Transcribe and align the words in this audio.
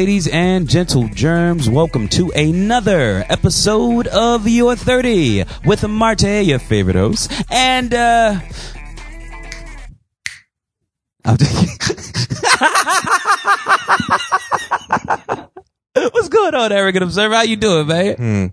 Ladies 0.00 0.28
and 0.28 0.66
gentle 0.66 1.08
germs. 1.08 1.68
Welcome 1.68 2.08
to 2.08 2.30
another 2.30 3.22
episode 3.28 4.06
of 4.06 4.48
Your 4.48 4.74
30 4.74 5.44
with 5.66 5.86
Marte, 5.86 6.42
your 6.42 6.58
favorite 6.58 6.96
host. 6.96 7.30
And, 7.50 7.92
uh, 7.92 8.40
I'm 11.26 11.36
What's 15.94 16.30
going 16.30 16.54
on, 16.54 16.72
Arrogant 16.72 17.02
Observer? 17.04 17.34
How 17.34 17.42
you 17.42 17.56
doing, 17.56 17.86
man? 17.86 18.52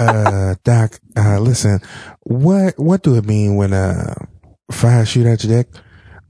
uh, 0.00 0.54
Doc, 0.64 0.98
uh, 1.18 1.38
listen, 1.38 1.80
what, 2.22 2.78
what 2.78 3.02
do 3.02 3.16
it 3.16 3.26
mean 3.26 3.56
when, 3.56 3.74
uh, 3.74 4.14
fire 4.70 5.04
shoot 5.04 5.26
at 5.26 5.44
your 5.44 5.64
dick? 5.64 5.68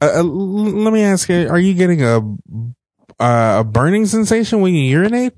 Uh, 0.01 0.15
uh, 0.17 0.23
let 0.25 0.93
me 0.93 1.03
ask 1.05 1.29
you, 1.29 1.49
are 1.49 1.61
you 1.61 1.75
getting 1.75 2.03
a, 2.03 2.21
uh, 3.21 3.59
a 3.61 3.65
burning 3.65 4.07
sensation 4.07 4.61
when 4.61 4.75
you 4.75 4.83
urinate? 4.85 5.33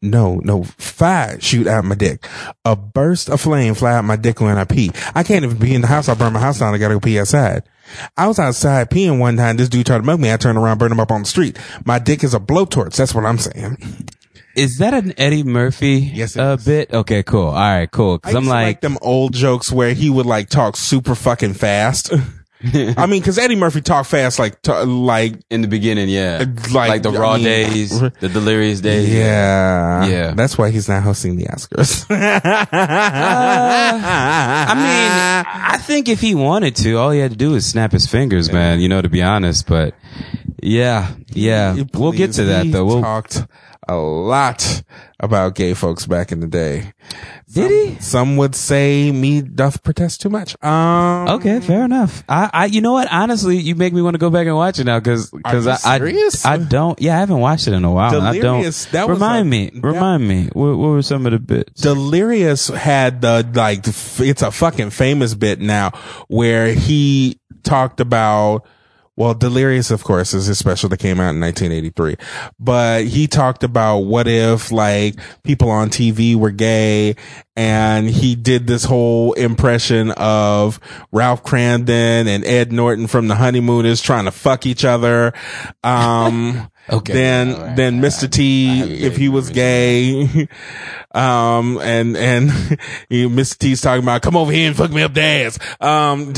No, 0.00 0.36
no, 0.36 0.62
fire 0.64 1.38
shoot 1.40 1.66
out 1.66 1.84
my 1.84 1.94
dick. 1.94 2.26
A 2.64 2.74
burst 2.74 3.28
of 3.28 3.40
flame 3.40 3.74
fly 3.74 3.94
out 3.94 4.04
my 4.04 4.16
dick 4.16 4.40
when 4.40 4.56
I 4.56 4.64
pee. 4.64 4.90
I 5.14 5.22
can't 5.22 5.44
even 5.44 5.58
be 5.58 5.74
in 5.74 5.82
the 5.82 5.86
house. 5.86 6.08
I 6.08 6.14
burn 6.14 6.32
my 6.32 6.40
house 6.40 6.58
down. 6.58 6.74
I 6.74 6.78
gotta 6.78 6.94
go 6.94 7.00
pee 7.00 7.18
outside. 7.18 7.64
I 8.16 8.26
was 8.26 8.38
outside 8.38 8.88
peeing 8.90 9.18
one 9.18 9.36
time. 9.36 9.56
This 9.56 9.68
dude 9.68 9.86
tried 9.86 9.98
to 9.98 10.04
mug 10.04 10.20
me. 10.20 10.32
I 10.32 10.36
turned 10.38 10.56
around, 10.56 10.78
burned 10.78 10.92
him 10.92 11.00
up 11.00 11.10
on 11.10 11.22
the 11.22 11.28
street. 11.28 11.58
My 11.84 11.98
dick 11.98 12.24
is 12.24 12.32
a 12.32 12.40
blowtorch. 12.40 12.96
That's 12.96 13.14
what 13.14 13.26
I'm 13.26 13.38
saying. 13.38 13.76
Is 14.56 14.78
that 14.78 14.94
an 14.94 15.12
Eddie 15.18 15.42
Murphy 15.42 15.96
Yes, 16.14 16.36
uh, 16.36 16.56
bit? 16.56 16.92
Okay, 16.92 17.22
cool. 17.24 17.48
All 17.48 17.54
right, 17.54 17.90
cool. 17.90 18.20
I 18.22 18.28
Cause 18.28 18.34
I'm 18.36 18.46
like, 18.46 18.66
like 18.66 18.80
them 18.80 18.98
old 19.02 19.34
jokes 19.34 19.70
where 19.72 19.92
he 19.94 20.08
would 20.08 20.26
like 20.26 20.48
talk 20.48 20.76
super 20.76 21.14
fucking 21.14 21.54
fast. 21.54 22.12
I 22.96 23.06
mean, 23.06 23.22
cause 23.22 23.38
Eddie 23.38 23.56
Murphy 23.56 23.80
talked 23.80 24.08
fast, 24.08 24.38
like, 24.38 24.60
t- 24.62 24.72
like, 24.72 25.34
in 25.50 25.60
the 25.60 25.68
beginning, 25.68 26.08
yeah. 26.08 26.38
Uh, 26.42 26.46
like, 26.72 26.88
Like 26.88 27.02
the 27.02 27.10
I 27.10 27.16
raw 27.18 27.34
mean, 27.34 27.44
days, 27.44 28.00
the 28.20 28.28
delirious 28.28 28.80
days. 28.80 29.08
Yeah. 29.12 30.06
Yeah. 30.06 30.30
That's 30.34 30.56
why 30.56 30.70
he's 30.70 30.88
not 30.88 31.02
hosting 31.02 31.36
the 31.36 31.44
Oscars. 31.46 32.06
Uh, 32.74 33.96
I 33.96 34.74
mean, 34.74 35.46
I 35.72 35.78
think 35.78 36.08
if 36.08 36.20
he 36.20 36.34
wanted 36.34 36.76
to, 36.76 36.94
all 36.96 37.10
he 37.10 37.18
had 37.20 37.30
to 37.32 37.36
do 37.36 37.54
is 37.54 37.66
snap 37.66 37.92
his 37.92 38.06
fingers, 38.06 38.52
man. 38.52 38.80
You 38.80 38.88
know, 38.88 39.00
to 39.02 39.08
be 39.08 39.22
honest. 39.22 39.66
But 39.66 39.94
yeah, 40.62 41.12
yeah, 41.28 41.76
we'll 41.94 42.12
get 42.12 42.32
to 42.32 42.44
that 42.44 42.70
though. 42.70 42.84
We'll, 42.84 43.02
talked 43.02 43.44
a 43.88 43.96
lot 43.96 44.82
about 45.24 45.54
gay 45.54 45.74
folks 45.74 46.06
back 46.06 46.30
in 46.30 46.40
the 46.40 46.46
day. 46.46 46.92
Did 47.52 47.70
he? 47.70 48.00
Some 48.00 48.36
would 48.36 48.54
say 48.54 49.10
me 49.12 49.42
doth 49.42 49.82
protest 49.82 50.20
too 50.20 50.28
much. 50.30 50.56
Um, 50.62 51.28
Okay, 51.28 51.60
fair 51.60 51.84
enough. 51.84 52.22
I, 52.28 52.50
I, 52.52 52.64
you 52.66 52.80
know 52.80 52.92
what? 52.92 53.08
Honestly, 53.10 53.56
you 53.56 53.74
make 53.74 53.92
me 53.92 54.02
want 54.02 54.14
to 54.14 54.18
go 54.18 54.30
back 54.30 54.46
and 54.46 54.54
watch 54.56 54.78
it 54.78 54.84
now 54.84 54.98
because, 54.98 55.30
because 55.30 55.66
I, 55.66 55.96
I? 55.96 56.30
I 56.44 56.56
don't. 56.58 57.00
Yeah, 57.00 57.16
I 57.16 57.20
haven't 57.20 57.40
watched 57.40 57.66
it 57.66 57.72
in 57.72 57.84
a 57.84 57.92
while. 57.92 58.14
and 58.16 58.26
I 58.26 58.34
Delirious, 58.38 58.84
don't. 58.84 58.92
that 58.92 59.08
was 59.08 59.16
remind 59.18 59.46
a- 59.48 59.50
me. 59.50 59.70
that- 59.74 59.82
Remind 59.82 60.26
me. 60.28 60.48
What, 60.52 60.76
what 60.76 60.88
were 60.88 61.02
some 61.02 61.26
of 61.26 61.32
the 61.32 61.38
bits? 61.38 61.80
Delirious 61.82 62.68
had 62.68 63.20
the 63.22 63.48
like 63.54 63.86
it's 63.86 64.42
a 64.42 64.50
fucking 64.50 64.90
famous 64.90 65.34
bit 65.34 65.60
now 65.60 65.90
where 66.28 66.72
he 66.74 67.38
talked 67.62 68.00
about 68.00 68.66
well 69.16 69.34
Delirious 69.34 69.90
of 69.90 70.04
course 70.04 70.34
is 70.34 70.46
his 70.46 70.58
special 70.58 70.88
that 70.88 70.98
came 70.98 71.20
out 71.20 71.34
in 71.34 71.40
1983 71.40 72.16
but 72.58 73.04
he 73.04 73.26
talked 73.26 73.64
about 73.64 73.98
what 73.98 74.26
if 74.26 74.72
like 74.72 75.16
people 75.42 75.70
on 75.70 75.90
TV 75.90 76.34
were 76.34 76.50
gay 76.50 77.16
and 77.56 78.10
he 78.10 78.34
did 78.34 78.66
this 78.66 78.84
whole 78.84 79.32
impression 79.34 80.10
of 80.12 80.80
Ralph 81.12 81.44
Kramden 81.44 82.26
and 82.26 82.44
Ed 82.44 82.72
Norton 82.72 83.06
from 83.06 83.28
the 83.28 83.36
Honeymooners 83.36 84.00
trying 84.00 84.24
to 84.24 84.32
fuck 84.32 84.66
each 84.66 84.84
other 84.84 85.32
um 85.82 86.70
Okay. 86.90 87.14
then 87.14 87.58
right. 87.58 87.76
then 87.76 88.02
Mr. 88.02 88.30
T 88.30 89.02
if 89.04 89.16
he 89.16 89.30
was 89.30 89.48
gay 89.48 90.24
um 91.14 91.78
and 91.78 92.14
and 92.14 92.50
Mr. 93.10 93.58
T's 93.58 93.80
talking 93.80 94.02
about 94.02 94.20
come 94.20 94.36
over 94.36 94.52
here 94.52 94.68
and 94.68 94.76
fuck 94.76 94.90
me 94.90 95.02
up 95.02 95.14
the 95.14 95.22
ass 95.22 95.58
um 95.80 96.34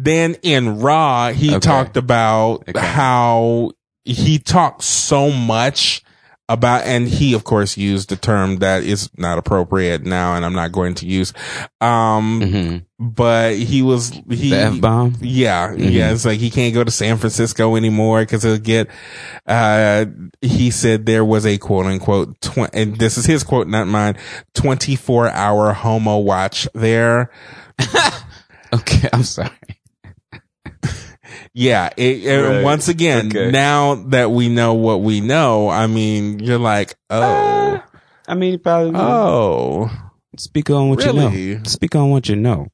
then 0.00 0.36
in 0.42 0.78
Raw 0.78 1.32
he 1.32 1.50
Okay. 1.50 1.58
talked 1.58 1.96
about 1.96 2.64
Okay. 2.68 2.78
how 2.86 3.72
he 4.04 4.38
talked 4.38 4.84
so 4.84 5.30
much 5.30 6.02
about 6.50 6.84
and 6.86 7.06
he 7.08 7.34
of 7.34 7.44
course 7.44 7.76
used 7.76 8.08
the 8.08 8.16
term 8.16 8.56
that 8.60 8.82
is 8.82 9.10
not 9.18 9.36
appropriate 9.36 10.06
now 10.06 10.34
and 10.34 10.46
I'm 10.46 10.54
not 10.54 10.72
going 10.72 10.94
to 10.94 11.06
use 11.06 11.34
um 11.82 12.40
Mhm. 12.40 12.84
but 12.98 13.54
he 13.56 13.82
was 13.82 14.12
he 14.30 14.54
F 14.54 14.80
bomb. 14.80 15.14
yeah, 15.20 15.68
Mm-hmm. 15.68 15.82
yeah. 15.90 16.10
It's 16.12 16.24
like 16.24 16.38
he 16.38 16.48
can't 16.48 16.72
go 16.72 16.84
to 16.84 16.90
San 16.90 17.18
Francisco 17.18 17.76
anymore 17.76 18.20
because 18.20 18.44
he'll 18.44 18.56
get. 18.58 18.88
Uh, 19.46 20.06
he 20.40 20.70
said 20.70 21.04
there 21.06 21.24
was 21.24 21.44
a 21.46 21.58
quote 21.58 21.86
unquote, 21.86 22.40
tw- 22.40 22.70
and 22.72 22.96
this 22.98 23.16
is 23.18 23.26
his 23.26 23.44
quote, 23.44 23.68
not 23.68 23.86
mine. 23.86 24.16
Twenty 24.54 24.96
four 24.96 25.28
hour 25.28 25.72
homo 25.74 26.18
watch 26.18 26.66
there. 26.74 27.30
Okay, 28.72 29.08
I'm 29.14 29.22
sorry. 29.22 29.48
Yeah. 31.54 31.90
It, 31.96 32.24
and 32.26 32.42
Right. 32.56 32.64
once 32.64 32.88
again, 32.88 33.28
Okay. 33.28 33.50
now 33.50 33.96
that 34.08 34.30
we 34.30 34.48
know 34.48 34.74
what 34.74 35.00
we 35.02 35.20
know, 35.20 35.68
I 35.68 35.86
mean, 35.86 36.38
you're 36.40 36.58
like, 36.58 36.94
oh, 37.10 37.82
I 38.26 38.34
mean, 38.34 38.58
probably. 38.58 38.92
oh, 39.00 39.90
Speak 40.36 40.70
on 40.70 40.88
what 40.90 41.04
you 41.04 41.12
know. 41.12 41.60
Speak 41.64 41.96
on 41.96 42.10
what 42.10 42.28
you 42.28 42.36
know. 42.36 42.68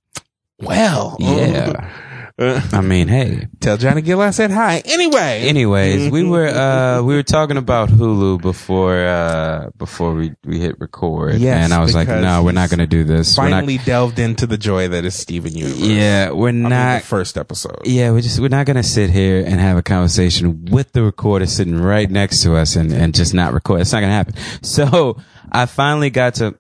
well, 0.61 1.17
Yeah. 1.19 1.73
Uh, 1.79 1.89
I 2.37 2.81
mean, 2.81 3.07
hey. 3.07 3.47
tell 3.61 3.77
Johnny 3.77 4.03
Gill 4.03 4.21
I 4.21 4.31
said 4.31 4.51
hi. 4.51 4.83
Anyway, 4.85 5.43
Anyways, 5.47 6.11
we 6.11 6.25
were 6.29 6.49
uh 6.49 7.01
we 7.01 7.15
were 7.15 7.23
talking 7.23 7.57
about 7.57 7.91
Hulu 7.91 8.43
before 8.43 9.07
uh 9.07 9.71
before 9.79 10.15
we 10.15 10.35
we 10.45 10.59
hit 10.59 10.81
record, 10.81 11.37
Yes, 11.37 11.63
and 11.65 11.73
I 11.73 11.81
was 11.81 11.95
like, 11.95 12.09
no, 12.09 12.43
we're 12.43 12.51
not 12.51 12.71
going 12.71 12.81
to 12.81 12.89
do 12.89 13.05
this. 13.05 13.39
We're 13.39 13.45
not- 13.51 13.59
finally 13.59 13.79
delved 13.79 14.19
into 14.19 14.49
the 14.49 14.59
joy 14.59 14.89
that 14.89 15.05
is 15.05 15.15
Steven 15.15 15.53
Universe. 15.57 15.79
yeah, 15.79 16.33
we're 16.33 16.49
I 16.49 16.53
mean, 16.53 16.63
not. 16.71 17.03
the 17.03 17.07
first 17.07 17.39
episode. 17.39 17.79
yeah, 17.85 18.11
we're 18.11 18.21
just 18.21 18.41
we're 18.41 18.49
not 18.49 18.67
gonna 18.67 18.83
sit 18.83 19.11
here 19.11 19.39
and 19.47 19.61
have 19.61 19.77
a 19.77 19.83
conversation 19.83 20.65
with 20.65 20.91
the 20.91 21.05
recorder 21.05 21.47
sitting 21.47 21.81
right 21.81 22.11
next 22.11 22.43
to 22.43 22.57
us 22.57 22.75
and 22.75 22.93
and 22.93 23.15
just 23.15 23.33
not 23.33 23.53
record. 23.55 23.81
It's 23.83 23.93
not 23.93 24.01
gonna 24.01 24.13
happen. 24.13 24.35
So 24.63 25.19
I 25.53 25.67
finally 25.67 26.11
got 26.11 26.35
to 26.37 26.59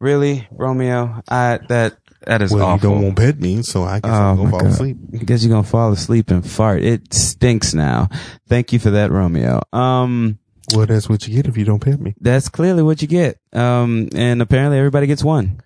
really 0.00 0.46
Romeo. 0.50 1.22
I 1.30 1.60
that 1.68 1.96
that 2.26 2.42
is 2.42 2.52
Well, 2.52 2.64
awful. 2.66 2.90
you 2.90 2.94
don't 2.96 3.04
want 3.04 3.16
to 3.16 3.22
pet 3.22 3.40
me, 3.40 3.62
so 3.62 3.82
I 3.84 4.00
guess 4.00 4.10
Oh 4.12 4.14
I'm 4.14 4.36
gonna 4.36 4.50
fall 4.50 4.60
God. 4.60 4.70
asleep. 4.70 4.96
I 5.14 5.16
guess 5.24 5.42
you're 5.44 5.50
gonna 5.54 5.62
fall 5.66 5.92
asleep 5.92 6.30
and 6.30 6.48
fart. 6.48 6.82
It 6.82 7.12
stinks 7.14 7.72
now. 7.74 8.08
Thank 8.48 8.72
you 8.72 8.78
for 8.78 8.90
that, 8.90 9.10
Romeo. 9.10 9.60
Um, 9.72 10.38
Well, 10.74 10.86
that's 10.86 11.08
what 11.08 11.26
you 11.26 11.34
get 11.34 11.46
if 11.46 11.56
you 11.56 11.64
don't 11.64 11.80
pet 11.80 12.00
me. 12.00 12.14
that's 12.20 12.48
clearly 12.48 12.82
what 12.82 13.00
you 13.02 13.08
get. 13.08 13.38
Um, 13.52 14.08
and 14.14 14.42
apparently 14.42 14.78
everybody 14.78 15.06
gets 15.06 15.22
one. 15.24 15.60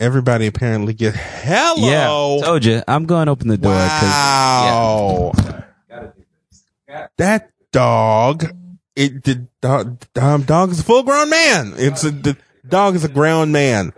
Everybody 0.00 0.46
apparently 0.46 0.94
gets 0.94 1.16
hello. 1.18 2.38
Yeah, 2.38 2.44
told 2.46 2.64
you. 2.64 2.82
I'm 2.88 3.04
going 3.04 3.26
to 3.26 3.32
open 3.32 3.48
the 3.48 3.58
door. 3.58 3.72
Wow. 3.74 5.32
That 7.18 7.50
dog. 7.72 8.44
It 8.96 9.22
the 9.24 9.46
dog. 9.60 10.02
Um, 10.18 10.42
dog 10.42 10.70
is 10.70 10.80
a 10.80 10.82
full 10.82 11.02
grown 11.02 11.30
man. 11.30 11.74
It's 11.76 12.02
a 12.04 12.10
the 12.10 12.36
dog 12.70 12.94
is 12.94 13.04
a 13.04 13.08
grown 13.08 13.52
man. 13.52 13.92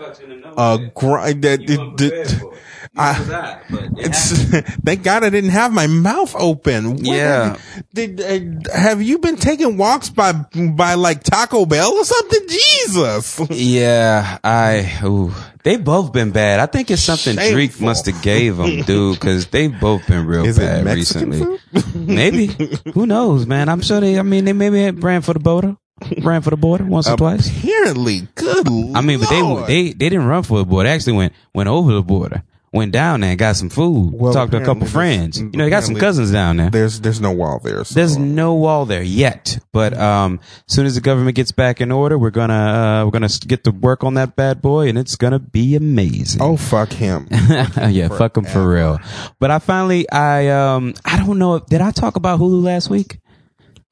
A 0.56 0.90
gr- 0.94 1.18
that 1.18 1.42
that- 1.66 1.96
that- 1.98 2.52
I- 2.94 3.58
It's 3.96 4.32
thank 4.84 5.02
God 5.02 5.24
I 5.24 5.30
didn't 5.30 5.50
have 5.50 5.72
my 5.72 5.86
mouth 5.86 6.34
open. 6.38 6.96
What 6.96 7.06
Yeah. 7.06 7.56
Did, 7.94 8.20
uh, 8.20 8.70
have 8.76 9.00
you 9.00 9.18
been 9.18 9.36
taking 9.36 9.78
walks 9.78 10.10
by 10.10 10.32
by 10.76 10.94
like 10.94 11.22
Taco 11.22 11.64
Bell 11.64 11.90
or 11.92 12.04
something? 12.04 12.40
Jesus. 12.48 13.40
Yeah, 13.50 14.38
I. 14.44 15.00
Ooh, 15.04 15.32
they've 15.62 15.82
both 15.82 16.12
been 16.12 16.32
bad. 16.32 16.60
I 16.60 16.66
think 16.66 16.90
it's 16.90 17.00
something 17.02 17.34
Drake 17.36 17.80
must 17.80 18.04
have 18.06 18.20
gave 18.20 18.58
them, 18.58 18.82
dude, 18.82 19.18
because 19.18 19.46
they've 19.46 19.72
both 19.80 20.06
been 20.06 20.26
real 20.26 20.44
Is 20.44 20.58
bad 20.58 20.84
recently. 20.84 21.58
Maybe. 21.94 22.46
Who 22.92 23.06
knows, 23.06 23.46
man? 23.46 23.70
I'm 23.70 23.80
sure 23.80 24.00
they. 24.00 24.18
I 24.18 24.22
mean, 24.22 24.44
they 24.44 24.52
maybe 24.52 24.90
ran 25.00 25.22
for 25.22 25.32
the 25.32 25.40
border, 25.40 25.78
ran 26.22 26.42
for 26.42 26.50
the 26.50 26.56
border 26.56 26.84
once 26.84 27.08
or 27.08 27.16
twice. 27.16 27.48
Apparently, 27.58 28.28
good. 28.34 28.66
I 28.94 29.00
mean, 29.00 29.20
but 29.20 29.28
they 29.28 29.42
Lord. 29.42 29.66
they 29.66 29.84
they 29.92 30.08
didn't 30.08 30.26
run 30.26 30.42
for 30.42 30.58
the 30.58 30.64
border. 30.64 30.88
They 30.88 30.94
actually 30.94 31.14
went 31.14 31.32
went 31.54 31.68
over 31.68 31.92
the 31.92 32.02
border, 32.02 32.42
went 32.72 32.92
down 32.92 33.20
there 33.20 33.30
and 33.30 33.38
got 33.38 33.56
some 33.56 33.68
food. 33.68 34.12
Well, 34.14 34.32
talked 34.32 34.52
to 34.52 34.62
a 34.62 34.64
couple 34.64 34.86
friends. 34.86 35.38
You 35.38 35.50
know, 35.50 35.64
they 35.64 35.70
got 35.70 35.84
some 35.84 35.94
cousins 35.96 36.30
down 36.32 36.56
there. 36.56 36.70
There's 36.70 37.00
there's 37.00 37.20
no 37.20 37.32
wall 37.32 37.58
there. 37.58 37.84
So. 37.84 37.94
There's 37.94 38.16
no 38.16 38.54
wall 38.54 38.86
there 38.86 39.02
yet, 39.02 39.58
but 39.72 39.96
um, 39.96 40.40
as 40.68 40.74
soon 40.74 40.86
as 40.86 40.94
the 40.94 41.00
government 41.00 41.36
gets 41.36 41.52
back 41.52 41.80
in 41.80 41.90
order, 41.92 42.18
we're 42.18 42.30
gonna 42.30 43.02
uh, 43.02 43.04
we're 43.04 43.10
gonna 43.10 43.28
get 43.46 43.64
to 43.64 43.70
work 43.70 44.04
on 44.04 44.14
that 44.14 44.36
bad 44.36 44.62
boy, 44.62 44.88
and 44.88 44.96
it's 44.98 45.16
gonna 45.16 45.38
be 45.38 45.74
amazing. 45.74 46.40
oh 46.40 46.56
fuck 46.56 46.92
him. 46.92 47.28
yeah, 47.30 48.08
fuck 48.08 48.34
them 48.34 48.44
for 48.44 48.66
real. 48.66 48.98
But 49.38 49.50
I 49.50 49.58
finally, 49.58 50.08
I 50.10 50.48
um, 50.48 50.94
I 51.04 51.18
don't 51.18 51.38
know. 51.38 51.58
Did 51.58 51.80
I 51.80 51.90
talk 51.90 52.16
about 52.16 52.40
Hulu 52.40 52.62
last 52.62 52.88
week 52.90 53.18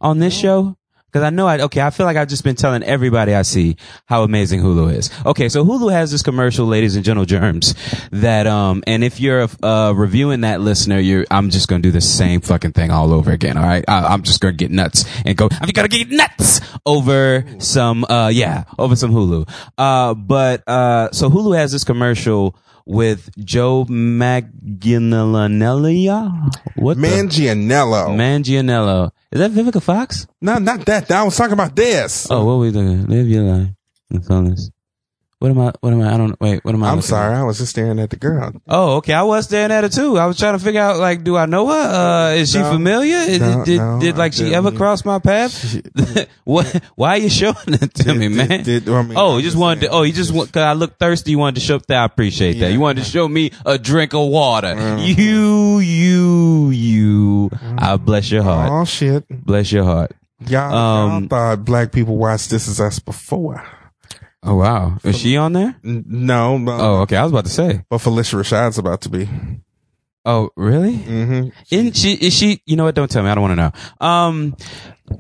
on 0.01 0.19
this 0.19 0.35
show? 0.37 0.77
Because 1.11 1.25
I 1.25 1.31
know 1.31 1.49
I, 1.49 1.61
okay, 1.63 1.81
I 1.81 1.91
feel 1.91 2.07
like 2.07 2.17
I've 2.17 2.29
just 2.29 2.45
been 2.45 2.55
telling 2.55 2.85
everybody 2.85 3.35
I 3.35 3.43
see 3.43 3.77
how 4.07 4.23
amazing 4.23 4.61
Hulu 4.61 4.95
is. 4.95 5.11
Okay, 5.27 5.49
so 5.49 5.65
Hulu 5.65 5.91
has 5.91 6.13
this 6.13 6.23
commercial, 6.23 6.67
ladies 6.67 6.95
and 6.95 7.05
gentle 7.05 7.25
germs, 7.25 7.75
that, 8.13 8.47
um, 8.47 8.85
and 8.87 9.03
if 9.03 9.19
you're, 9.19 9.49
uh, 9.63 9.93
reviewing 9.97 10.43
that 10.43 10.61
listener, 10.61 11.01
you're, 11.01 11.27
I'm 11.31 11.51
just 11.51 11.67
gonna 11.67 11.83
do 11.83 11.91
the 11.91 12.01
same 12.01 12.41
fucking 12.41 12.73
thing 12.73 12.93
all 12.93 13.13
over 13.13 13.33
again, 13.33 13.59
alright? 13.59 13.85
I'm 13.89 14.23
just 14.23 14.41
gonna 14.41 14.53
get 14.53 14.71
nuts 14.71 15.05
and 15.27 15.37
go, 15.37 15.49
I'm 15.61 15.71
gonna 15.71 15.89
get 15.89 16.11
nuts 16.11 16.61
over 16.87 17.45
some, 17.59 18.05
uh, 18.05 18.29
yeah, 18.29 18.65
over 18.79 18.95
some 18.95 19.11
Hulu. 19.11 19.49
Uh, 19.77 20.15
but, 20.15 20.63
uh, 20.69 21.11
so 21.11 21.29
Hulu 21.29 21.57
has 21.57 21.73
this 21.73 21.83
commercial 21.83 22.55
with 22.87 23.31
Joe 23.45 23.85
Manganiello. 23.87 24.51
What 26.77 26.97
the? 26.97 27.07
Mangianello. 27.07 28.09
Mangianello. 28.17 29.11
Is 29.31 29.41
that 29.41 29.51
Vivica 29.53 29.83
Fox? 29.83 30.27
no, 30.41 30.59
not 30.59 30.85
that. 30.87 31.11
I 31.11 31.23
was 31.23 31.37
talking 31.37 31.53
about 31.53 31.77
this. 31.77 32.27
Oh, 32.31 32.45
what 32.45 32.55
were 32.55 32.61
we 32.61 32.73
doing? 32.73 33.07
Live 33.07 33.29
your 33.29 33.43
life. 33.45 33.69
This. 34.11 34.71
What 35.41 35.51
am 35.53 35.59
I? 35.59 35.73
What 35.81 35.93
am 35.95 36.03
I? 36.03 36.15
I 36.15 36.17
don't. 36.19 36.39
Wait. 36.39 36.63
What 36.67 36.75
am 36.75 36.83
I? 36.83 36.89
I'm 36.91 36.97
looking 36.97 37.09
sorry. 37.09 37.35
I 37.35 37.43
was 37.45 37.57
just 37.57 37.71
staring 37.71 37.99
at 37.99 38.11
the 38.11 38.17
girl. 38.17 38.53
Oh, 38.69 38.97
okay. 38.97 39.15
I 39.15 39.23
was 39.23 39.47
staring 39.47 39.73
at 39.73 39.85
her 39.85 39.89
too. 39.89 40.19
I 40.19 40.27
was 40.27 40.39
trying 40.39 40.53
to 40.53 40.63
figure 40.63 40.83
out, 40.83 40.99
like, 40.99 41.25
do 41.25 41.35
I 41.35 41.47
know 41.47 41.67
her? 41.69 41.73
Uh, 41.73 42.35
is 42.35 42.53
she 42.53 42.59
familiar? 42.59 43.17
Is- 43.17 43.41
No, 43.41 43.65
did 43.65 43.79
no, 43.79 43.99
did 44.01 44.19
like 44.19 44.35
she 44.35 44.55
ever 44.55 44.71
cross 44.71 45.03
my 45.03 45.19
path? 45.19 45.81
what? 46.45 46.67
Why 46.95 47.15
are 47.15 47.17
you 47.17 47.31
showing 47.31 47.57
it 47.69 47.95
to 47.95 48.13
me, 48.15 48.29
Did- 48.29 48.37
man? 48.37 48.63
did- 48.65 48.87
I 48.87 49.01
mean, 49.03 49.15
oh, 49.17 49.37
you 49.39 49.43
just 49.45 49.53
just 49.55 49.61
wanted 49.61 49.81
to. 49.81 49.89
Oh, 49.89 50.03
you 50.03 50.13
just 50.13 50.31
want. 50.31 50.53
Cause 50.53 50.63
I 50.63 50.75
look 50.75 50.99
thirsty. 50.99 51.31
You 51.31 51.39
wanted 51.39 51.55
to 51.55 51.67
show 51.67 51.79
that. 51.79 51.97
I 52.03 52.05
appreciate 52.05 52.61
that. 52.61 52.71
You 52.73 52.79
wanted 52.79 53.03
to 53.05 53.11
show 53.11 53.27
me 53.27 53.51
a 53.65 53.79
drink 53.79 54.13
of 54.13 54.29
water. 54.29 54.75
Mm. 54.75 55.17
You, 55.17 55.79
you, 55.79 56.71
you. 56.71 57.51
I 57.79 57.97
bless 57.97 58.31
your 58.31 58.43
heart. 58.43 58.71
Oh 58.71 58.85
shit. 58.85 59.25
Bless 59.29 59.73
your 59.73 59.85
heart. 59.85 60.13
Y'all, 60.47 60.75
Um, 60.75 61.23
y'all 61.23 61.29
thought 61.29 61.65
black 61.65 61.93
people 61.93 62.17
watched 62.19 62.51
This 62.51 62.69
Is 62.69 62.79
Us 62.79 62.99
before. 62.99 63.65
Oh 64.43 64.57
wow, 64.57 64.97
is 65.05 65.19
she 65.19 65.37
on 65.37 65.53
there? 65.53 65.77
N- 65.85 66.05
No. 66.07 66.63
Oh, 66.69 67.01
okay. 67.03 67.17
I 67.17 67.23
was 67.23 67.33
about 67.33 67.45
to 67.45 67.51
say. 67.51 67.83
But 67.91 67.99
Phylicia 67.99 68.39
Rashad's 68.41 68.79
about 68.79 69.03
to 69.03 69.09
be. 69.11 69.29
Oh, 70.25 70.51
really? 70.57 70.95
Mm-hmm. 70.97 71.49
Isn't 71.75 71.97
she? 71.97 72.13
Is 72.15 72.35
she? 72.35 72.63
You 72.67 72.77
know 72.77 72.85
what? 72.85 72.95
Don't 72.95 73.11
tell 73.11 73.23
me. 73.23 73.29
I 73.31 73.35
don't 73.35 73.43
want 73.43 73.53
to 73.53 73.57
know. 74.01 74.07
Um, 74.07 74.57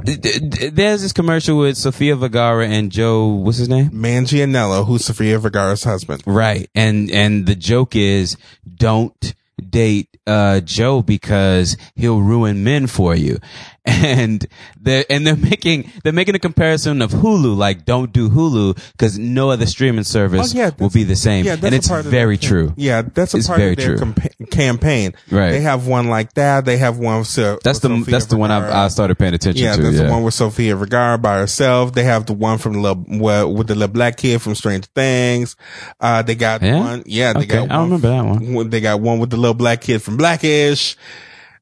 d- 0.04 0.16
d- 0.16 0.68
there's 0.68 1.02
this 1.02 1.12
commercial 1.12 1.58
with 1.58 1.76
Sofia 1.76 2.16
Vergara 2.16 2.66
and 2.68 2.90
Joe. 2.92 3.28
What's 3.28 3.58
his 3.58 3.68
name? 3.68 3.90
Mangianello, 3.90 4.86
who's 4.86 5.04
Sofia 5.04 5.38
Vergara's 5.38 5.84
husband. 5.84 6.22
Right. 6.26 6.68
And 6.74 7.10
and 7.10 7.46
the 7.46 7.54
joke 7.56 7.96
is, 7.96 8.36
don't 8.74 9.34
date 9.68 10.08
uh 10.26 10.60
Joe 10.60 11.02
because 11.02 11.76
he'll 11.94 12.20
ruin 12.22 12.62
men 12.64 12.86
for 12.86 13.14
you. 13.14 13.38
And 13.86 14.46
they're 14.78 15.04
and 15.08 15.26
they're 15.26 15.36
making 15.36 15.90
they're 16.04 16.12
making 16.12 16.34
a 16.34 16.38
comparison 16.38 17.00
of 17.00 17.10
Hulu, 17.12 17.56
like 17.56 17.84
don't 17.86 18.12
do 18.12 18.28
Hulu 18.28 18.76
because 18.92 19.18
no 19.18 19.50
other 19.50 19.64
streaming 19.66 20.04
service 20.04 20.54
Oh, 20.54 20.58
yeah, 20.58 20.70
will 20.78 20.90
be 20.90 21.04
the 21.04 21.16
same. 21.16 21.44
Yeah, 21.46 21.56
that's 21.56 21.64
and 21.88 21.96
a 21.96 21.98
it's 22.00 22.08
very 22.08 22.36
true. 22.36 22.74
Yeah, 22.76 23.02
that's 23.02 23.32
a 23.34 23.38
It's 23.38 23.46
part 23.46 23.58
very 23.58 23.70
of 23.72 23.76
their 23.78 23.96
true. 23.96 24.06
campa- 24.12 24.50
campaign. 24.50 25.14
Right. 25.30 25.50
They 25.52 25.60
have 25.62 25.86
one 25.86 26.08
like 26.08 26.34
that. 26.34 26.64
They 26.66 26.76
have 26.76 26.98
one. 26.98 27.24
So 27.24 27.58
That's 27.64 27.78
the 27.78 27.88
that's 28.06 28.26
the 28.26 28.36
one 28.36 28.50
I've, 28.50 28.64
I 28.64 28.88
started 28.88 29.18
paying 29.18 29.32
attention 29.34 29.64
Yeah, 29.64 29.76
to. 29.76 29.82
that's 29.82 29.96
yeah. 29.96 30.04
the 30.04 30.10
one 30.10 30.24
with 30.24 30.34
Sofia 30.34 30.76
Vergara 30.76 31.16
by 31.18 31.38
herself. 31.38 31.92
They 31.94 32.04
have 32.04 32.26
the 32.26 32.34
one 32.34 32.58
from 32.58 32.74
the 32.74 32.80
little, 32.80 33.04
well, 33.08 33.52
with 33.52 33.68
the 33.68 33.74
little 33.74 33.92
black 33.92 34.18
kid 34.18 34.42
from 34.42 34.54
Strange 34.54 34.86
Things. 34.94 35.56
Uh, 35.98 36.20
they 36.22 36.34
got 36.34 36.62
Yeah? 36.62 36.78
one. 36.78 37.02
Yeah, 37.06 37.32
they 37.32 37.40
Okay, 37.40 37.46
got. 37.66 37.70
I 37.70 37.78
one 37.78 37.90
remember 37.90 38.08
that 38.08 38.24
one- 38.52 38.70
They 38.70 38.80
got 38.82 39.00
one 39.00 39.18
with 39.20 39.30
the 39.30 39.36
little 39.38 39.54
black 39.54 39.80
kid 39.80 40.02
from 40.02 40.16
Blackish. 40.18 40.96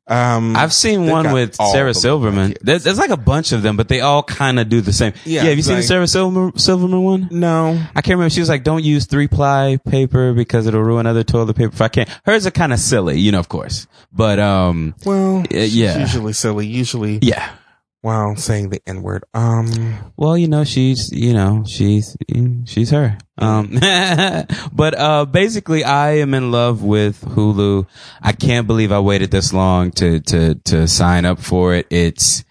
Um, 0.09 0.57
I've 0.57 0.73
seen 0.73 1.07
one 1.07 1.33
with 1.33 1.55
Sarah 1.55 1.93
Silverman. 1.93 2.55
There's, 2.63 2.85
there's 2.85 2.99
like 2.99 3.11
a 3.11 3.17
bunch 3.17 3.53
of 3.53 3.63
them, 3.63 3.77
but 3.77 3.89
they 3.89 4.01
all 4.01 4.23
kind 4.23 4.59
of 4.59 4.69
do 4.69 4.81
the 4.81 4.93
same. 4.93 5.13
Yeah, 5.25 5.43
Yeah, 5.43 5.49
have 5.51 5.57
you 5.59 5.63
seen 5.63 5.75
like- 5.75 5.83
the 5.83 5.87
Sarah 5.89 6.07
Silverman, 6.09 6.59
Silverman 6.59 7.03
one? 7.03 7.29
No, 7.31 7.79
I 7.95 8.01
can't 8.01 8.17
remember. 8.17 8.31
She 8.31 8.41
was 8.41 8.49
like, 8.49 8.65
"Don't 8.65 8.83
use 8.85 9.05
three 9.07 9.29
ply 9.29 9.79
paper 9.89 10.33
because 10.33 10.67
it'll 10.67 10.83
ruin 10.83 11.07
other 11.07 11.25
toilet 11.25 11.55
paper." 11.55 11.73
If 11.75 11.81
I 11.83 11.89
can't, 11.89 12.09
hers 12.25 12.47
are 12.47 12.51
kind 12.51 12.73
of 12.73 12.79
silly, 12.79 13.19
you 13.21 13.33
know, 13.33 13.39
of 13.39 13.49
course. 13.49 13.87
But 14.13 14.39
um, 14.39 14.95
well, 15.05 15.45
yeah. 15.51 15.99
usually 15.99 16.33
silly. 16.33 16.67
Usually, 16.67 17.19
yeah. 17.21 17.51
While 18.01 18.37
saying 18.37 18.71
the 18.71 18.81
N 18.87 19.03
word. 19.03 19.25
Um, 19.35 19.99
Well, 20.17 20.37
you 20.37 20.49
know, 20.49 20.65
she's 20.65 21.11
you 21.13 21.33
know 21.33 21.65
she's 21.67 22.17
she's 22.65 22.91
her. 22.91 23.19
Um, 23.37 23.79
but 24.73 24.99
uh, 24.99 25.27
basically, 25.27 25.85
I 25.85 26.19
am 26.19 26.35
in 26.35 26.51
love 26.51 26.83
with 26.83 27.21
Hulu. 27.23 27.87
I 28.23 28.33
can't 28.33 28.67
believe 28.67 28.93
I 28.93 29.01
waited 29.01 29.31
this 29.31 29.53
long 29.53 29.91
to 29.93 30.21
to 30.21 30.55
to 30.55 30.89
sign 30.89 31.25
up 31.25 31.41
for 31.41 31.75
it. 31.75 31.87
It's 31.91 32.45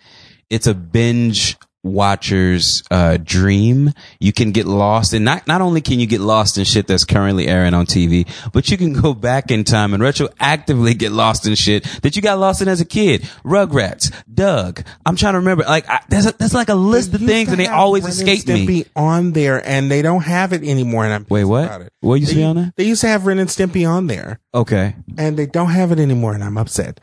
it's 0.49 0.67
a 0.67 0.73
binge 0.73 1.57
watcher's 1.87 2.83
uh, 2.91 3.17
dream. 3.23 3.91
You 4.19 4.33
can 4.33 4.51
get 4.51 4.65
lost, 4.65 5.13
and 5.13 5.23
not 5.25 5.47
not 5.47 5.61
only 5.61 5.81
can 5.81 5.99
you 5.99 6.07
get 6.07 6.21
lost 6.21 6.57
in 6.57 6.63
shit 6.63 6.87
that's 6.87 7.03
currently 7.05 7.47
airing 7.47 7.73
on 7.73 7.85
TV, 7.85 8.27
but 8.53 8.69
you 8.69 8.77
can 8.77 8.93
go 8.93 9.13
back 9.13 9.51
in 9.51 9.63
time 9.63 9.93
and 9.93 10.03
retroactively 10.03 10.97
get 10.97 11.11
lost 11.11 11.47
in 11.47 11.55
shit 11.55 11.83
that 12.03 12.15
you 12.15 12.21
got 12.21 12.39
lost 12.39 12.61
in 12.61 12.67
as 12.67 12.81
a 12.81 12.85
kid. 12.85 13.21
Rugrats, 13.43 14.13
Doug. 14.33 14.83
I'm 15.05 15.15
trying 15.15 15.33
to 15.33 15.39
remember. 15.39 15.63
Like 15.63 15.89
I, 15.89 16.01
there's 16.09 16.25
a, 16.25 16.31
there's 16.33 16.53
like 16.53 16.69
a 16.69 16.75
list 16.75 17.13
of 17.13 17.21
things, 17.21 17.49
and 17.49 17.59
they 17.59 17.67
always 17.67 18.05
escape 18.05 18.47
me. 18.47 18.65
Stimpy 18.67 18.87
on 18.95 19.31
there, 19.31 19.65
and 19.67 19.89
they 19.89 20.01
don't 20.01 20.23
have 20.23 20.53
it 20.53 20.63
anymore. 20.63 21.05
And 21.05 21.13
I'm 21.13 21.25
Wait, 21.29 21.45
what? 21.45 21.65
About 21.65 21.81
it. 21.81 21.93
What 22.01 22.15
used 22.15 22.29
to 22.29 22.35
They- 22.35 22.41
be 22.41 22.45
on 22.45 22.55
there? 22.55 22.73
They 22.75 22.83
used 22.85 23.01
to 23.01 23.07
have 23.07 23.25
Ren 23.25 23.39
and 23.39 23.49
Stimpy 23.49 23.87
on 23.89 24.07
there, 24.07 24.39
Okay, 24.53 24.95
and 25.17 25.37
they 25.37 25.45
don't 25.45 25.69
have 25.69 25.91
it 25.91 25.99
anymore, 25.99 26.33
and 26.33 26.43
I'm 26.43 26.57
upset. 26.57 26.99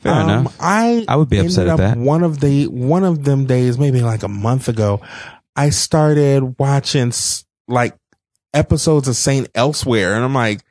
Fair 0.00 0.12
Um, 0.12 0.28
enough. 0.28 0.56
I 0.60 1.04
I 1.08 1.16
would 1.16 1.28
be 1.28 1.38
upset 1.38 1.68
at 1.68 1.76
that. 1.78 1.96
One 1.98 2.22
of 2.22 2.40
the 2.40 2.66
one 2.66 3.04
of 3.04 3.24
them 3.24 3.46
days, 3.46 3.78
maybe 3.78 4.00
like 4.02 4.22
a 4.24 4.28
month 4.28 4.68
ago, 4.68 5.00
I 5.54 5.70
started 5.70 6.56
watching 6.58 7.12
like 7.68 7.96
episodes 8.52 9.06
of 9.08 9.16
Saint 9.16 9.48
Elsewhere, 9.54 10.14
and 10.14 10.24
I'm 10.24 10.34
like, 10.34 10.62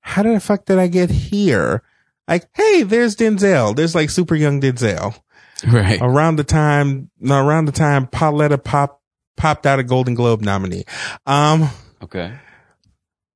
how 0.00 0.22
the 0.22 0.40
fuck 0.40 0.64
did 0.64 0.78
I 0.78 0.88
get 0.88 1.10
here? 1.10 1.82
Like, 2.26 2.48
hey, 2.54 2.82
there's 2.82 3.16
Denzel. 3.16 3.76
There's 3.76 3.94
like 3.94 4.10
super 4.10 4.34
young 4.34 4.60
Denzel. 4.60 5.18
right. 5.66 5.98
Around 6.00 6.36
the 6.36 6.44
time, 6.44 7.10
no, 7.20 7.46
around 7.46 7.66
the 7.66 7.72
time 7.72 8.06
Pauletta 8.06 8.58
pop 8.58 9.00
popped 9.36 9.66
out 9.66 9.78
a 9.78 9.82
Golden 9.82 10.14
Globe 10.14 10.40
nominee. 10.42 10.84
Um, 11.26 11.68
Okay. 12.02 12.32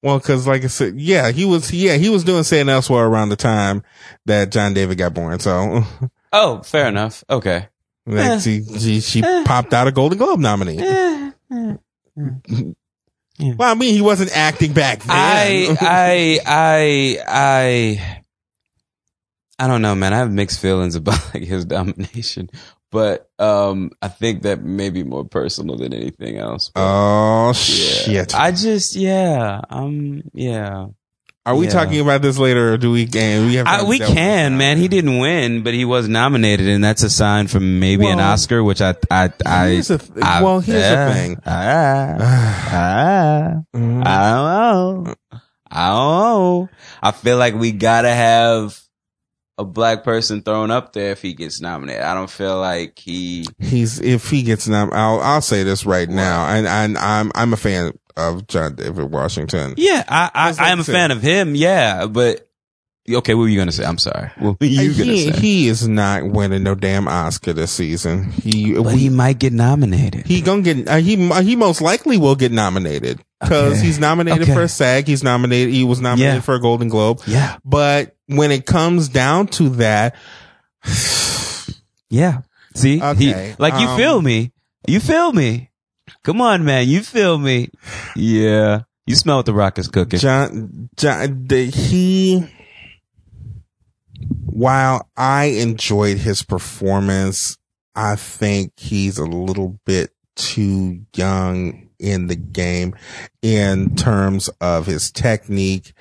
well, 0.02 0.20
cause 0.20 0.46
like 0.46 0.62
I 0.64 0.68
said, 0.68 0.98
yeah, 1.00 1.30
he 1.32 1.44
was, 1.44 1.72
yeah, 1.72 1.96
he 1.96 2.08
was 2.08 2.22
doing 2.24 2.44
Saint 2.44 2.68
Elsewhere 2.68 3.06
around 3.06 3.30
the 3.30 3.36
time 3.36 3.82
that 4.26 4.50
John 4.52 4.74
David 4.74 4.98
got 4.98 5.14
born. 5.14 5.38
So, 5.40 5.82
Oh, 6.32 6.62
fair 6.62 6.86
enough. 6.88 7.24
Okay. 7.30 7.68
Like, 8.08 8.40
she, 8.40 8.64
she, 8.64 9.00
she 9.00 9.22
popped 9.44 9.72
out 9.72 9.86
a 9.86 9.92
Golden 9.92 10.18
Globe 10.18 10.40
nominee. 10.40 11.32
Well, 13.40 13.70
I 13.70 13.74
mean, 13.74 13.94
he 13.94 14.00
wasn't 14.00 14.36
acting 14.36 14.72
back 14.72 14.98
then. 14.98 15.10
I, 15.10 15.76
I, 15.80 16.40
I, 16.44 17.18
I, 17.28 18.22
I 19.60 19.66
don't 19.68 19.82
know, 19.82 19.94
man. 19.94 20.12
I 20.12 20.18
have 20.18 20.32
mixed 20.32 20.60
feelings 20.60 20.96
about 20.96 21.22
like 21.34 21.44
his 21.44 21.64
domination, 21.64 22.50
but 22.90 23.30
um, 23.38 23.92
I 24.02 24.08
think 24.08 24.42
that 24.42 24.62
may 24.62 24.90
be 24.90 25.04
more 25.04 25.24
personal 25.24 25.76
than 25.76 25.94
anything 25.94 26.38
else. 26.38 26.70
But, 26.74 26.80
oh 26.82 27.46
yeah. 27.48 27.52
shit! 27.52 28.34
I 28.34 28.50
just, 28.50 28.96
yeah, 28.96 29.60
um, 29.70 30.22
yeah. 30.34 30.86
Are 31.48 31.56
we 31.56 31.64
yeah. 31.64 31.72
talking 31.72 32.00
about 32.00 32.20
this 32.20 32.36
later, 32.36 32.74
or 32.74 32.76
do 32.76 32.92
we? 32.92 33.06
Can 33.06 33.46
we 33.46 33.54
have? 33.54 33.66
I, 33.66 33.82
we 33.82 33.98
can, 33.98 34.58
man. 34.58 34.76
He 34.76 34.86
didn't 34.86 35.18
win, 35.18 35.62
but 35.62 35.72
he 35.72 35.86
was 35.86 36.06
nominated, 36.06 36.68
and 36.68 36.84
that's 36.84 37.02
a 37.02 37.08
sign 37.08 37.46
for 37.46 37.58
maybe 37.58 38.06
an 38.06 38.20
Oscar, 38.20 38.62
which 38.62 38.82
I, 38.82 38.94
I, 39.10 39.32
I. 39.46 39.68
Here's 39.68 39.88
th- 39.88 40.02
I- 40.20 40.42
well, 40.42 40.60
here's 40.60 40.82
yeah. 40.82 41.08
the 41.08 41.14
thing. 41.14 41.42
Ah, 41.46 42.68
ah. 42.70 43.62
Mm. 43.74 44.02
I 44.06 44.30
don't 44.30 45.04
know. 45.04 45.14
I 45.70 45.88
don't 45.88 46.18
know. 46.20 46.68
I 47.02 47.12
feel 47.12 47.38
like 47.38 47.54
we 47.54 47.72
gotta 47.72 48.12
have 48.12 48.78
a 49.56 49.64
black 49.64 50.04
person 50.04 50.42
thrown 50.42 50.70
up 50.70 50.92
there 50.92 51.12
if 51.12 51.22
he 51.22 51.32
gets 51.32 51.62
nominated. 51.62 52.02
I 52.02 52.12
don't 52.12 52.30
feel 52.30 52.60
like 52.60 52.98
he. 52.98 53.46
He's 53.58 54.00
if 54.00 54.28
he 54.28 54.42
gets 54.42 54.68
nominated. 54.68 54.98
I'll 54.98 55.20
I'll 55.20 55.40
say 55.40 55.62
this 55.62 55.86
right 55.86 56.10
now, 56.10 56.46
and 56.46 56.66
and 56.66 56.98
I'm 56.98 57.32
I'm 57.34 57.54
a 57.54 57.56
fan 57.56 57.98
of 58.18 58.46
John 58.48 58.74
David 58.74 59.10
Washington. 59.10 59.74
Yeah, 59.76 60.04
I 60.08 60.30
I, 60.34 60.54
I 60.66 60.70
am 60.72 60.80
a 60.80 60.84
fan 60.84 61.10
of 61.10 61.22
him. 61.22 61.54
Yeah, 61.54 62.06
but 62.06 62.44
okay, 63.10 63.32
what 63.34 63.42
were 63.42 63.48
you 63.48 63.58
gonna 63.58 63.72
say? 63.72 63.84
I'm 63.84 63.96
sorry. 63.98 64.30
What 64.38 64.60
were 64.60 64.66
you 64.66 64.92
gonna 64.92 65.04
he, 65.12 65.32
say? 65.32 65.40
he 65.40 65.68
is 65.68 65.86
not 65.88 66.24
winning 66.26 66.62
no 66.64 66.74
damn 66.74 67.08
Oscar 67.08 67.52
this 67.54 67.72
season. 67.72 68.30
He 68.32 68.74
but 68.74 68.82
we, 68.82 68.96
he 68.98 69.08
might 69.08 69.38
get 69.38 69.52
nominated. 69.52 70.26
he 70.26 70.40
gonna 70.42 70.62
get 70.62 70.86
uh, 70.88 70.96
he 70.96 71.16
he 71.42 71.56
most 71.56 71.80
likely 71.80 72.18
will 72.18 72.34
get 72.36 72.52
nominated 72.52 73.22
because 73.40 73.74
Okay. 73.74 73.86
he's 73.86 73.98
nominated 73.98 74.42
Okay. 74.42 74.52
for 74.54 74.62
a 74.62 74.68
SAG. 74.68 75.06
He's 75.06 75.22
nominated. 75.24 75.72
He 75.72 75.84
was 75.84 76.00
nominated 76.00 76.34
Yeah. 76.34 76.40
for 76.40 76.54
a 76.56 76.60
Golden 76.60 76.88
Globe. 76.88 77.20
yeah, 77.26 77.56
But 77.64 78.16
when 78.26 78.50
it 78.50 78.66
comes 78.66 79.08
down 79.08 79.46
to 79.46 79.68
that, 79.70 80.16
yeah. 82.10 82.42
See, 82.74 83.02
Okay, 83.02 83.24
he, 83.50 83.54
like 83.58 83.74
you 83.80 83.86
um, 83.88 83.96
feel 83.96 84.20
me. 84.22 84.52
You 84.86 85.00
feel 85.00 85.32
me. 85.32 85.70
Come 86.24 86.40
on, 86.40 86.64
man. 86.64 86.88
You 86.88 87.02
feel 87.02 87.38
me. 87.38 87.70
Yeah. 88.16 88.82
You 89.06 89.14
smell 89.14 89.38
what 89.38 89.46
the 89.46 89.54
rock 89.54 89.78
is 89.78 89.88
cooking. 89.88 90.18
John, 90.18 90.90
John 90.96 91.46
the, 91.46 91.64
he, 91.64 92.46
while 94.44 95.08
I 95.16 95.44
enjoyed 95.46 96.18
his 96.18 96.42
performance, 96.42 97.56
I 97.94 98.16
think 98.16 98.72
he's 98.76 99.18
a 99.18 99.24
little 99.24 99.78
bit 99.86 100.10
too 100.36 101.06
young 101.16 101.88
in 101.98 102.26
the 102.26 102.36
game 102.36 102.94
in 103.40 103.96
terms 103.96 104.50
of 104.60 104.86
his 104.86 105.10
technique 105.10 105.94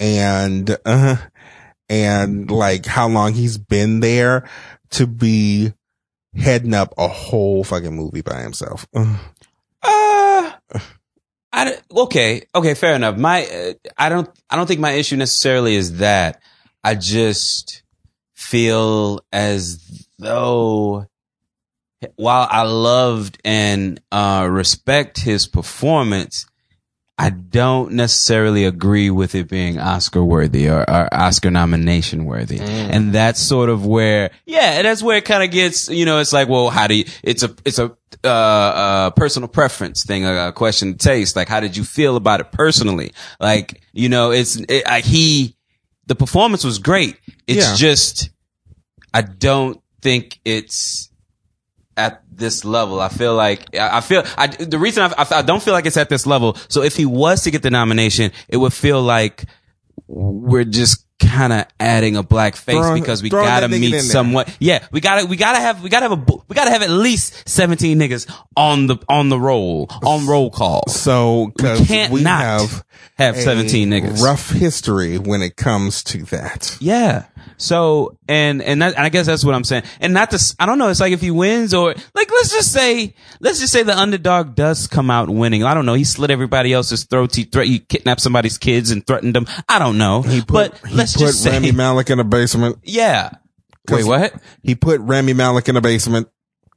and, 0.00 0.76
uh, 0.84 1.16
and 1.88 2.50
like 2.50 2.86
how 2.86 3.06
long 3.08 3.34
he's 3.34 3.58
been 3.58 4.00
there 4.00 4.48
to 4.90 5.06
be 5.06 5.72
heading 6.34 6.74
up 6.74 6.94
a 6.98 7.08
whole 7.08 7.64
fucking 7.64 7.94
movie 7.94 8.22
by 8.22 8.40
himself. 8.42 8.86
Uh, 8.94 9.18
I 11.52 11.78
okay, 11.90 12.42
okay, 12.54 12.74
fair 12.74 12.94
enough. 12.94 13.16
My, 13.16 13.46
uh, 13.46 13.72
I 13.96 14.08
don't, 14.08 14.28
I 14.50 14.56
don't 14.56 14.66
think 14.66 14.80
my 14.80 14.92
issue 14.92 15.16
necessarily 15.16 15.74
is 15.74 15.98
that. 15.98 16.42
I 16.84 16.94
just 16.94 17.82
feel 18.34 19.20
as 19.32 20.06
though, 20.18 21.06
while 22.16 22.46
I 22.50 22.62
loved 22.62 23.40
and 23.44 24.00
uh, 24.12 24.46
respect 24.50 25.18
his 25.20 25.46
performance, 25.46 26.46
I 27.18 27.30
don't 27.30 27.92
necessarily 27.92 28.66
agree 28.66 29.08
with 29.08 29.34
it 29.34 29.48
being 29.48 29.78
Oscar 29.78 30.22
worthy 30.22 30.68
or, 30.68 30.80
or 30.88 31.08
Oscar 31.14 31.50
nomination 31.50 32.26
worthy. 32.26 32.60
And 32.60 33.14
that's 33.14 33.40
sort 33.40 33.70
of 33.70 33.86
where, 33.86 34.30
yeah, 34.44 34.82
that's 34.82 35.02
where 35.02 35.16
it 35.16 35.24
kind 35.24 35.42
of 35.42 35.50
gets, 35.50 35.88
you 35.88 36.04
know, 36.04 36.18
it's 36.20 36.34
like, 36.34 36.46
well, 36.48 36.68
how 36.68 36.86
do 36.86 36.94
you, 36.94 37.04
it's 37.22 37.42
a, 37.42 37.54
it's 37.64 37.78
a, 37.78 37.96
uh, 38.22 38.28
uh, 38.28 39.10
personal 39.10 39.48
preference 39.48 40.04
thing, 40.04 40.26
a, 40.26 40.48
a 40.48 40.52
question 40.52 40.90
of 40.90 40.98
taste. 40.98 41.36
Like, 41.36 41.48
how 41.48 41.60
did 41.60 41.74
you 41.74 41.84
feel 41.84 42.16
about 42.16 42.40
it 42.40 42.52
personally? 42.52 43.12
Like, 43.40 43.80
you 43.94 44.10
know, 44.10 44.30
it's, 44.32 44.56
it, 44.56 44.86
I, 44.86 45.00
he, 45.00 45.56
the 46.06 46.16
performance 46.16 46.64
was 46.64 46.78
great. 46.78 47.18
It's 47.46 47.66
Yeah. 47.66 47.74
just, 47.76 48.28
I 49.14 49.22
don't 49.22 49.80
think 50.02 50.38
it's, 50.44 51.10
at 51.96 52.22
this 52.30 52.64
level. 52.64 53.00
I 53.00 53.08
feel 53.08 53.34
like 53.34 53.74
I 53.74 54.00
feel 54.00 54.22
I, 54.36 54.48
the 54.48 54.78
reason 54.78 55.04
I, 55.04 55.22
I, 55.22 55.38
I 55.38 55.42
don't 55.42 55.62
feel 55.62 55.74
like 55.74 55.86
it's 55.86 55.96
at 55.96 56.08
this 56.08 56.26
level. 56.26 56.56
So 56.68 56.82
if 56.82 56.96
he 56.96 57.06
was 57.06 57.42
to 57.44 57.50
get 57.50 57.62
the 57.62 57.70
nomination, 57.70 58.32
it 58.48 58.58
would 58.58 58.72
feel 58.72 59.00
like 59.00 59.44
we're 60.06 60.64
just 60.64 61.05
kind 61.18 61.52
of 61.52 61.66
adding 61.80 62.16
a 62.16 62.22
black 62.22 62.56
face 62.56 62.76
Throwing- 62.76 63.02
because 63.02 63.22
we 63.22 63.30
gotta 63.30 63.66
that 63.68 63.74
nigga 63.74 63.84
in 63.84 63.90
meet 63.92 64.00
somewhat. 64.02 64.54
Yeah, 64.60 64.86
we 64.92 65.00
gotta 65.00 65.26
we 65.26 65.36
gotta 65.36 65.58
have 65.58 65.82
we 65.82 65.88
gotta 65.88 66.08
have 66.08 66.18
a 66.18 66.24
we 66.48 66.54
gotta 66.54 66.70
have 66.70 66.82
at 66.82 66.90
least 66.90 67.48
seventeen 67.48 67.98
niggas 67.98 68.30
on 68.56 68.86
the 68.86 68.98
on 69.08 69.28
the 69.28 69.38
roll 69.40 69.88
on 70.04 70.26
roll 70.26 70.50
call. 70.50 70.84
So, 70.88 71.52
We 71.56 71.84
can't 71.86 72.12
we 72.12 72.22
not 72.22 72.42
have 72.42 72.84
have 73.16 73.36
seventeen 73.36 73.90
niggas. 73.90 74.22
rough 74.22 74.50
history 74.50 75.18
when 75.18 75.42
it 75.42 75.56
comes 75.56 76.02
to 76.04 76.22
that. 76.24 76.76
Yeah. 76.80 77.26
So 77.58 78.18
and 78.28 78.60
and, 78.60 78.82
that, 78.82 78.96
and 78.96 79.04
I 79.04 79.08
guess 79.08 79.24
that's 79.26 79.44
what 79.44 79.54
I'm 79.54 79.64
saying. 79.64 79.84
And 80.00 80.12
not 80.12 80.30
to 80.32 80.54
I 80.58 80.66
don't 80.66 80.78
know. 80.78 80.88
It's 80.88 81.00
like 81.00 81.12
if 81.12 81.20
he 81.22 81.30
wins 81.30 81.72
or 81.72 81.94
like 82.14 82.30
let's 82.30 82.52
just 82.52 82.72
say 82.72 83.14
let's 83.40 83.60
just 83.60 83.72
say 83.72 83.82
the 83.82 83.96
underdog 83.96 84.54
does 84.54 84.86
come 84.86 85.10
out 85.10 85.30
winning. 85.30 85.64
I 85.64 85.72
don't 85.72 85.86
know. 85.86 85.94
He 85.94 86.04
slit 86.04 86.30
everybody 86.30 86.72
else's 86.74 87.04
throats. 87.04 87.34
He 87.36 87.44
threat 87.44 87.66
he 87.66 87.78
kidnapped 87.78 88.20
somebody's 88.20 88.58
kids 88.58 88.90
and 88.90 89.06
threatened 89.06 89.34
them. 89.34 89.46
I 89.68 89.78
don't 89.78 89.96
know. 89.96 90.20
He 90.22 90.40
put, 90.42 90.72
but 90.82 90.90
he 90.90 91.05
let's 91.06 91.14
put 91.14 91.20
just 91.26 91.42
say 91.42 91.52
Rami 91.52 91.72
Malek 91.72 92.10
in 92.10 92.20
a 92.20 92.24
basement. 92.24 92.78
yeah. 92.82 93.30
Wait, 93.88 94.04
what? 94.04 94.34
He 94.62 94.74
put 94.74 95.00
Rami 95.00 95.32
Malek 95.32 95.68
in 95.68 95.76
a 95.76 95.80
basement. 95.80 96.28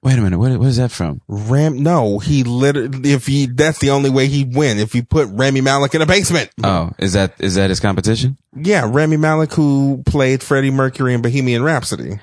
Wait 0.02 0.18
a 0.18 0.22
minute. 0.22 0.40
What 0.40 0.58
what 0.60 0.68
is 0.68 0.78
that 0.78 0.92
from? 0.92 1.22
Ram, 1.28 1.84
no, 1.84 2.20
he 2.20 2.44
literally, 2.44 3.12
if 3.12 3.28
he, 3.28 3.48
that's 3.48 3.80
the 3.80 3.90
only 3.90 4.10
way 4.10 4.28
he'd 4.28 4.56
win. 4.56 4.78
If 4.78 4.94
he 4.94 5.02
put 5.02 5.28
Rami 5.30 5.60
Malek 5.60 5.94
in 5.94 6.02
a 6.02 6.06
basement. 6.06 6.52
Oh, 6.64 6.92
is 7.00 7.14
that 7.14 7.34
is 7.40 7.56
that 7.56 7.70
his 7.70 7.82
competition? 7.82 8.38
Yeah, 8.56 8.88
Rami 8.90 9.18
Malek 9.18 9.52
who 9.54 10.04
played 10.06 10.42
Freddie 10.42 10.72
Mercury 10.72 11.14
in 11.14 11.22
Bohemian 11.22 11.64
Rhapsody. 11.64 12.20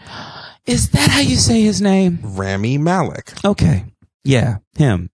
Is 0.65 0.91
that 0.91 1.11
how 1.11 1.21
you 1.21 1.37
say 1.37 1.61
his 1.61 1.83
name? 1.83 2.19
Rami 2.23 2.79
Malek. 2.79 3.33
Okay. 3.45 3.85
Yeah, 4.25 4.57
him. 4.77 5.11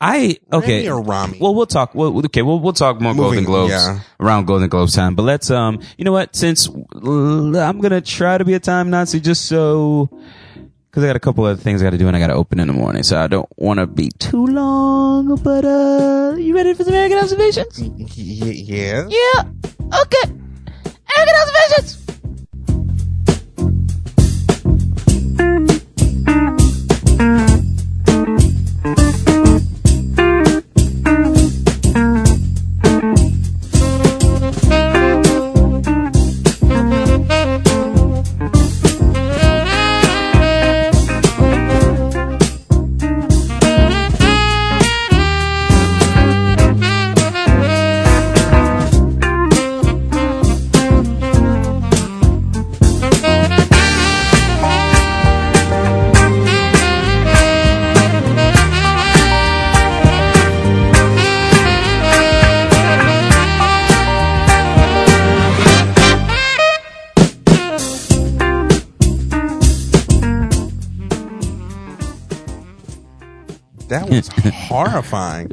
I 0.00 0.36
okay. 0.52 0.86
Rami 0.86 0.88
or 0.90 1.02
Rami? 1.02 1.38
Well, 1.40 1.54
we'll 1.54 1.66
talk. 1.66 1.94
Well, 1.94 2.18
okay, 2.26 2.42
we'll 2.42 2.60
we'll 2.60 2.72
talk 2.74 3.00
more 3.00 3.14
Golden 3.14 3.30
Moving- 3.30 3.44
Globes 3.44 3.70
yeah. 3.70 4.00
around 4.20 4.46
Golden 4.46 4.68
Globes 4.68 4.94
time. 4.94 5.14
But 5.14 5.22
let's 5.22 5.50
um, 5.50 5.80
you 5.96 6.04
know 6.04 6.12
what? 6.12 6.36
Since 6.36 6.68
l- 6.68 7.56
I'm 7.56 7.80
gonna 7.80 8.02
try 8.02 8.36
to 8.36 8.44
be 8.44 8.52
a 8.54 8.60
time 8.60 8.90
Nazi, 8.90 9.20
just 9.20 9.46
so 9.46 10.10
because 10.90 11.02
I 11.02 11.06
got 11.06 11.16
a 11.16 11.20
couple 11.20 11.44
other 11.44 11.60
things 11.60 11.80
I 11.82 11.84
got 11.84 11.90
to 11.90 11.98
do 11.98 12.08
and 12.08 12.16
I 12.16 12.20
got 12.20 12.28
to 12.28 12.34
open 12.34 12.58
in 12.60 12.66
the 12.68 12.72
morning, 12.74 13.02
so 13.02 13.18
I 13.18 13.26
don't 13.26 13.48
want 13.56 13.80
to 13.80 13.86
be 13.86 14.10
too 14.18 14.46
long. 14.46 15.34
But 15.42 15.64
uh, 15.64 16.34
you 16.38 16.54
ready 16.54 16.74
for 16.74 16.84
some 16.84 16.92
American 16.94 17.18
observations? 17.18 17.78
Y- 17.80 17.90
yeah. 18.16 19.06
Yeah. 19.08 19.42
Okay. 20.02 20.32
American 21.16 21.36
observations. 21.42 22.05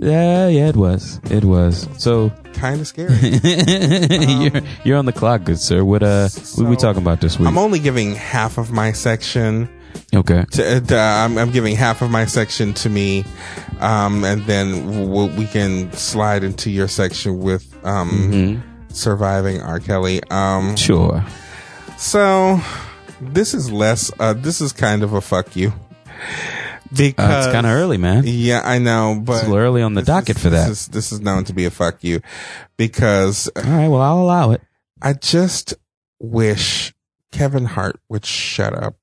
Yeah, 0.03 0.47
yeah, 0.49 0.67
it 0.69 0.75
was. 0.75 1.19
It 1.31 1.43
was. 1.45 1.87
So 1.97 2.31
Kind 2.53 2.81
of 2.81 2.87
scary. 2.87 3.13
you're 3.43 4.61
you're 4.83 4.97
on 4.97 5.05
the 5.05 5.13
clock, 5.13 5.43
good 5.45 5.59
sir. 5.59 5.83
What 5.83 6.03
uh, 6.03 6.29
what 6.29 6.65
are 6.65 6.69
we 6.69 6.75
talking 6.75 7.01
about 7.01 7.19
this 7.21 7.39
week? 7.39 7.47
I'm 7.47 7.57
only 7.57 7.79
giving 7.79 8.15
half 8.15 8.57
of 8.57 8.71
my 8.71 8.91
section 8.91 9.67
okay. 10.13 10.45
to, 10.51 10.77
uh, 10.77 10.95
I'm, 10.95 11.37
I'm 11.37 11.51
giving 11.51 11.75
half 11.75 12.01
of 12.01 12.09
my 12.11 12.25
section 12.25 12.73
to 12.75 12.89
me, 12.89 13.25
um, 13.79 14.23
and 14.23 14.43
then 14.45 15.09
we'll, 15.09 15.29
we 15.29 15.45
can 15.47 15.91
slide 15.93 16.43
into 16.43 16.69
your 16.69 16.87
section 16.87 17.39
with 17.39 17.65
um, 17.85 18.09
Mm-hmm. 18.09 18.61
surviving 18.89 19.61
R. 19.61 19.79
Kelly. 19.79 20.21
Um, 20.29 20.75
Sure. 20.75 21.25
so 21.97 22.59
this 23.19 23.53
is 23.53 23.71
less. 23.71 24.11
Uh, 24.19 24.33
this 24.33 24.61
is 24.61 24.71
kind 24.73 25.03
of 25.03 25.13
a 25.13 25.21
fuck 25.21 25.55
you 25.55 25.73
because 26.95 27.29
Uh, 27.45 27.47
it's 27.47 27.53
kind 27.53 27.65
of 27.65 27.71
early, 27.73 27.97
man. 27.97 28.23
Yeah, 28.25 28.61
I 28.63 28.79
know, 28.79 29.21
but 29.23 29.33
It's 29.33 29.43
a 29.43 29.45
little 29.49 29.57
early 29.63 29.81
on 29.81 29.93
the 29.93 30.01
docket 30.01 30.37
is- 30.37 30.41
for 30.43 30.49
that. 30.51 30.69
This 30.69 30.81
is, 30.81 30.87
this 30.87 31.11
is 31.11 31.19
known 31.21 31.43
to 31.45 31.53
be 31.53 31.65
a 31.65 31.71
fuck 31.71 32.03
you 32.03 32.21
because 32.77 33.49
All 33.55 33.63
right. 33.63 33.87
Well, 33.87 34.01
I'll 34.01 34.19
allow 34.21 34.51
it. 34.51 34.61
I 35.01 35.13
just 35.13 35.73
wish 36.19 36.93
Kevin 37.31 37.65
Hart 37.65 37.99
would 38.09 38.25
shut 38.25 38.73
up. 38.73 38.95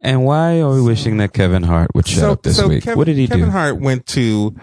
And 0.00 0.24
why 0.24 0.60
are 0.60 0.70
we 0.74 0.80
wishing 0.80 1.16
that 1.18 1.32
Kevin 1.32 1.62
Hart 1.64 1.90
would 1.94 2.06
shut 2.06 2.24
up 2.30 2.42
this 2.42 2.62
week? 2.62 2.84
Kevin, 2.84 2.98
what 2.98 3.04
did 3.06 3.16
he 3.16 3.26
Kevin 3.26 3.40
do? 3.40 3.44
Kevin 3.46 3.52
Hart 3.52 3.80
went 3.80 4.06
to 4.08 4.54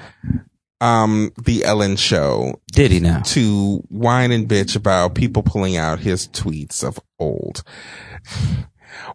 um 0.82 1.32
the 1.44 1.64
Ellen 1.64 1.96
show 1.96 2.60
Did 2.72 2.92
he 2.92 3.00
now? 3.00 3.20
to 3.22 3.78
whine 3.90 4.32
and 4.32 4.48
bitch 4.48 4.76
about 4.76 5.16
people 5.16 5.42
pulling 5.44 5.78
out 5.78 6.00
his 6.00 6.28
tweets 6.28 6.84
of 6.84 7.00
old. 7.20 7.64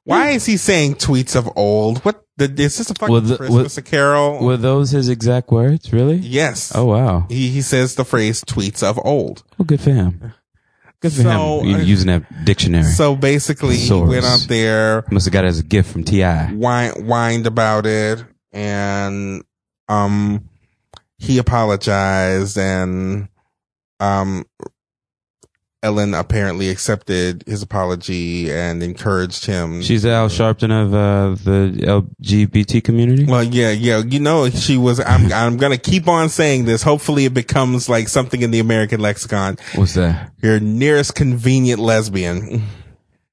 Why 0.04 0.30
is 0.30 0.46
he 0.46 0.56
saying 0.56 0.96
tweets 0.96 1.36
of 1.36 1.48
old? 1.56 1.98
What 2.04 2.24
the, 2.36 2.44
is 2.44 2.78
this 2.78 2.90
a 2.90 2.94
fucking 2.94 3.26
the- 3.26 3.36
Christmas 3.36 3.78
carol? 3.80 4.44
Were 4.44 4.56
those 4.56 4.90
his 4.90 5.08
exact 5.08 5.50
words? 5.50 5.92
Really? 5.92 6.16
yes. 6.16 6.72
Oh 6.74 6.86
wow. 6.86 7.26
He 7.28 7.48
he 7.48 7.62
says 7.62 7.94
the 7.96 8.04
phrase 8.04 8.42
tweets 8.42 8.82
of 8.82 8.98
old. 9.04 9.42
Well, 9.58 9.66
good 9.66 9.80
for 9.80 9.90
him. 9.92 10.32
Good 11.00 11.12
for 11.12 11.22
So, 11.22 11.60
him. 11.62 11.74
Uh, 11.76 11.78
using 11.78 12.08
that 12.08 12.44
dictionary. 12.44 12.84
So 12.84 13.16
basically, 13.16 13.76
he 13.76 13.92
went 13.92 14.24
out 14.24 14.44
there, 14.48 15.04
Must 15.10 15.24
have 15.26 15.32
got 15.32 15.44
it 15.44 15.48
as 15.48 15.58
a 15.60 15.62
gift 15.64 15.90
from 15.90 16.04
Ti. 16.04 16.22
whine, 16.54 16.92
whined 17.06 17.46
about 17.46 17.86
it, 17.86 18.22
and 18.52 19.42
um, 19.88 20.46
he 21.16 21.38
apologized, 21.38 22.58
and 22.58 23.28
um, 23.98 24.44
Ellen 25.82 26.12
apparently 26.12 26.68
accepted 26.68 27.42
his 27.46 27.62
apology 27.62 28.52
and 28.52 28.82
encouraged 28.82 29.46
him. 29.46 29.80
She's 29.80 30.04
Al 30.04 30.28
Sharpton 30.28 30.70
of 30.70 30.92
uh, 30.92 31.42
the 31.42 31.72
LGBT 31.80 32.84
community. 32.84 33.24
well, 33.24 33.42
yeah, 33.42 33.70
yeah, 33.70 34.02
you 34.06 34.20
know, 34.20 34.50
she 34.50 34.76
was. 34.76 35.00
I'm, 35.00 35.32
I'm 35.32 35.56
gonna 35.56 35.78
keep 35.78 36.06
on 36.06 36.28
saying 36.28 36.66
this. 36.66 36.82
Hopefully, 36.82 37.24
it 37.24 37.32
becomes 37.32 37.88
like 37.88 38.08
something 38.08 38.42
in 38.42 38.50
the 38.50 38.58
American 38.58 39.00
lexicon. 39.00 39.56
What's 39.74 39.94
that? 39.94 40.32
Your 40.42 40.60
nearest 40.60 41.14
convenient 41.14 41.80
lesbian. 41.80 42.62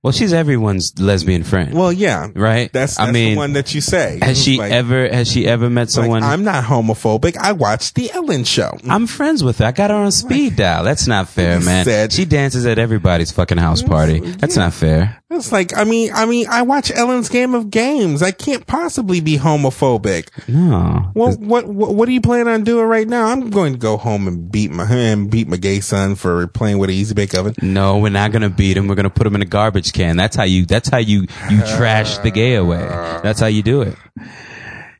Well, 0.04 0.14
she's 0.14 0.32
everyone's 0.32 0.94
lesbian 1.02 1.44
friend, 1.44 1.74
Well, 1.74 1.92
yeah, 1.92 2.28
right? 2.36 2.72
That's, 2.72 2.98
that's 2.98 3.10
I 3.10 3.12
mean, 3.12 3.32
the 3.32 3.38
one 3.38 3.54
that 3.54 3.74
you 3.74 3.82
say. 3.82 4.20
has 4.22 4.42
she 4.42 4.58
Like- 4.58 4.72
ever 4.72 5.10
has 5.10 5.30
she 5.30 5.48
ever 5.48 5.70
met 5.72 5.82
like, 5.82 5.90
someone? 5.90 6.24
I'm 6.24 6.44
not 6.44 6.64
homophobic. 6.64 7.36
I 7.36 7.54
watched 7.54 7.96
the 7.96 8.12
Ellen 8.14 8.44
Show. 8.44 8.78
I'm 8.88 9.08
friends 9.08 9.44
with 9.44 9.58
her. 9.58 9.66
I 9.66 9.72
got 9.72 9.90
her 9.90 9.96
on 9.98 10.12
speed 10.12 10.56
dial. 10.56 10.84
That's 10.84 11.08
not 11.08 11.28
fair, 11.30 11.60
man. 11.60 11.84
said- 11.84 12.14
she 12.14 12.26
dances 12.26 12.66
at 12.68 12.78
everybody's 12.78 13.32
fucking 13.32 13.58
house 13.58 13.82
party. 13.82 14.20
That's 14.20 14.56
not 14.56 14.74
fair. 14.74 15.22
It's 15.30 15.52
like, 15.52 15.76
I 15.76 15.84
mean, 15.84 16.12
I 16.14 16.26
mean, 16.26 16.48
I 16.50 16.62
watch 16.62 16.90
Ellen's 16.90 17.28
Game 17.28 17.54
of 17.54 17.70
Games. 17.70 18.24
I 18.24 18.32
can't 18.32 18.66
possibly 18.66 19.20
be 19.20 19.38
homophobic. 19.38 20.30
No. 20.48 21.12
Well, 21.14 21.34
what, 21.34 21.68
what 21.68 21.94
what 21.94 22.06
do 22.06 22.14
you 22.14 22.22
plan 22.22 22.48
on 22.48 22.64
doing 22.64 22.86
right 22.86 23.06
now? 23.06 23.26
I'm 23.26 23.50
going 23.50 23.74
to 23.74 23.80
go 23.80 23.98
home 23.98 24.26
and 24.30 24.50
beat 24.50 24.72
my 24.72 24.86
and 24.86 25.30
beat 25.30 25.50
my 25.50 25.58
gay 25.58 25.82
son 25.82 26.16
for 26.16 26.48
playing 26.48 26.78
with 26.78 26.90
an 26.90 26.96
easy 26.96 27.14
bake 27.14 27.36
oven. 27.36 27.56
No, 27.62 27.98
we're 27.98 28.08
not 28.10 28.32
gonna 28.32 28.50
beat 28.50 28.78
him. 28.78 28.88
We're 28.88 28.96
gonna 28.96 29.10
put 29.10 29.28
him 29.28 29.36
in 29.36 29.42
a 29.42 29.46
garbage 29.46 29.92
can. 29.92 30.16
That's 30.16 30.38
how 30.38 30.44
you. 30.44 30.66
That's 30.66 30.88
how 30.88 31.00
you. 31.00 31.28
You 31.50 31.62
trash 31.76 32.20
the 32.20 32.32
gay 32.32 32.56
away. 32.56 32.80
That's 32.80 33.42
how 33.42 33.48
you 33.48 33.64
do 33.64 33.82
it. 33.82 33.98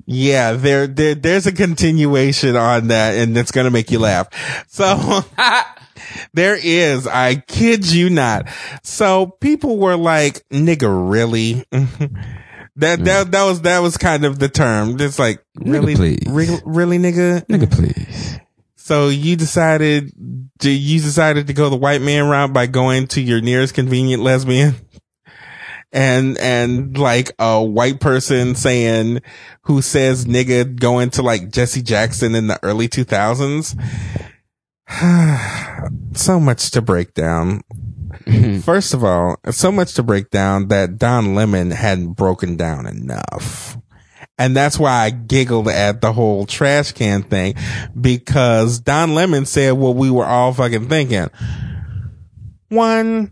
Yeah, 0.06 0.54
there, 0.54 0.88
there 0.88 1.16
there's 1.16 1.48
a 1.48 1.52
continuation 1.52 2.56
on 2.56 2.88
that, 2.88 3.16
and 3.16 3.38
it's 3.38 3.52
gonna 3.52 3.72
make 3.72 3.92
you 3.92 4.00
laugh. 4.00 4.28
So 4.68 5.22
there 6.34 6.58
is. 6.62 7.08
I 7.08 7.36
kid 7.36 7.90
you 7.90 8.10
not. 8.10 8.48
So 8.84 9.28
people 9.40 9.78
were 9.78 9.96
like, 9.96 10.48
"Nigga, 10.50 11.12
really?" 11.12 11.66
that 11.72 13.04
that 13.04 13.28
mm. 13.28 13.32
that 13.32 13.44
was 13.44 13.62
that 13.62 13.80
was 13.80 13.98
kind 13.98 14.26
of 14.26 14.40
the 14.40 14.50
term. 14.50 15.00
It's 15.00 15.20
like, 15.20 15.44
Nigga, 15.58 15.72
really, 15.72 15.96
please. 15.96 16.24
really, 16.28 16.60
really, 16.66 16.98
nigga. 17.00 17.46
Nigga, 17.48 17.72
please. 17.72 18.40
So 18.88 19.10
you 19.10 19.36
decided 19.36 20.14
to, 20.60 20.70
you 20.70 21.02
decided 21.02 21.48
to 21.48 21.54
go 21.54 21.70
the 21.70 21.76
white 21.76 22.02
man 22.02 22.30
route 22.30 22.54
by 22.54 22.68
going 22.68 23.08
to 23.08 23.22
your 23.22 23.42
nearest 23.42 23.74
convenient 23.74 24.24
lesbian 24.24 24.76
and, 25.92 26.38
and 26.38 26.98
like 26.98 27.34
a 27.38 27.62
white 27.62 28.00
person 28.00 28.56
saying 28.56 29.20
who 29.64 29.82
says 29.82 30.26
nigga 30.26 30.74
going 30.74 31.10
to 31.10 31.22
like 31.22 31.52
Jesse 31.52 31.82
Jackson 31.82 32.34
in 32.34 32.48
the 32.48 32.58
early 32.64 32.88
2000s. 32.88 33.78
so 36.14 36.40
much 36.40 36.72
to 36.72 36.82
break 36.82 37.14
down. 37.14 37.62
Mm-hmm. 38.26 38.60
First 38.60 38.94
of 38.94 39.04
all, 39.04 39.38
so 39.52 39.72
much 39.72 39.94
to 39.96 40.04
break 40.04 40.30
down 40.30 40.70
that 40.70 40.98
Don 40.98 41.36
Lemon 41.36 41.72
hadn't 41.72 42.14
broken 42.14 42.56
down 42.56 42.86
enough. 42.86 43.78
And 44.40 44.56
that's 44.56 44.78
why 44.78 45.06
I 45.06 45.10
giggled 45.10 45.68
at 45.68 46.02
the 46.02 46.14
whole 46.14 46.46
trash 46.46 46.92
can 46.92 47.24
thing 47.24 47.56
because 48.00 48.80
Don 48.80 49.16
Lemon 49.16 49.46
said 49.46 49.72
what 49.72 49.96
we 49.96 50.12
were 50.12 50.26
all 50.26 50.54
fucking 50.54 50.90
thinking. 50.90 51.30
One, 52.70 53.32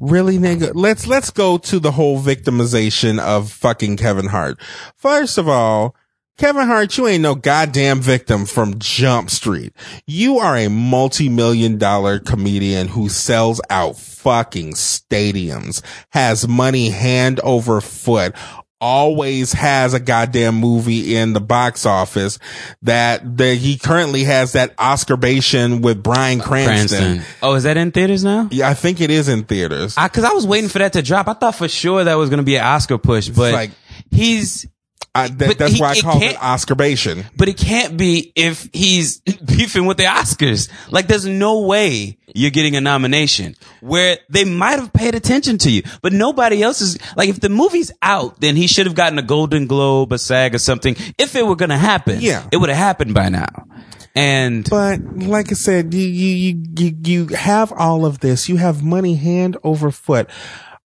really 0.00 0.38
nigga, 0.38 0.72
let's, 0.74 1.06
let's 1.06 1.30
go 1.30 1.58
to 1.58 1.78
the 1.78 1.92
whole 1.92 2.20
victimization 2.20 3.20
of 3.20 3.52
fucking 3.52 3.98
Kevin 3.98 4.26
Hart. 4.26 4.60
First 4.96 5.38
of 5.38 5.48
all, 5.48 5.94
Kevin 6.38 6.66
Hart, 6.68 6.96
you 6.96 7.08
ain't 7.08 7.22
no 7.22 7.34
goddamn 7.34 8.00
victim 8.00 8.46
from 8.46 8.78
Jump 8.78 9.28
Street. 9.28 9.72
You 10.06 10.38
are 10.38 10.56
a 10.56 10.68
multi-million 10.68 11.78
dollar 11.78 12.20
comedian 12.20 12.86
who 12.86 13.08
sells 13.08 13.60
out 13.68 13.98
fucking 13.98 14.74
stadiums, 14.74 15.82
has 16.10 16.46
money 16.46 16.90
hand 16.90 17.40
over 17.40 17.80
foot, 17.80 18.36
always 18.80 19.52
has 19.52 19.94
a 19.94 19.98
goddamn 19.98 20.54
movie 20.54 21.16
in 21.16 21.32
the 21.32 21.40
box 21.40 21.84
office 21.84 22.38
that, 22.82 23.38
that 23.38 23.56
he 23.56 23.76
currently 23.76 24.22
has 24.22 24.52
that 24.52 24.72
Oscar 24.78 25.16
bation 25.16 25.82
with 25.82 26.00
Bryan 26.04 26.38
Cranston. 26.38 26.98
Cranston. 27.16 27.34
Oh, 27.42 27.54
is 27.54 27.64
that 27.64 27.76
in 27.76 27.90
theaters 27.90 28.22
now? 28.22 28.46
Yeah, 28.52 28.68
I 28.68 28.74
think 28.74 29.00
it 29.00 29.10
is 29.10 29.28
in 29.28 29.42
theaters. 29.42 29.96
I, 29.98 30.06
cause 30.06 30.22
I 30.22 30.32
was 30.34 30.46
waiting 30.46 30.70
for 30.70 30.78
that 30.78 30.92
to 30.92 31.02
drop. 31.02 31.26
I 31.26 31.32
thought 31.32 31.56
for 31.56 31.66
sure 31.66 32.04
that 32.04 32.14
was 32.14 32.30
going 32.30 32.38
to 32.38 32.44
be 32.44 32.54
an 32.54 32.64
Oscar 32.64 32.96
push, 32.98 33.28
but 33.28 33.52
like- 33.52 33.70
he's, 34.12 34.68
I, 35.14 35.28
that, 35.28 35.58
that's 35.58 35.72
he- 35.74 35.80
why 35.80 35.88
I 35.90 35.92
it 35.94 36.02
call 36.02 36.16
it 36.22 36.36
can't- 36.36 37.26
but 37.36 37.48
it 37.48 37.56
can't 37.56 37.96
be 37.96 38.32
if 38.36 38.68
he's 38.72 39.20
beefing 39.44 39.86
with 39.86 39.96
the 39.96 40.04
Oscars. 40.04 40.68
Like 40.90 41.08
there's 41.08 41.26
no 41.26 41.62
way 41.62 42.18
you're 42.34 42.50
getting 42.50 42.76
a 42.76 42.80
nomination 42.80 43.56
where 43.80 44.18
they 44.28 44.44
might 44.44 44.78
have 44.78 44.92
paid 44.92 45.14
attention 45.14 45.58
to 45.58 45.70
you, 45.70 45.82
but 46.02 46.12
nobody 46.12 46.62
else 46.62 46.80
is 46.80 46.98
like, 47.16 47.28
if 47.28 47.40
the 47.40 47.48
movie's 47.48 47.90
out, 48.02 48.40
then 48.40 48.54
he 48.54 48.66
should 48.66 48.86
have 48.86 48.94
gotten 48.94 49.18
a 49.18 49.22
Golden 49.22 49.66
Globe, 49.66 50.12
a 50.12 50.18
SAG 50.18 50.54
or 50.54 50.58
something. 50.58 50.94
If 51.18 51.34
it 51.34 51.44
were 51.46 51.56
going 51.56 51.70
to 51.70 51.78
happen, 51.78 52.20
Yeah. 52.20 52.46
it 52.52 52.58
would 52.58 52.68
have 52.68 52.78
happened 52.78 53.14
by 53.14 53.28
now. 53.30 53.48
And 54.14 54.68
But 54.68 55.00
like 55.16 55.50
I 55.50 55.54
said, 55.54 55.94
you, 55.94 56.00
you, 56.06 56.62
you, 56.76 56.96
you 57.04 57.26
have 57.28 57.72
all 57.72 58.04
of 58.04 58.18
this. 58.20 58.48
You 58.48 58.56
have 58.56 58.82
money 58.82 59.14
hand 59.14 59.56
over 59.62 59.90
foot. 59.90 60.28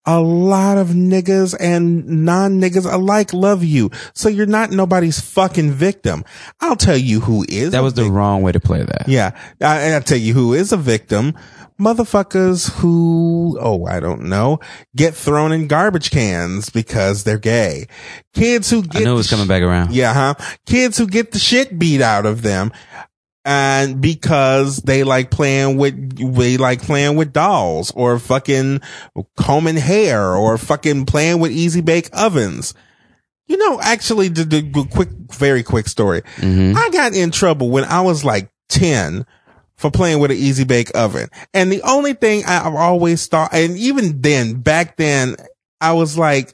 A 0.06 0.20
lot 0.20 0.78
of 0.78 0.89
niggas 0.89 1.56
and 1.60 2.26
non-niggas 2.26 2.92
alike 2.92 3.34
love 3.34 3.63
you. 3.63 3.89
So 4.13 4.28
you're 4.28 4.46
not 4.46 4.72
nobody's 4.72 5.22
fucking 5.22 5.72
victim. 5.72 6.26
I'll 6.60 6.76
tell 6.76 6.98
you 6.98 7.22
who 7.22 7.46
is. 7.48 7.72
that 7.72 7.84
was 7.84 7.94
the 7.94 8.12
wrong 8.12 8.42
way 8.42 8.52
to 8.52 8.60
play 8.60 8.84
that. 8.84 9.06
Yeah. 9.08 9.32
I, 9.62 9.94
I'll 9.94 10.02
tell 10.02 10.18
you 10.18 10.34
who 10.34 10.54
is 10.54 10.74
a 10.74 10.78
victim. 10.78 11.34
Motherfuckers 11.80 12.72
who, 12.80 13.58
oh, 13.60 13.86
I 13.86 14.00
don't 14.00 14.24
know, 14.24 14.60
get 14.96 15.16
thrown 15.16 15.52
in 15.52 15.68
garbage 15.68 16.12
cans 16.12 16.70
because 16.70 17.24
they're 17.24 17.39
gay. 17.39 17.88
Kids 18.34 18.70
who 18.70 18.80
I 18.80 18.82
get, 18.82 19.04
knew 19.06 19.13
it 19.13 19.16
was 19.16 19.30
coming 19.30 19.48
back 19.48 19.63
around. 19.63 19.92
yeah, 19.92 20.13
huh? 20.13 20.36
Kids 20.66 20.98
who 20.98 21.08
get 21.08 21.32
the 21.32 21.39
shit 21.39 21.80
beat 21.80 22.02
out 22.02 22.26
of 22.26 22.42
them. 22.42 22.72
And 23.46 24.00
because 24.02 24.78
they 24.78 25.04
like 25.04 25.30
playing 25.30 25.78
with, 25.78 26.34
they 26.36 26.58
like 26.58 26.82
playing 26.82 27.18
with 27.18 27.34
dolls 27.34 27.92
or 27.92 28.18
fucking 28.18 28.82
combing 29.36 29.76
hair 29.76 30.34
or 30.34 30.58
fucking 30.58 31.06
playing 31.06 31.40
with 31.40 31.52
easy 31.52 31.82
bake 31.82 32.10
ovens. 32.14 32.74
You 33.48 33.58
know, 33.58 33.82
actually, 33.82 34.30
the, 34.30 34.46
the 34.46 34.88
quick, 34.90 35.10
very 35.34 35.62
quick 35.64 35.90
story. 35.90 36.22
Mm-hmm. 36.38 36.78
I 36.78 36.90
got 36.92 37.14
in 37.14 37.32
trouble 37.32 37.70
when 37.70 37.84
I 37.84 38.00
was 38.00 38.24
like 38.24 38.50
10 38.70 39.26
for 39.76 39.92
playing 39.92 40.20
with 40.20 40.32
an 40.32 40.38
easy 40.38 40.64
bake 40.64 40.96
oven. 40.96 41.28
And 41.54 41.70
the 41.70 41.82
only 41.82 42.14
thing 42.14 42.46
I- 42.46 42.66
I've 42.66 42.76
always 42.76 43.28
thought, 43.28 43.54
and 43.54 43.78
even 43.78 44.22
then, 44.22 44.62
back 44.62 44.96
then, 44.96 45.36
I 45.82 45.92
was 45.92 46.18
like, 46.18 46.54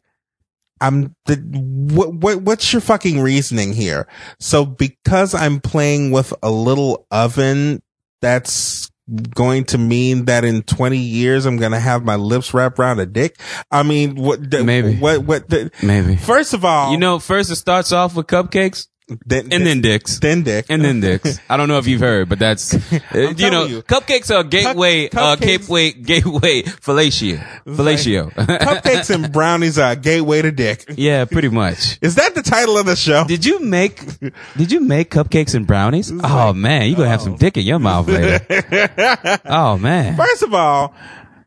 I'm 0.81 1.15
the, 1.25 1.35
what, 1.35 2.13
what, 2.13 2.41
what's 2.41 2.71
your 2.71 2.81
fucking 2.81 3.19
reasoning 3.19 3.73
here? 3.73 4.07
So 4.39 4.65
because 4.65 5.33
I'm 5.33 5.59
playing 5.59 6.11
with 6.11 6.33
a 6.41 6.49
little 6.51 7.05
oven, 7.11 7.81
that's 8.21 8.89
going 9.33 9.63
to 9.65 9.77
mean 9.77 10.25
that 10.25 10.45
in 10.45 10.61
20 10.63 10.97
years, 10.97 11.45
I'm 11.45 11.57
going 11.57 11.71
to 11.71 11.79
have 11.79 12.03
my 12.05 12.15
lips 12.15 12.53
wrapped 12.53 12.77
around 12.79 12.99
a 12.99 13.05
dick. 13.05 13.39
I 13.71 13.83
mean, 13.83 14.15
what, 14.15 14.51
the- 14.51 14.63
Maybe. 14.63 14.95
what, 14.97 15.23
what, 15.23 15.49
the, 15.49 15.71
Maybe. 15.81 16.15
first 16.15 16.53
of 16.53 16.63
all, 16.63 16.91
You 16.91 16.97
know, 16.97 17.17
first 17.19 17.49
it 17.49 17.55
starts 17.55 17.91
off 17.91 18.15
with 18.15 18.27
cupcakes 18.27 18.87
then, 19.25 19.47
and 19.51 19.65
then 19.65 19.81
dicks. 19.81 20.19
then 20.19 20.43
dick. 20.43 20.65
and 20.69 20.83
then 20.83 20.99
dicks. 20.99 21.39
I 21.49 21.57
don't 21.57 21.67
know 21.67 21.77
if 21.77 21.87
you've 21.87 22.01
heard, 22.01 22.29
but 22.29 22.39
that's 22.39 22.73
uh, 22.93 22.99
you 23.35 23.49
know, 23.49 23.65
you. 23.65 23.81
cupcakes 23.83 24.33
are 24.35 24.43
gateway, 24.43 25.07
uh, 25.09 25.35
cupcakes- 25.35 25.39
gateway, 25.41 25.91
gateway 25.91 26.61
fellatio, 26.63 27.37
fellatio. 27.65 28.31
Cupcakes 28.33 29.09
and 29.13 29.31
brownies 29.31 29.77
are 29.77 29.91
a 29.91 29.95
gateway 29.95 30.41
to 30.41 30.51
dick. 30.51 30.85
yeah, 30.95 31.25
pretty 31.25 31.49
much. 31.49 31.97
Is 32.01 32.15
that 32.15 32.35
the 32.35 32.41
title 32.41 32.77
of 32.77 32.85
the 32.85 32.95
show? 32.95 33.23
Did 33.27 33.45
you 33.45 33.59
make? 33.59 34.01
Did 34.57 34.71
you 34.71 34.79
make 34.81 35.11
cupcakes 35.11 35.55
and 35.55 35.65
brownies? 35.65 36.11
Oh 36.23 36.53
man, 36.53 36.89
you 36.89 36.95
gonna 36.95 37.09
have 37.09 37.21
some 37.21 37.35
dick 37.37 37.57
in 37.57 37.65
your 37.65 37.79
mouth 37.79 38.07
later. 38.07 39.39
oh 39.45 39.77
man, 39.77 40.15
First 40.17 40.43
of 40.43 40.53
all, 40.53 40.93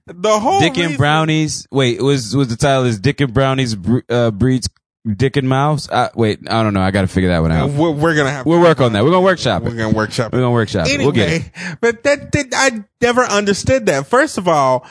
the 0.07 0.41
whole 0.41 0.61
dick 0.61 0.71
and 0.77 0.79
reason- 0.87 0.97
brownies. 0.97 1.67
Wait, 1.71 2.03
was 2.03 2.35
was 2.35 2.49
the 2.49 2.57
title 2.57 2.85
is 2.85 2.99
Dick 2.99 3.21
and 3.21 3.33
Brownies 3.33 3.75
bre- 3.77 4.01
uh, 4.09 4.31
breeds 4.31 4.69
Dick 5.05 5.37
and 5.37 5.49
Mouse? 5.49 5.89
Uh, 5.89 6.11
wait, 6.15 6.41
I 6.49 6.63
don't 6.63 6.75
know. 6.75 6.81
I 6.81 6.93
got 6.93 7.03
to 7.03 7.09
figure 7.09 7.31
that 7.31 7.41
one 7.41 7.51
out. 7.51 7.71
We're, 7.71 7.91
we're 7.91 8.15
gonna 8.15 8.31
have. 8.31 8.47
We'll 8.47 8.61
work 8.61 8.81
on 8.81 8.93
that. 8.93 9.03
We're 9.03 9.11
gonna 9.11 9.25
workshop 9.25 9.63
It. 9.63 9.71
We're 9.71 9.77
gonna 9.77 9.95
workshop. 9.97 10.33
It. 10.33 10.37
We're 10.37 10.43
gonna 10.43 10.53
workshop 10.53 10.87
it. 10.87 10.93
Anyway, 10.93 11.05
We'll 11.05 11.13
get 11.13 11.33
it. 11.33 11.51
but 11.81 12.05
that, 12.05 12.31
that 12.33 12.47
I 12.55 12.85
never 13.01 13.23
understood 13.25 13.87
that. 13.87 14.07
First 14.07 14.39
of 14.39 14.47
all, 14.47 14.87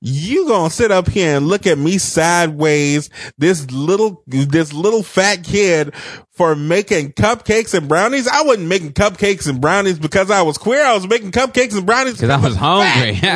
you 0.00 0.48
gonna 0.48 0.70
sit 0.70 0.90
up 0.90 1.08
here 1.08 1.36
and 1.36 1.46
look 1.46 1.66
at 1.66 1.76
me 1.76 1.98
sideways, 1.98 3.10
this 3.36 3.70
little, 3.70 4.22
this 4.26 4.72
little 4.72 5.02
fat 5.02 5.44
kid 5.44 5.94
for 6.30 6.56
making 6.56 7.12
cupcakes 7.12 7.74
and 7.74 7.86
brownies. 7.86 8.26
I 8.26 8.42
wasn't 8.42 8.68
making 8.68 8.92
cupcakes 8.94 9.46
and 9.46 9.60
brownies 9.60 9.98
because 9.98 10.30
I 10.30 10.40
was 10.40 10.56
queer. 10.56 10.82
I 10.82 10.94
was 10.94 11.06
making 11.06 11.32
cupcakes 11.32 11.76
and 11.76 11.84
brownies 11.84 12.18
Cause 12.18 12.30
I 12.30 12.40
was 12.40 12.56
hungry. 12.56 13.10
and 13.22 13.26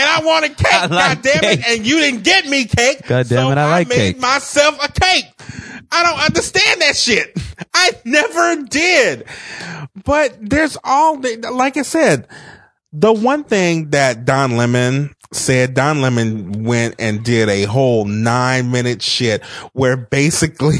I 0.00 0.22
wanted 0.24 0.56
cake. 0.56 0.72
I 0.72 0.86
like 0.86 0.90
God 0.90 1.22
damn 1.22 1.40
cake. 1.40 1.58
it! 1.60 1.66
And 1.68 1.86
you 1.86 1.98
didn't 2.00 2.24
get 2.24 2.46
me 2.46 2.64
cake. 2.64 3.06
God 3.06 3.28
damn 3.28 3.46
so 3.46 3.50
it, 3.52 3.58
I 3.58 3.70
like 3.70 3.88
made 3.88 4.14
cake. 4.14 4.18
myself 4.18 4.78
a 4.82 4.88
cake. 4.88 5.26
I 5.92 6.02
don't 6.02 6.20
understand 6.24 6.80
that 6.80 6.96
shit. 6.96 7.36
I 7.74 7.92
never 8.04 8.62
did. 8.62 9.26
But 10.04 10.38
there's 10.40 10.78
all 10.82 11.18
the, 11.18 11.36
like 11.52 11.76
I 11.76 11.82
said, 11.82 12.26
the 12.98 13.12
one 13.12 13.44
thing 13.44 13.90
that 13.90 14.24
Don 14.24 14.56
Lemon 14.56 15.14
said, 15.30 15.74
Don 15.74 16.00
Lemon 16.00 16.64
went 16.64 16.94
and 16.98 17.22
did 17.22 17.50
a 17.50 17.64
whole 17.64 18.06
nine 18.06 18.70
minute 18.70 19.02
shit 19.02 19.44
where 19.74 19.98
basically 19.98 20.78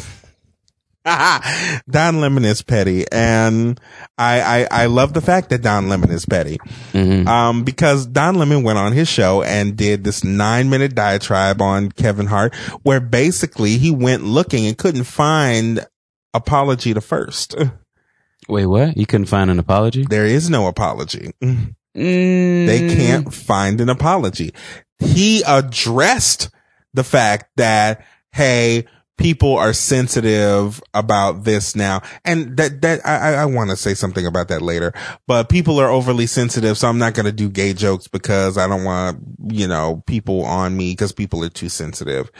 Don 1.90 2.20
Lemon 2.20 2.44
is 2.46 2.62
petty, 2.62 3.04
and 3.12 3.78
I, 4.16 4.40
I 4.40 4.82
I 4.82 4.86
love 4.86 5.12
the 5.12 5.20
fact 5.20 5.50
that 5.50 5.62
Don 5.62 5.88
Lemon 5.88 6.10
is 6.10 6.24
petty, 6.26 6.58
um, 6.94 7.64
because 7.64 8.06
Don 8.06 8.36
Lemon 8.36 8.62
went 8.64 8.78
on 8.78 8.92
his 8.92 9.08
show 9.08 9.42
and 9.42 9.76
did 9.76 10.02
this 10.02 10.24
nine 10.24 10.68
minute 10.68 10.94
diatribe 10.94 11.60
on 11.60 11.92
Kevin 11.92 12.26
Hart, 12.26 12.54
where 12.82 12.98
basically 12.98 13.78
he 13.78 13.90
went 13.90 14.24
looking 14.24 14.66
and 14.66 14.76
couldn't 14.76 15.04
find 15.04 15.86
apology 16.34 16.94
to 16.94 17.00
first. 17.00 17.54
Wait, 18.48 18.66
what? 18.66 18.96
You 18.96 19.06
couldn't 19.06 19.26
find 19.26 19.50
an 19.50 19.58
apology? 19.58 20.06
There 20.08 20.26
is 20.26 20.48
no 20.50 20.66
apology. 20.66 21.32
Mm. 21.96 22.66
They 22.66 22.94
can't 22.94 23.32
find 23.32 23.80
an 23.80 23.88
apology. 23.88 24.52
He 24.98 25.42
addressed 25.46 26.50
the 26.94 27.04
fact 27.04 27.50
that, 27.56 28.04
hey, 28.32 28.86
people 29.18 29.56
are 29.56 29.72
sensitive 29.72 30.82
about 30.92 31.44
this 31.44 31.74
now. 31.74 32.02
And 32.24 32.56
that, 32.58 32.82
that, 32.82 33.06
I, 33.06 33.34
I 33.34 33.44
want 33.46 33.70
to 33.70 33.76
say 33.76 33.94
something 33.94 34.26
about 34.26 34.48
that 34.48 34.62
later, 34.62 34.92
but 35.26 35.48
people 35.48 35.80
are 35.80 35.88
overly 35.88 36.26
sensitive. 36.26 36.76
So 36.76 36.88
I'm 36.88 36.98
not 36.98 37.14
going 37.14 37.26
to 37.26 37.32
do 37.32 37.48
gay 37.48 37.72
jokes 37.72 38.08
because 38.08 38.58
I 38.58 38.68
don't 38.68 38.84
want, 38.84 39.20
you 39.48 39.66
know, 39.66 40.02
people 40.06 40.44
on 40.44 40.76
me 40.76 40.92
because 40.92 41.12
people 41.12 41.42
are 41.44 41.48
too 41.48 41.68
sensitive. 41.68 42.30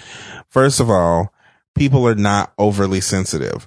First 0.48 0.80
of 0.80 0.90
all, 0.90 1.32
people 1.74 2.06
are 2.06 2.14
not 2.14 2.52
overly 2.58 3.00
sensitive 3.00 3.66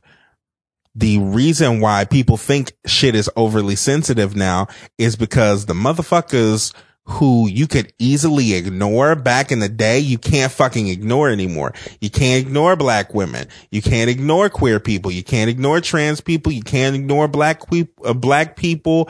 the 0.96 1.20
reason 1.20 1.80
why 1.80 2.06
people 2.06 2.38
think 2.38 2.74
shit 2.86 3.16
is 3.16 3.30
overly 3.36 3.76
sensitive 3.76 4.36
now 4.36 4.68
is 4.98 5.16
because 5.16 5.66
the 5.66 5.74
motherfuckers 5.74 6.74
who 7.10 7.48
you 7.50 7.68
could 7.68 7.92
easily 7.98 8.54
ignore 8.54 9.16
back 9.16 9.52
in 9.52 9.60
the 9.60 9.70
day, 9.70 9.98
you 9.98 10.18
can't 10.18 10.52
fucking 10.52 10.88
ignore 10.88 11.30
anymore. 11.30 11.74
You 12.02 12.10
can't 12.12 12.46
ignore 12.46 12.76
black 12.76 13.16
women. 13.16 13.48
You 13.72 13.82
can't 13.82 14.10
ignore 14.12 14.50
queer 14.50 14.80
people. 14.80 15.10
You 15.12 15.24
can't 15.24 15.50
ignore 15.50 15.82
trans 15.82 16.22
people. 16.22 16.52
You 16.52 16.62
can't 16.62 16.96
ignore 16.96 17.28
black, 17.28 17.68
que- 17.68 17.88
uh, 18.06 18.14
black 18.14 18.56
people, 18.56 19.10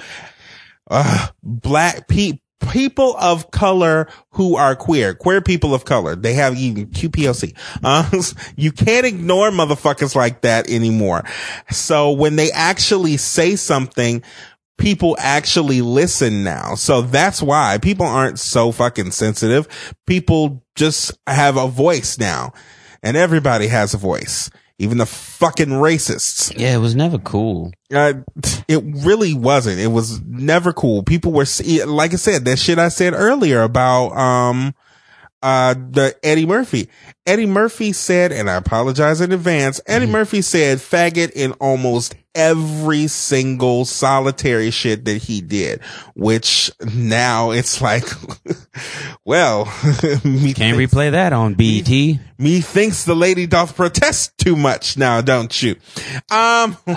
uh, 0.90 1.28
black 1.44 2.08
people, 2.08 2.40
people 2.70 3.16
of 3.18 3.52
color 3.52 4.08
who 4.32 4.56
are 4.56 4.76
queer, 4.76 5.14
queer 5.14 5.42
people 5.42 5.74
of 5.74 5.86
color. 5.86 6.16
They 6.16 6.34
have 6.34 6.56
even 6.56 6.88
QPLC. 6.88 7.56
Uh, 7.84 8.10
you 8.56 8.72
can't 8.72 9.06
ignore 9.06 9.50
motherfuckers 9.50 10.16
like 10.16 10.42
that 10.42 10.70
anymore. 10.70 11.24
So 11.72 12.12
when 12.12 12.36
they 12.36 12.52
actually 12.52 13.18
say 13.18 13.56
something, 13.56 14.24
people 14.78 15.18
actually 15.20 15.82
listen 15.82 16.44
now. 16.44 16.76
So 16.76 17.02
that's 17.02 17.42
why 17.42 17.78
people 17.82 18.06
aren't 18.06 18.40
so 18.40 18.72
fucking 18.72 19.12
sensitive. 19.12 19.68
People 20.08 20.64
just 20.76 21.12
have 21.28 21.58
a 21.58 21.68
voice 21.68 22.18
now 22.18 22.54
and 23.04 23.18
everybody 23.18 23.68
has 23.68 23.94
a 23.94 23.98
voice. 23.98 24.50
Even 24.82 24.98
the 24.98 25.06
fucking 25.06 25.68
racists. 25.68 26.58
Yeah, 26.58 26.74
it 26.74 26.80
was 26.80 26.96
never 26.96 27.18
cool. 27.20 27.72
Uh, 27.94 28.14
it 28.68 28.82
really 29.06 29.34
wasn't. 29.34 29.80
It 29.80 29.88
was 29.88 30.22
never 30.22 30.72
cool. 30.72 31.04
People 31.04 31.34
were, 31.34 31.46
like 31.86 32.14
I 32.14 32.16
said, 32.16 32.46
that 32.46 32.58
shit 32.60 32.80
I 32.80 32.88
said 32.88 33.14
earlier 33.14 33.62
about, 33.62 34.12
um, 34.18 34.74
uh, 35.44 35.74
the 35.74 36.16
Eddie 36.24 36.46
Murphy. 36.46 36.90
Eddie 37.26 37.46
Murphy 37.46 37.92
said, 37.94 38.32
and 38.32 38.50
I 38.50 38.56
apologize 38.56 39.22
in 39.22 39.32
advance, 39.32 39.80
Eddie 39.86 40.06
Mm-hmm. 40.06 40.12
Murphy 40.14 40.42
said 40.42 40.78
faggot 40.80 41.32
in 41.32 41.52
almost 41.54 42.16
every 42.40 43.08
single 43.08 43.84
solitary 43.86 44.72
shit 44.72 45.06
that 45.06 45.22
he 45.24 45.42
did, 45.42 45.82
which 46.16 46.72
now 46.96 47.52
it's 47.52 47.82
like, 47.82 48.06
well, 49.26 49.66
me, 50.24 50.54
Can't 50.54 50.78
thinks, 50.78 50.94
replay 50.94 51.12
that 51.12 51.34
on 51.34 51.54
BET. 51.56 51.90
me 51.90 52.62
thinks 52.62 53.04
the 53.04 53.16
lady 53.16 53.46
doth 53.46 53.76
protest 53.76 54.38
too 54.38 54.56
much 54.56 54.98
now, 54.98 55.22
don't 55.22 55.62
you? 55.62 55.76
Um, 56.32 56.78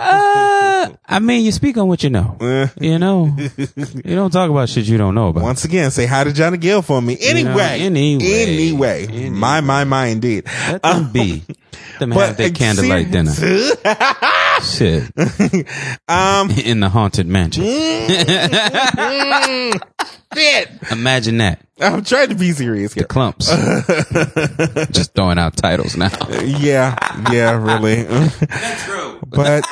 Uh, 0.83 0.91
I 1.07 1.21
mean, 1.21 1.45
you 1.45 1.53
speak 1.53 1.77
on 1.77 1.87
what 1.87 2.03
you 2.03 2.11
know. 2.11 2.37
Eh. 2.41 2.67
You 2.81 2.99
know, 2.99 3.37
you 3.37 4.17
don't 4.17 4.33
talk 4.33 4.51
about 4.51 4.69
shit 4.69 4.85
you 4.87 4.99
don't 4.99 5.15
know 5.15 5.29
about. 5.29 5.45
Once 5.45 5.65
again, 5.65 5.91
say 5.93 6.07
hi 6.07 6.25
to 6.25 6.33
Johnny 6.33 6.59
Gill 6.59 6.83
for 6.83 7.01
me. 7.01 7.17
Anyway, 7.21 7.53
anyway. 7.81 8.25
anyway, 8.25 9.07
Anyway. 9.07 9.29
my, 9.31 9.61
my, 9.61 9.85
my, 9.85 10.07
indeed. 10.07 10.45
Let 10.69 10.83
them 10.83 11.13
be. 11.13 11.45
Let 11.47 11.99
them 12.01 12.11
have 12.13 12.37
their 12.37 12.51
candlelight 12.51 13.11
dinner. 13.13 13.31
Shit. 14.61 15.05
um, 16.09 16.51
In 16.65 16.81
the 16.81 16.89
haunted 16.89 17.27
mansion. 17.27 17.65
shit. 20.35 20.71
Imagine 20.91 21.39
that. 21.39 21.61
I'm 21.81 22.05
trying 22.05 22.29
to 22.29 22.35
be 22.35 22.53
serious 22.53 22.93
here. 22.93 23.05
Clumps. 23.05 23.49
Just 24.91 25.15
throwing 25.15 25.39
out 25.39 25.57
titles 25.57 25.97
now. 25.97 26.11
Yeah, 26.43 26.97
yeah, 27.33 27.57
really. 27.57 28.03
That's 28.05 28.85
true. 28.85 29.19
But 29.27 29.65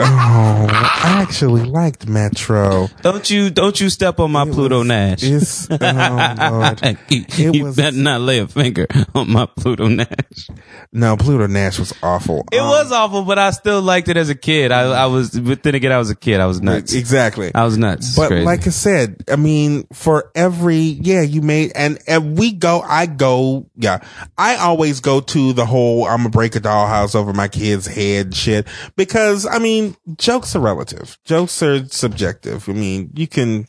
oh, 0.00 0.66
I 0.70 1.22
actually 1.22 1.64
liked 1.64 2.06
Metro. 2.08 2.88
Don't 3.02 3.28
you 3.30 3.50
don't 3.50 3.78
you 3.80 3.88
step 3.90 4.20
on 4.20 4.30
my 4.32 4.44
Pluto 4.44 4.82
Nash. 4.82 5.22
It's 5.22 5.68
oh 5.70 5.76
lord. 5.80 6.80
you 7.08 7.24
It 7.28 7.54
you 7.54 7.64
was- 7.64 7.76
better 7.76 7.96
not 7.96 8.20
lay 8.20 8.38
a 8.38 8.46
finger 8.48 8.86
on 9.14 9.30
my 9.30 9.46
Pluto 9.46 9.88
Nash. 9.88 10.48
No, 10.92 11.16
Pluto 11.16 11.46
Nash 11.46 11.78
was 11.78 11.92
awful. 12.02 12.44
It 12.52 12.58
Um, 12.58 12.68
was 12.68 12.92
awful, 12.92 13.22
but 13.22 13.38
I 13.38 13.50
still 13.50 13.82
liked 13.82 14.08
it 14.08 14.16
as 14.16 14.28
a 14.30 14.34
kid. 14.34 14.72
I, 14.72 14.82
I 14.82 15.06
was, 15.06 15.30
but 15.30 15.62
then 15.62 15.74
again, 15.74 15.92
I 15.92 15.98
was 15.98 16.10
a 16.10 16.14
kid. 16.14 16.40
I 16.40 16.46
was 16.46 16.60
nuts. 16.60 16.92
exactly. 16.94 17.50
I 17.54 17.64
was 17.64 17.76
nuts. 17.76 18.08
It's 18.08 18.16
But 18.16 18.28
crazy. 18.28 18.44
like 18.44 18.66
I 18.66 18.70
said, 18.70 19.24
I 19.30 19.36
mean, 19.36 19.86
for 19.92 20.30
every, 20.34 20.76
yeah, 20.78 21.22
you 21.22 21.42
made, 21.42 21.72
and, 21.74 21.98
and 22.06 22.38
we 22.38 22.52
go, 22.52 22.80
I 22.80 23.06
go, 23.06 23.68
yeah, 23.76 24.00
I 24.38 24.56
always 24.56 25.00
go 25.00 25.20
to 25.20 25.52
the 25.52 25.66
whole, 25.66 26.06
I'm 26.06 26.18
gonna 26.18 26.30
break 26.30 26.56
a 26.56 26.60
dollhouse 26.60 27.14
over 27.14 27.32
my 27.32 27.48
kid's 27.48 27.86
head 27.86 28.34
shit 28.34 28.66
because, 28.96 29.46
I 29.46 29.58
mean, 29.58 29.85
jokes 30.16 30.54
are 30.56 30.60
relative. 30.60 31.18
Jokes 31.24 31.62
are 31.62 31.86
subjective. 31.88 32.68
I 32.68 32.72
mean, 32.72 33.10
you 33.14 33.26
can, 33.26 33.66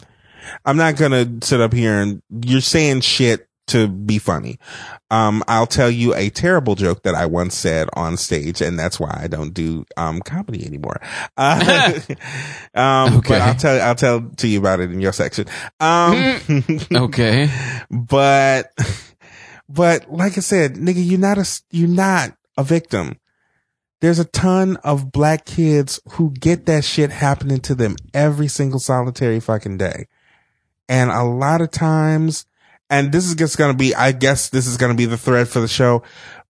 I'm 0.66 0.78
not 0.78 0.96
gonna 0.98 1.28
sit 1.42 1.60
up 1.62 1.74
here 1.74 2.00
and 2.00 2.22
you're 2.44 2.62
saying 2.62 3.02
shit 3.02 3.48
to 3.68 3.90
be 3.90 4.18
funny. 4.18 4.60
Um, 5.12 5.44
I'll 5.46 5.68
tell 5.68 5.92
you 5.92 6.16
a 6.16 6.30
terrible 6.30 6.76
joke 6.76 7.04
that 7.04 7.16
I 7.16 7.26
once 7.26 7.54
said 7.54 7.90
on 7.94 8.16
stage, 8.16 8.62
and 8.62 8.80
that's 8.80 8.98
why 8.98 9.20
I 9.22 9.28
don't 9.28 9.54
do 9.54 9.86
um 9.98 10.22
comedy 10.22 10.66
anymore. 10.66 11.02
Uh, 11.36 11.94
um, 12.74 13.18
Okay. 13.18 13.30
but 13.30 13.42
I'll 13.42 13.56
tell 13.56 13.82
I'll 13.82 13.96
tell 13.96 14.22
to 14.38 14.48
you 14.48 14.60
about 14.60 14.80
it 14.80 14.92
in 14.92 15.02
your 15.02 15.12
section. 15.12 15.48
Um, 15.82 16.40
okay. 16.94 17.50
but 17.92 18.72
but 19.68 20.10
like 20.12 20.38
I 20.38 20.42
said, 20.42 20.76
nigga, 20.76 21.06
you're 21.06 21.20
not 21.20 21.38
a 21.38 21.46
you're 21.72 21.90
not 21.90 22.32
a 22.58 22.64
victim. 22.64 23.18
There's 24.00 24.20
a 24.20 24.26
ton 24.26 24.78
of 24.78 25.12
black 25.12 25.46
kids 25.46 26.00
who 26.12 26.32
get 26.32 26.68
that 26.68 26.84
shit 26.84 27.10
happening 27.10 27.60
to 27.62 27.74
them 27.74 27.96
every 28.14 28.48
single 28.48 28.80
solitary 28.80 29.40
fucking 29.40 29.78
day. 29.78 30.08
And 30.88 31.10
a 31.10 31.24
lot 31.24 31.62
of 31.62 31.72
times, 31.72 32.46
and 32.90 33.12
this 33.12 33.26
is 33.26 33.36
just 33.36 33.58
gonna 33.58 33.74
be, 33.74 33.96
I 33.96 34.12
guess 34.12 34.50
this 34.50 34.68
is 34.68 34.78
gonna 34.78 34.94
be 34.94 35.06
the 35.06 35.18
thread 35.18 35.48
for 35.48 35.60
the 35.60 35.68
show. 35.68 36.04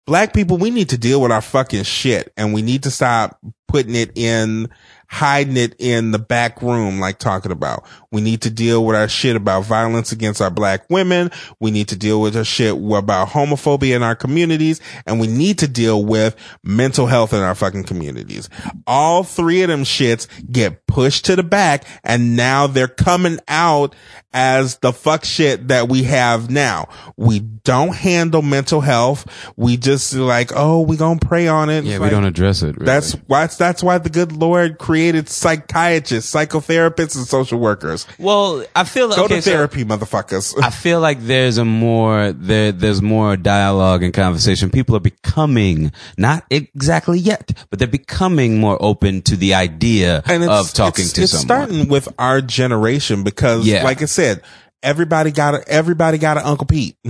Black 0.05 0.33
people, 0.33 0.57
we 0.57 0.71
need 0.71 0.89
to 0.89 0.97
deal 0.97 1.21
with 1.21 1.31
our 1.31 1.41
fucking 1.41 1.83
shit 1.83 2.31
and 2.37 2.53
we 2.53 2.61
need 2.61 2.83
to 2.83 2.91
stop 2.91 3.39
putting 3.67 3.95
it 3.95 4.11
in, 4.17 4.69
hiding 5.09 5.57
it 5.57 5.75
in 5.79 6.11
the 6.11 6.19
back 6.19 6.61
room, 6.61 6.99
like 6.99 7.19
talking 7.19 7.51
about. 7.51 7.85
We 8.11 8.21
need 8.21 8.41
to 8.41 8.49
deal 8.49 8.85
with 8.85 8.95
our 8.95 9.07
shit 9.07 9.35
about 9.35 9.65
violence 9.65 10.11
against 10.11 10.41
our 10.41 10.49
black 10.49 10.89
women. 10.89 11.31
We 11.59 11.71
need 11.71 11.89
to 11.89 11.95
deal 11.95 12.21
with 12.21 12.35
our 12.35 12.43
shit 12.43 12.73
about 12.75 13.29
homophobia 13.29 13.95
in 13.95 14.03
our 14.03 14.15
communities 14.15 14.81
and 15.05 15.19
we 15.19 15.27
need 15.27 15.59
to 15.59 15.67
deal 15.67 16.03
with 16.03 16.35
mental 16.63 17.07
health 17.07 17.33
in 17.33 17.39
our 17.39 17.55
fucking 17.55 17.83
communities. 17.83 18.49
All 18.85 19.23
three 19.23 19.61
of 19.61 19.69
them 19.69 19.83
shits 19.83 20.27
get 20.51 20.86
pushed 20.97 21.25
to 21.25 21.35
the 21.35 21.43
back 21.43 21.83
and 22.03 22.35
now 22.35 22.65
they're 22.65 22.87
coming 22.87 23.37
out 23.47 23.93
as 24.33 24.77
the 24.77 24.91
fuck 24.91 25.23
shit 25.23 25.67
that 25.67 25.87
we 25.87 26.03
have 26.03 26.49
now. 26.49 26.87
We 27.15 27.39
don't 27.39 27.95
handle 27.95 28.41
mental 28.41 28.81
health. 28.81 29.25
We 29.55 29.77
just 29.77 30.13
like, 30.15 30.51
oh, 30.55 30.81
we 30.81 30.97
gonna 30.97 31.19
pray 31.19 31.47
on 31.47 31.69
it. 31.69 31.83
Yeah, 31.83 31.91
It's 31.93 31.99
we 31.99 32.05
like- 32.05 32.11
don't 32.11 32.25
address 32.25 32.63
it. 32.63 32.75
Really. 32.77 32.85
that's 32.85 33.13
why 33.27 33.45
that's 33.45 33.83
why 33.83 33.99
the 33.99 34.09
good 34.09 34.31
Lord 34.31 34.79
created 34.79 35.29
psychiatrists, 35.29 36.33
psychotherapists, 36.33 37.15
and 37.15 37.27
social 37.27 37.59
workers. 37.59 38.07
well. 38.17 38.63
I 38.75 38.83
feel 38.83 39.09
Go 39.09 39.25
okay, 39.25 39.35
to 39.37 39.41
so 39.43 39.51
therapy, 39.51 39.85
motherfuckers. 39.85 40.53
I 40.61 40.69
feel 40.71 40.99
like 40.99 41.19
there's 41.21 41.57
a 41.59 41.65
more 41.65 42.31
there. 42.31 42.71
There's 42.71 43.01
more 43.03 43.37
dialogue 43.37 44.01
and 44.03 44.13
conversation. 44.13 44.69
People 44.71 44.95
are 44.95 44.99
becoming 45.01 45.91
not 46.17 46.43
exactly 46.49 47.19
yet, 47.19 47.51
but 47.69 47.79
they're 47.79 47.87
becoming 47.87 48.59
more 48.59 48.77
open 48.81 49.21
to 49.23 49.35
the 49.35 49.53
idea 49.55 50.17
of 50.27 50.73
talking 50.73 50.86
it's, 50.89 51.13
to 51.13 51.21
it's 51.23 51.31
someone. 51.31 51.45
starting 51.67 51.87
with 51.89 52.07
our 52.19 52.41
generation 52.41 53.23
because, 53.23 53.65
Yeah. 53.67 53.83
like 53.83 54.01
I 54.01 54.05
said, 54.05 54.41
everybody 54.83 55.31
got 55.31 55.55
a 55.55 55.67
everybody 55.67 56.17
got 56.17 56.37
an 56.37 56.43
Uncle 56.43 56.67
Pete. 56.67 56.95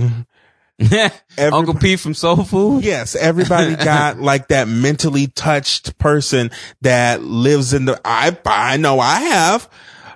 Uncle 1.38 1.74
Pete 1.74 1.98
from 2.00 2.14
Soul 2.14 2.44
Food. 2.44 2.84
Yes, 2.84 3.14
everybody 3.16 3.74
got 3.84 4.18
like 4.20 4.48
that 4.48 4.68
mentally 4.68 5.26
touched 5.28 5.98
person 5.98 6.50
that 6.82 7.22
lives 7.22 7.72
in 7.74 7.84
the. 7.84 8.00
I 8.04 8.36
I 8.46 8.76
know 8.76 9.00
I 9.00 9.20
have. 9.20 9.68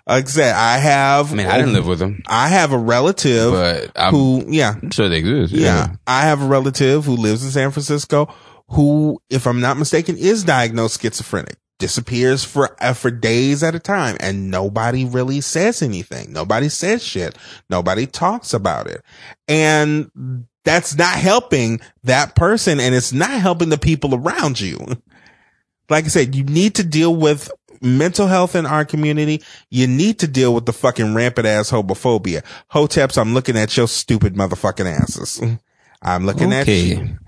Like 0.07 0.25
I 0.25 0.29
said, 0.29 0.55
I 0.55 0.79
have. 0.79 1.33
I 1.33 1.37
mean, 1.37 1.47
I 1.47 1.59
didn't 1.59 1.75
live 1.75 1.87
with 1.87 1.99
them, 2.01 2.23
I 2.27 2.49
have 2.49 2.73
a 2.73 2.79
relative 2.79 3.53
but 3.53 3.91
I'm 3.97 4.13
who, 4.13 4.45
yeah, 4.49 4.75
sure 4.91 5.09
they 5.09 5.19
exist. 5.19 5.53
yeah, 5.53 5.95
I 6.07 6.23
have 6.23 6.43
a 6.43 6.47
relative 6.47 7.05
who 7.05 7.17
lives 7.17 7.45
in 7.45 7.51
San 7.51 7.71
Francisco 7.71 8.33
who, 8.69 9.21
if 9.31 9.47
I'm 9.47 9.61
not 9.61 9.77
mistaken, 9.77 10.17
is 10.17 10.45
diagnosed 10.45 11.01
schizophrenic, 11.03 11.57
disappears 11.83 12.45
for, 12.45 12.77
uh, 12.81 12.95
for 12.95 13.11
days 13.11 13.65
at 13.65 13.75
a 13.75 13.81
time 13.81 14.17
and 14.21 14.53
nobody 14.53 15.05
really 15.05 15.41
says 15.41 15.83
anything. 15.83 16.33
Nobody 16.33 16.69
says 16.69 17.03
shit. 17.03 17.37
Nobody 17.69 18.07
talks 18.07 18.55
about 18.55 18.87
it. 18.87 19.03
And 19.49 20.47
that's 20.65 20.97
not 20.97 21.17
helping 21.17 21.81
that 22.05 22.37
person 22.37 22.79
and 22.79 22.95
it's 22.95 23.13
not 23.13 23.33
helping 23.33 23.69
the 23.69 23.79
people 23.79 24.15
around 24.15 24.61
you. 24.61 24.79
Like 25.91 26.07
I 26.07 26.09
said, 26.09 26.35
you 26.35 26.45
need 26.45 26.77
to 26.77 26.85
deal 26.85 27.15
with 27.15 27.51
mental 27.83 28.27
health 28.27 28.55
in 28.55 28.65
our 28.65 28.85
community. 28.87 29.43
You 29.69 29.87
need 29.87 30.21
to 30.21 30.29
deal 30.29 30.55
with 30.55 30.65
the 30.65 30.73
fucking 30.73 31.13
rampant 31.13 31.47
ass 31.47 31.71
homophobia. 31.71 32.43
Hoteps, 32.73 33.19
I'm 33.19 33.35
looking 33.35 33.59
at 33.59 33.77
your 33.77 33.89
stupid 33.89 34.35
motherfucking 34.35 34.87
asses. 34.87 35.43
I'm 36.03 36.25
looking 36.25 36.53
at 36.53 36.67
you. 36.67 37.19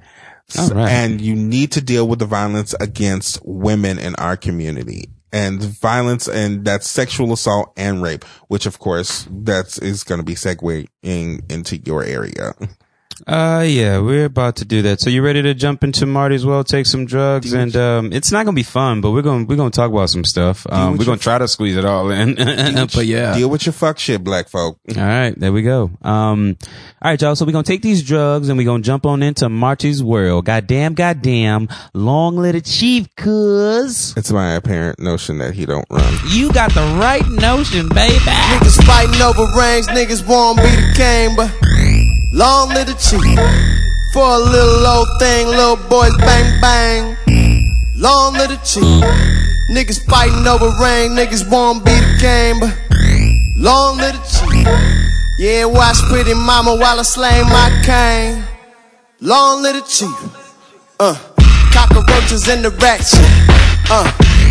Right. 0.56 0.90
And 0.90 1.20
you 1.20 1.34
need 1.34 1.72
to 1.72 1.80
deal 1.80 2.08
with 2.08 2.18
the 2.18 2.26
violence 2.26 2.74
against 2.80 3.40
women 3.44 3.98
in 3.98 4.14
our 4.16 4.36
community 4.36 5.10
and 5.32 5.60
violence 5.60 6.28
and 6.28 6.64
that's 6.64 6.88
sexual 6.88 7.32
assault 7.32 7.72
and 7.76 8.00
rape, 8.02 8.24
which 8.48 8.66
of 8.66 8.78
course 8.78 9.26
that's 9.30 9.78
is 9.78 10.04
going 10.04 10.20
to 10.20 10.24
be 10.24 10.34
segueing 10.34 10.88
into 11.50 11.76
your 11.78 12.04
area. 12.04 12.54
Uh, 13.26 13.64
yeah, 13.66 13.98
we're 14.00 14.26
about 14.26 14.56
to 14.56 14.64
do 14.66 14.82
that. 14.82 15.00
So 15.00 15.08
you 15.08 15.22
ready 15.22 15.40
to 15.42 15.54
jump 15.54 15.82
into 15.82 16.04
Marty's 16.04 16.44
well, 16.44 16.62
take 16.62 16.84
some 16.84 17.06
drugs, 17.06 17.52
and 17.54 17.74
um, 17.74 18.12
it's 18.12 18.30
not 18.30 18.44
gonna 18.44 18.54
be 18.54 18.62
fun, 18.62 19.00
but 19.00 19.12
we're 19.12 19.22
gonna 19.22 19.44
we're 19.44 19.56
gonna 19.56 19.70
talk 19.70 19.90
about 19.90 20.10
some 20.10 20.24
stuff. 20.24 20.66
Um, 20.70 20.98
we're 20.98 21.06
gonna 21.06 21.16
try 21.16 21.38
to 21.38 21.48
squeeze 21.48 21.76
it 21.76 21.84
all 21.86 22.10
in. 22.10 22.34
but 22.94 23.06
yeah, 23.06 23.34
Deal 23.34 23.48
with 23.48 23.64
your 23.64 23.72
fuck 23.72 23.98
shit, 23.98 24.22
black 24.22 24.48
folk. 24.48 24.78
all 24.90 25.02
right, 25.02 25.32
there 25.38 25.52
we 25.52 25.62
go. 25.62 25.90
Um, 26.02 26.56
all 27.00 27.10
right, 27.10 27.20
y'all. 27.20 27.34
So 27.34 27.46
we're 27.46 27.52
gonna 27.52 27.64
take 27.64 27.80
these 27.82 28.02
drugs 28.02 28.48
and 28.50 28.58
we're 28.58 28.66
gonna 28.66 28.82
jump 28.82 29.06
on 29.06 29.22
into 29.22 29.48
Marty's 29.48 30.02
world. 30.02 30.44
Goddamn, 30.44 30.92
goddamn, 30.94 31.68
long 31.94 32.36
live 32.36 32.52
the 32.54 32.60
chief, 32.60 33.08
cuz 33.16 34.12
It's 34.18 34.32
my 34.32 34.52
apparent 34.52 34.98
notion 34.98 35.38
that 35.38 35.54
he 35.54 35.64
don't 35.64 35.86
run. 35.90 36.18
you 36.28 36.52
got 36.52 36.74
the 36.74 36.82
right 37.00 37.26
notion, 37.28 37.88
baby. 37.88 38.14
Niggas 38.18 38.84
fighting 38.84 39.22
over 39.22 39.46
rings, 39.56 39.88
niggas 39.88 40.26
won't 40.28 40.58
be 40.58 40.64
the 40.64 40.92
king, 40.94 41.36
but 41.36 41.50
long 42.34 42.68
live 42.70 42.86
the 42.86 42.94
chief. 42.94 43.38
For 44.12 44.22
a 44.22 44.38
little 44.38 44.86
old 44.86 45.08
thing, 45.18 45.46
little 45.46 45.76
boys 45.88 46.16
bang 46.18 46.60
bang. 46.60 47.16
Long 47.96 48.34
live 48.34 48.50
the 48.50 48.58
chief. 48.64 49.02
Niggas 49.70 50.04
fighting 50.06 50.46
over 50.46 50.70
rain, 50.82 51.12
niggas 51.12 51.48
won't 51.50 51.84
be 51.84 51.92
the 51.92 52.18
game. 52.20 52.60
but 52.60 52.74
long 53.56 53.96
live 53.98 54.14
the 54.14 54.22
chief. 54.26 54.66
Yeah, 55.38 55.64
watch 55.64 55.98
pretty 56.10 56.34
mama 56.34 56.76
while 56.76 56.98
I 56.98 57.02
slay 57.02 57.42
my 57.42 57.70
cane. 57.84 58.44
Long 59.20 59.62
live 59.62 59.76
the 59.76 59.82
chief. 59.82 60.18
Uh, 61.00 61.16
cockroaches 61.72 62.48
in 62.48 62.62
the 62.62 62.70
ratchet. 62.70 63.24
Uh, 63.90 64.04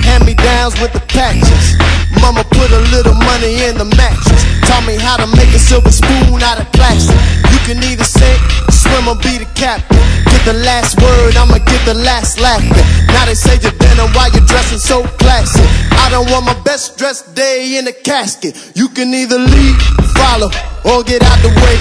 hand 0.04 0.26
me 0.26 0.34
downs 0.34 0.80
with 0.82 0.91
the 0.93 1.00
patches. 1.00 2.03
Mama 2.21 2.43
put 2.43 2.69
a 2.71 2.82
little 2.93 3.15
money 3.15 3.63
in 3.65 3.78
the 3.78 3.86
mattress. 3.97 4.43
Taught 4.67 4.86
me 4.86 4.95
how 4.97 5.17
to 5.17 5.28
make 5.36 5.52
a 5.54 5.60
silver 5.60 5.91
spoon 5.91 6.41
out 6.41 6.60
of 6.60 6.67
plastic. 6.73 7.17
You 7.52 7.60
can 7.65 7.78
either 7.84 8.04
sink, 8.04 8.39
swim, 8.69 9.08
or 9.08 9.15
be 9.21 9.38
the 9.39 9.49
captain. 9.56 9.99
Get 10.30 10.43
the 10.45 10.58
last 10.65 10.99
word, 11.02 11.36
I'ma 11.36 11.60
get 11.63 11.82
the 11.86 11.93
last 11.93 12.39
laughing. 12.39 12.73
Now 13.13 13.26
they 13.26 13.36
say 13.36 13.58
you're 13.62 13.76
dinner 13.78 14.08
while 14.15 14.32
you're 14.32 14.45
dressing 14.45 14.80
so 14.80 15.04
classy. 15.21 15.63
I 16.04 16.10
don't 16.10 16.30
want 16.32 16.45
my 16.45 16.58
best 16.63 16.97
dressed 16.97 17.36
day 17.36 17.78
in 17.78 17.88
a 17.88 17.93
casket. 17.93 18.58
You 18.76 18.89
can 18.89 19.13
either 19.13 19.38
lead, 19.38 19.78
follow, 20.15 20.49
or 20.84 21.04
get 21.04 21.23
out 21.23 21.39
the 21.41 21.52
way. 21.63 21.78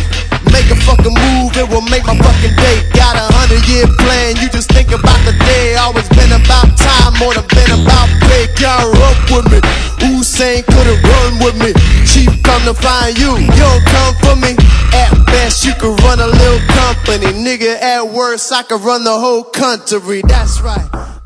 Make 0.51 0.68
a 0.68 0.77
fucking 0.85 1.14
move, 1.14 1.57
it 1.57 1.68
will 1.71 1.87
make 1.88 2.05
my 2.05 2.18
fucking 2.18 2.57
day. 2.57 2.77
Got 2.92 3.16
a 3.16 3.25
hundred 3.33 3.64
year 3.71 3.87
plan, 4.03 4.37
you 4.37 4.51
just 4.51 4.71
think 4.71 4.92
about 4.92 5.18
the 5.25 5.33
day. 5.49 5.77
Always 5.77 6.09
been 6.11 6.33
about 6.33 6.68
time, 6.77 7.14
more 7.18 7.33
than 7.33 7.47
been 7.49 7.73
about 7.73 8.02
Y'all 8.62 8.94
up 9.02 9.18
with 9.31 9.46
me. 9.50 9.59
Usain 10.02 10.64
couldn't 10.66 11.02
run 11.02 11.33
with 11.42 11.57
me. 11.59 11.72
Chief 12.07 12.31
come 12.42 12.62
to 12.64 12.74
find 12.74 13.16
you, 13.18 13.38
you 13.38 13.50
don't 13.50 13.85
come 13.87 14.14
for 14.22 14.37
me. 14.37 14.55
At 14.94 15.26
best, 15.26 15.64
you 15.64 15.72
could 15.74 15.98
run 16.02 16.20
a 16.20 16.26
little 16.26 16.61
company. 16.68 17.26
Nigga, 17.26 17.81
at 17.81 18.02
worst, 18.02 18.52
I 18.52 18.62
could 18.62 18.81
run 18.83 19.05
the 19.05 19.18
whole 19.18 19.44
country. 19.44 20.22
That's 20.22 20.61
right. 20.61 21.22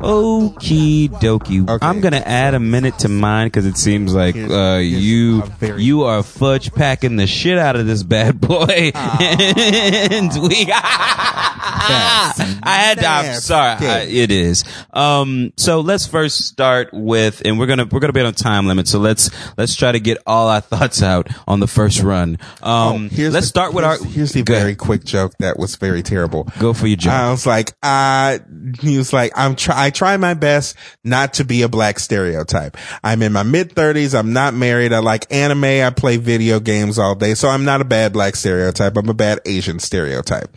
Okie 0.00 1.08
dokie. 1.08 1.68
Okay. 1.68 1.84
I'm 1.86 2.00
gonna 2.00 2.22
add 2.24 2.54
a 2.54 2.60
minute 2.60 2.98
to 3.00 3.08
mine 3.08 3.46
because 3.48 3.66
it 3.66 3.76
seems 3.76 4.14
like 4.14 4.36
uh, 4.36 4.76
you 4.82 5.42
you 5.76 6.04
are 6.04 6.22
fudge 6.22 6.72
packing 6.72 7.16
the 7.16 7.26
shit 7.26 7.58
out 7.58 7.76
of 7.76 7.86
this 7.86 8.02
bad 8.02 8.40
boy. 8.40 8.92
and 8.94 10.30
we, 10.42 10.66
I 10.72 12.62
had 12.64 12.98
to. 13.00 13.06
I'm 13.06 13.34
sorry, 13.40 13.86
I, 13.86 14.00
it 14.02 14.30
is. 14.30 14.64
Um, 14.92 15.52
so 15.56 15.80
let's 15.80 16.06
first 16.06 16.46
start 16.46 16.90
with, 16.92 17.42
and 17.44 17.58
we're 17.58 17.66
gonna 17.66 17.86
we're 17.90 18.00
gonna 18.00 18.12
be 18.12 18.20
on 18.20 18.26
a 18.26 18.32
time 18.32 18.66
limit. 18.66 18.86
So 18.88 18.98
let's 18.98 19.30
let's 19.56 19.74
try 19.74 19.92
to 19.92 20.00
get 20.00 20.18
all 20.26 20.48
our 20.48 20.60
thoughts 20.60 21.02
out 21.02 21.28
on 21.46 21.60
the 21.60 21.66
first 21.66 22.02
run. 22.02 22.38
Um, 22.62 23.08
let's 23.16 23.32
the- 23.32 23.42
start 23.42 23.72
with 23.74 23.84
our. 23.84 23.96
here's- 23.98 24.28
Here's 24.28 24.32
the 24.32 24.42
very 24.42 24.74
quick 24.74 25.04
joke 25.04 25.32
that 25.38 25.58
was 25.58 25.76
very 25.76 26.02
terrible. 26.02 26.48
Go 26.58 26.72
for 26.74 26.86
your 26.88 26.96
joke. 26.96 27.12
I 27.12 27.30
was 27.30 27.46
like, 27.46 27.72
uh, 27.84 28.38
he 28.80 28.98
was 28.98 29.12
like, 29.12 29.30
I'm 29.36 29.54
try, 29.54 29.87
I 29.88 29.90
try 29.90 30.18
my 30.18 30.34
best 30.34 30.76
not 31.02 31.32
to 31.34 31.44
be 31.44 31.62
a 31.62 31.68
black 31.68 31.98
stereotype. 31.98 32.76
I'm 33.02 33.22
in 33.22 33.32
my 33.32 33.42
mid 33.42 33.72
thirties. 33.72 34.14
I'm 34.14 34.34
not 34.34 34.52
married. 34.52 34.92
I 34.92 34.98
like 34.98 35.32
anime. 35.32 35.64
I 35.64 35.88
play 35.88 36.18
video 36.18 36.60
games 36.60 36.98
all 36.98 37.14
day. 37.14 37.32
So 37.32 37.48
I'm 37.48 37.64
not 37.64 37.80
a 37.80 37.86
bad 37.86 38.12
black 38.12 38.36
stereotype. 38.36 38.98
I'm 38.98 39.08
a 39.08 39.14
bad 39.14 39.40
Asian 39.46 39.78
stereotype. 39.78 40.54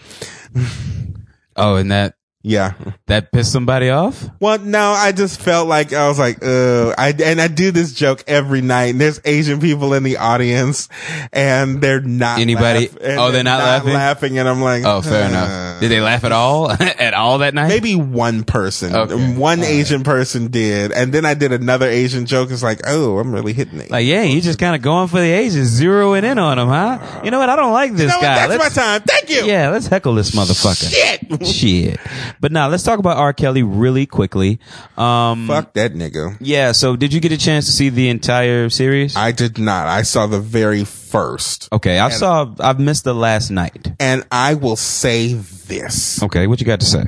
oh, 1.56 1.76
and 1.78 1.91
that 1.91 2.15
Yeah. 2.43 2.73
that 3.08 3.32
pissed 3.32 3.51
somebody 3.51 3.89
off. 3.89 4.27
Well, 4.39 4.58
no, 4.60 4.91
I 4.91 5.12
just 5.12 5.39
felt 5.41 5.67
like 5.67 5.93
I 5.93 6.08
was 6.08 6.17
like, 6.17 6.43
uh, 6.43 6.95
I, 6.97 7.13
and 7.23 7.39
I 7.39 7.47
do 7.47 7.71
this 7.71 7.93
joke 7.93 8.23
every 8.27 8.62
night 8.62 8.86
and 8.91 9.01
there's 9.01 9.19
Asian 9.25 9.60
people 9.60 9.93
in 9.93 10.04
the 10.04 10.17
audience 10.17 10.89
and 11.32 11.82
they're 11.82 12.01
not 12.01 12.39
Anybody- 12.39 12.88
laugh- 12.88 12.97
oh, 13.19 13.32
they're 13.32 13.43
not 13.43 13.60
laughing? 13.60 13.93
laughing. 13.93 14.39
And 14.39 14.49
I'm 14.49 14.62
like, 14.62 14.84
Oh, 14.86 15.01
fair 15.01 15.25
uh, 15.25 15.30
enough. 15.30 15.80
Did 15.82 15.89
they 15.91 16.01
laugh 16.01 16.23
at 16.23 16.32
all? 16.32 16.71
at 16.80 17.13
all 17.13 17.39
that 17.39 17.54
night? 17.54 17.67
Maybe 17.67 17.95
one 17.95 18.43
person, 18.43 18.95
Okay. 18.95 19.34
one 19.36 19.60
Asian 19.63 20.04
person 20.04 20.47
did. 20.49 20.91
And 20.91 21.13
then 21.13 21.25
I 21.25 21.34
did 21.36 21.51
another 21.51 21.88
Asian 21.88 22.25
joke. 22.25 22.49
It's 22.51 22.63
like, 22.63 22.82
oh, 22.88 23.19
I'm 23.19 23.34
really 23.34 23.54
hitting 23.54 23.80
it. 23.80 23.91
Like, 23.91 24.06
yeah, 24.06 24.23
you 24.23 24.41
just 24.41 24.58
kind 24.60 24.75
of 24.75 24.82
going 24.82 25.08
for 25.10 25.19
the 25.19 25.32
Asians, 25.32 25.80
zeroing 25.80 26.23
in 26.23 26.39
on 26.39 26.58
them, 26.58 26.69
huh? 26.69 27.21
You 27.23 27.32
know 27.32 27.39
what? 27.39 27.49
I 27.49 27.56
don't 27.56 27.73
like 27.73 27.91
this 27.91 28.01
you 28.01 28.08
know 28.08 28.21
guy. 28.21 28.47
That's 28.47 28.60
Let's- 28.60 28.75
my 28.75 28.82
time. 28.84 29.01
Thank 29.01 29.30
you. 29.30 29.45
Yeah, 29.45 29.69
let's 29.69 29.88
heckle 29.88 30.15
this 30.15 30.32
motherfucker. 30.32 30.91
Shit. 30.91 31.45
Shit. 31.47 31.99
But 32.39 32.52
now 32.52 32.67
let's 32.70 32.84
talk 32.84 33.00
about 33.00 33.17
R. 33.17 33.34
Kelly 33.34 33.63
really 33.63 34.06
quickly. 34.06 34.60
Um, 34.98 35.48
Fuck 35.48 35.74
that 35.74 35.94
nigga. 35.94 36.38
yeah. 36.39 36.72
So 36.72 36.96
did 36.96 37.13
you 37.13 37.20
get 37.20 37.32
a 37.32 37.38
chance 37.38 37.65
to 37.65 37.72
see 37.72 37.89
the 37.89 38.10
entire 38.10 38.70
series? 38.70 39.15
I 39.15 39.32
did 39.32 39.58
not. 39.58 39.88
I 39.88 40.04
saw 40.04 40.28
the 40.28 40.39
very 40.39 40.86
first. 40.86 41.67
okay. 41.72 42.00
I 42.00 42.10
saw, 42.10 42.54
I've 42.60 42.80
missed 42.80 43.04
the 43.04 43.13
last 43.13 43.50
night. 43.52 43.91
And 44.00 44.26
I 44.32 44.54
will 44.54 44.76
say 44.78 45.34
this. 45.34 46.22
Okay. 46.24 46.48
What 46.48 46.60
you 46.60 46.65
got 46.65 46.80
to 46.80 46.86
say? 46.86 47.04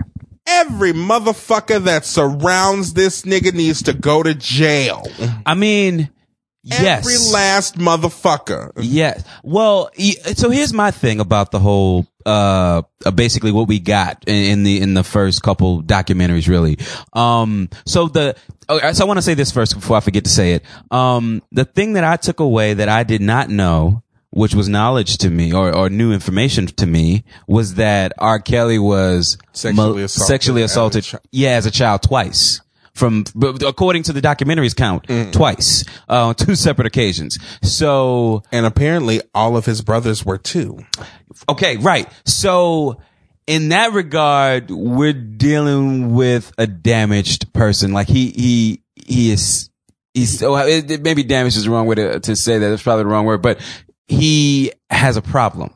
Every 0.46 0.92
motherfucker 0.92 1.84
that 1.86 2.06
surrounds 2.06 2.94
this 2.94 3.22
nigga 3.22 3.54
needs 3.54 3.84
to 3.84 3.94
go 3.94 4.22
to 4.24 4.34
jail. 4.34 5.04
I 5.46 5.54
mean, 5.54 6.10
yes. 6.64 7.06
Every 7.06 7.32
last 7.34 7.78
motherfucker. 7.78 8.72
Yes. 8.78 9.24
Well, 9.42 9.90
so 10.36 10.50
here's 10.50 10.74
my 10.74 10.92
thing 10.92 11.22
about 11.22 11.52
the 11.52 11.60
whole, 11.60 12.08
uh, 12.26 12.82
uh, 13.06 13.12
basically 13.12 13.52
what 13.52 13.68
we 13.68 13.80
got 13.80 14.24
in, 14.28 14.64
the, 14.64 14.82
in 14.82 14.94
the 14.94 15.04
first 15.04 15.42
couple 15.44 15.82
documentaries, 15.84 16.48
really. 16.48 16.78
Um, 17.14 17.70
so 17.86 18.08
the, 18.08 18.36
oh, 18.70 18.92
so 18.94 19.04
I 19.04 19.08
want 19.08 19.18
to 19.18 19.22
say 19.22 19.34
this 19.34 19.52
first 19.52 19.76
before 19.76 19.98
I 19.98 20.00
forget 20.00 20.24
to 20.26 20.30
say 20.30 20.54
it. 20.54 20.66
Um, 20.92 21.42
the 21.52 21.66
thing 21.66 21.94
that 21.94 22.04
I 22.04 22.18
took 22.18 22.40
away 22.40 22.74
that 22.74 22.90
I 22.90 23.04
did 23.04 23.22
not 23.22 23.50
know, 23.50 24.04
which 24.32 24.56
was 24.56 24.68
knowledge 24.68 25.20
to 25.20 25.30
me 25.30 25.54
or, 25.54 25.72
or 25.76 25.90
new 25.92 26.12
information 26.12 26.66
to 26.66 26.88
me 26.88 27.24
was 27.48 27.76
that 27.76 28.14
R. 28.18 28.40
Kelly 28.40 28.80
was 28.80 29.38
Sexually 29.52 30.04
assaulted 30.04 30.28
sexually 30.28 30.62
assaulted. 30.64 31.06
chi- 31.06 31.20
yeah, 31.32 31.52
as 31.52 31.68
a 31.68 31.72
child 31.72 32.02
twice. 32.02 32.60
From, 32.96 33.24
according 33.66 34.04
to 34.04 34.14
the 34.14 34.22
documentaries 34.22 34.76
count, 34.76 35.08
twice, 35.34 35.84
uh, 36.08 36.28
on 36.28 36.36
two 36.36 36.54
separate 36.54 36.86
occasions. 36.86 37.40
So, 37.64 38.44
And 38.52 38.68
apparently 38.68 39.20
all 39.34 39.58
of 39.58 39.66
his 39.66 39.82
brothers 39.82 40.24
were 40.24 40.38
too. 40.38 40.78
Okay, 41.50 41.78
right. 41.78 42.08
So 42.26 43.02
in 43.48 43.70
that 43.70 43.94
regard, 43.94 44.70
we're 44.70 45.12
dealing 45.14 46.14
with 46.14 46.52
a 46.60 46.68
damaged 46.68 47.52
person. 47.52 47.94
Like 47.94 48.08
he 48.08 48.30
he 48.30 48.84
he 48.96 49.32
is 49.32 49.72
he's 50.14 50.40
it, 50.44 50.92
it- 50.92 51.02
maybe 51.04 51.24
damaged 51.24 51.58
is 51.58 51.64
the 51.66 51.72
wrong 51.72 51.88
way 51.88 51.96
to 51.96 52.20
to 52.20 52.36
say 52.36 52.60
that. 52.60 52.70
That's 52.70 52.84
probably 52.84 53.06
the 53.06 53.10
wrong 53.10 53.26
word, 53.26 53.42
but 53.42 53.60
he 54.08 54.72
has 54.92 55.18
a 55.18 55.22
problem. 55.24 55.74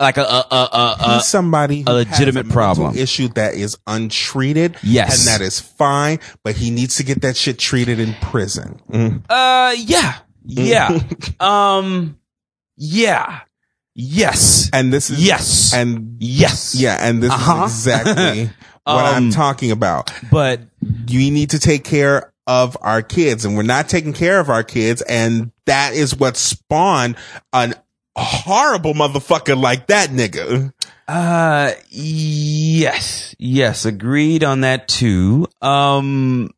Like 0.00 0.16
a 0.16 0.22
a 0.22 0.46
a, 0.50 0.56
a, 0.56 0.96
a 1.18 1.20
somebody 1.20 1.84
a 1.86 1.92
legitimate 1.92 2.48
problem. 2.48 2.96
issue 2.96 3.28
that 3.34 3.54
is 3.54 3.76
untreated. 3.86 4.76
Yes. 4.82 5.18
And 5.26 5.28
that 5.28 5.44
is 5.44 5.60
fine, 5.60 6.18
but 6.42 6.56
he 6.56 6.70
needs 6.70 6.96
to 6.96 7.04
get 7.04 7.20
that 7.22 7.36
shit 7.36 7.58
treated 7.58 8.00
in 8.00 8.14
prison. 8.22 8.80
uh 9.28 9.74
yeah 9.76 10.16
yeah 10.46 10.98
um 11.40 12.18
yeah 12.76 13.40
yes 13.94 14.70
And 14.72 14.92
this 14.92 15.10
is 15.10 15.22
yes 15.24 15.74
and 15.74 16.16
yes 16.18 16.74
yeah, 16.74 16.96
and 17.00 17.22
this 17.22 17.30
Uh-huh. 17.32 17.64
is 17.66 17.72
exactly 17.86 18.46
what 18.84 19.04
I'm 19.04 19.24
Um, 19.24 19.30
talking 19.30 19.70
about. 19.70 20.10
But 20.30 20.60
You 21.06 21.30
need 21.30 21.50
to 21.50 21.58
take 21.58 21.84
care 21.84 22.32
of 22.46 22.76
our 22.80 23.02
kids 23.02 23.44
and 23.44 23.54
we're 23.56 23.62
not 23.62 23.88
taking 23.88 24.12
care 24.14 24.40
of 24.40 24.48
our 24.48 24.62
kids. 24.64 25.02
And 25.02 25.52
that 25.66 25.92
is 25.92 26.16
what 26.16 26.36
spawned 26.36 27.16
an 27.52 27.74
horrible 28.16 28.94
motherfucker 28.94 29.60
like 29.60 29.86
that 29.88 30.10
nigga. 30.10 30.72
Uh, 31.08 31.72
yes, 31.88 33.34
yes, 33.38 33.84
agreed 33.84 34.44
on 34.44 34.60
that 34.60 34.86
too. 34.88 35.46
Um, 35.60 36.50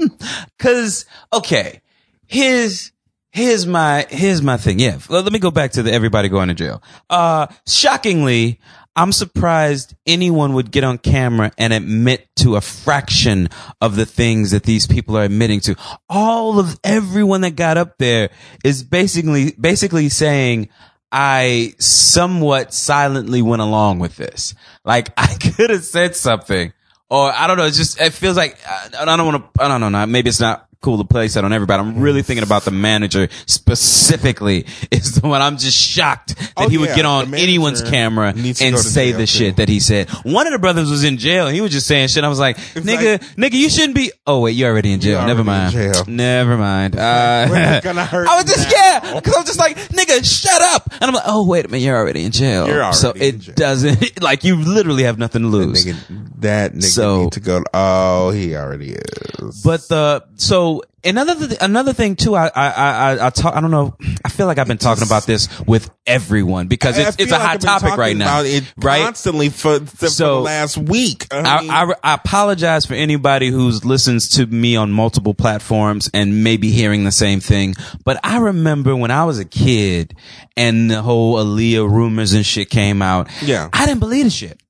cause, 0.58 1.06
okay, 1.32 1.80
his, 2.26 2.92
here's 3.30 3.66
my, 3.66 4.06
here's 4.08 4.42
my 4.42 4.56
thing. 4.56 4.78
Yeah. 4.78 4.98
Let 5.08 5.32
me 5.32 5.38
go 5.38 5.50
back 5.50 5.72
to 5.72 5.82
the 5.82 5.92
everybody 5.92 6.28
going 6.28 6.48
to 6.48 6.54
jail. 6.54 6.82
Uh, 7.10 7.48
shockingly, 7.66 8.60
I'm 8.96 9.12
surprised 9.12 9.94
anyone 10.06 10.54
would 10.54 10.70
get 10.70 10.82
on 10.82 10.96
camera 10.96 11.52
and 11.58 11.74
admit 11.74 12.28
to 12.36 12.56
a 12.56 12.62
fraction 12.62 13.48
of 13.80 13.94
the 13.94 14.06
things 14.06 14.52
that 14.52 14.62
these 14.62 14.86
people 14.86 15.18
are 15.18 15.24
admitting 15.24 15.60
to. 15.60 15.76
All 16.08 16.58
of 16.58 16.80
everyone 16.82 17.42
that 17.42 17.56
got 17.56 17.76
up 17.76 17.98
there 17.98 18.30
is 18.64 18.82
basically, 18.82 19.52
basically 19.60 20.08
saying, 20.08 20.70
I 21.18 21.72
somewhat 21.78 22.74
silently 22.74 23.40
went 23.40 23.62
along 23.62 24.00
with 24.00 24.16
this. 24.16 24.54
Like 24.84 25.08
I 25.16 25.34
could 25.34 25.70
have 25.70 25.82
said 25.82 26.14
something 26.14 26.74
or 27.08 27.32
I 27.32 27.46
don't 27.46 27.56
know. 27.56 27.64
It's 27.64 27.78
just, 27.78 27.98
it 27.98 28.12
feels 28.12 28.36
like, 28.36 28.58
I, 28.68 28.90
I 29.00 29.04
don't 29.06 29.24
want 29.24 29.54
to, 29.54 29.62
I 29.62 29.68
don't 29.68 29.80
know. 29.80 29.88
Now, 29.88 30.04
maybe 30.04 30.28
it's 30.28 30.40
not 30.40 30.68
cool 30.86 30.98
to 30.98 31.04
place 31.04 31.34
that 31.34 31.44
on 31.44 31.52
everybody. 31.52 31.82
I'm 31.82 31.98
really 32.00 32.22
thinking 32.22 32.44
about 32.44 32.64
the 32.64 32.70
manager 32.70 33.28
specifically 33.46 34.66
is 34.92 35.20
the 35.20 35.26
one 35.26 35.42
I'm 35.42 35.56
just 35.56 35.76
shocked 35.76 36.36
that 36.36 36.52
Oh, 36.56 36.68
he 36.68 36.78
would 36.78 36.90
yeah, 36.90 36.96
get 36.96 37.04
on 37.04 37.34
anyone's 37.34 37.82
camera 37.82 38.28
and 38.36 38.56
say 38.78 39.10
the 39.12 39.18
too. 39.20 39.26
shit 39.26 39.56
that 39.56 39.68
he 39.68 39.80
said. 39.80 40.08
One 40.22 40.46
of 40.46 40.52
the 40.52 40.58
brothers 40.60 40.88
was 40.90 41.02
in 41.04 41.18
jail 41.18 41.48
he 41.48 41.60
was 41.60 41.72
just 41.72 41.86
saying 41.88 42.08
shit. 42.08 42.22
I 42.24 42.28
was 42.28 42.38
like, 42.38 42.56
nigga, 42.74 43.18
nigga, 43.34 43.54
you 43.54 43.68
shouldn't 43.68 43.94
be. 43.96 44.12
Oh 44.26 44.40
wait, 44.40 44.52
you're 44.52 44.70
already 44.70 44.92
in 44.92 45.00
jail. 45.00 45.18
You're 45.18 45.26
Never 45.26 45.44
mind. 45.44 45.72
jail. 45.72 46.04
Never 46.06 46.56
mind. 46.56 46.96
Uh, 46.96 47.48
When 47.48 47.82
gonna 47.82 48.04
hurt 48.14 48.28
I 48.28 48.36
was 48.36 48.44
just 48.44 48.64
now. 48.70 49.00
scared 49.00 49.14
because 49.16 49.34
I 49.34 49.38
was 49.38 49.46
just 49.46 49.58
like, 49.58 49.76
nigga, 49.88 50.24
shut 50.24 50.62
up. 50.62 50.88
And 50.92 51.02
I'm 51.04 51.14
like, 51.14 51.24
oh 51.26 51.46
wait 51.46 51.64
a 51.64 51.68
minute, 51.68 51.82
you're 51.84 51.96
already 51.96 52.24
in 52.24 52.30
jail. 52.32 52.66
You're 52.68 52.92
so 52.92 53.08
already 53.10 53.28
in 53.28 53.34
it 53.36 53.40
jail. 53.40 53.54
doesn't 53.56 54.22
like 54.30 54.44
you 54.44 54.56
literally 54.56 55.02
have 55.02 55.18
nothing 55.18 55.42
to 55.42 55.48
lose. 55.48 55.84
Nigga, 55.84 56.30
that 56.40 56.72
nigga 56.74 56.82
So- 56.84 57.22
need 57.24 57.32
to 57.32 57.40
go. 57.40 57.62
Oh, 57.74 58.30
he 58.30 58.54
already 58.54 58.92
is. 58.92 59.62
But 59.64 59.88
the 59.88 60.24
so 60.36 60.75
another 61.04 61.34
th- 61.48 61.58
another 61.60 61.92
thing 61.92 62.16
too. 62.16 62.34
I 62.34 62.46
I 62.54 62.68
I 62.70 63.26
I 63.26 63.30
talk. 63.30 63.54
I 63.54 63.60
don't 63.60 63.70
know. 63.70 63.96
I 64.24 64.28
feel 64.28 64.46
like 64.46 64.58
I've 64.58 64.66
been 64.68 64.78
talking 64.78 65.04
about 65.04 65.26
this 65.26 65.48
with 65.66 65.90
everyone 66.06 66.66
because 66.68 66.98
it's 66.98 67.16
it's 67.18 67.32
a 67.32 67.34
like 67.38 67.42
hot 67.42 67.60
topic 67.60 67.96
right 67.96 68.16
now, 68.16 68.42
right? 68.76 69.02
Constantly 69.04 69.48
for, 69.48 69.80
for 69.80 70.04
the 70.06 70.10
So- 70.10 70.40
last 70.42 70.76
week. 70.78 71.26
I 71.30 71.36
mean, 71.62 71.70
I, 71.70 71.82
I, 71.84 71.94
I 72.02 72.14
apologize 72.14 72.86
for 72.86 72.94
anybody 72.94 73.50
who's 73.50 73.84
listens 73.84 74.28
to 74.36 74.46
me 74.46 74.76
on 74.76 74.90
multiple 74.92 75.34
platforms 75.34 76.10
and 76.14 76.42
maybe 76.44 76.70
hearing 76.70 77.04
the 77.04 77.12
same 77.12 77.40
thing. 77.40 77.74
But 78.04 78.18
I 78.24 78.38
remember 78.38 78.94
when 78.96 79.10
I 79.10 79.24
was 79.24 79.38
a 79.38 79.44
kid 79.44 80.14
and 80.56 80.90
the 80.90 81.02
whole 81.02 81.36
Aaliyah 81.36 81.88
rumors 81.90 82.32
and 82.32 82.44
shit 82.44 82.70
came 82.70 83.02
out. 83.02 83.28
Yeah. 83.42 83.68
I 83.72 83.86
didn't 83.86 84.00
believe 84.00 84.24
the 84.24 84.30
shit. 84.30 84.60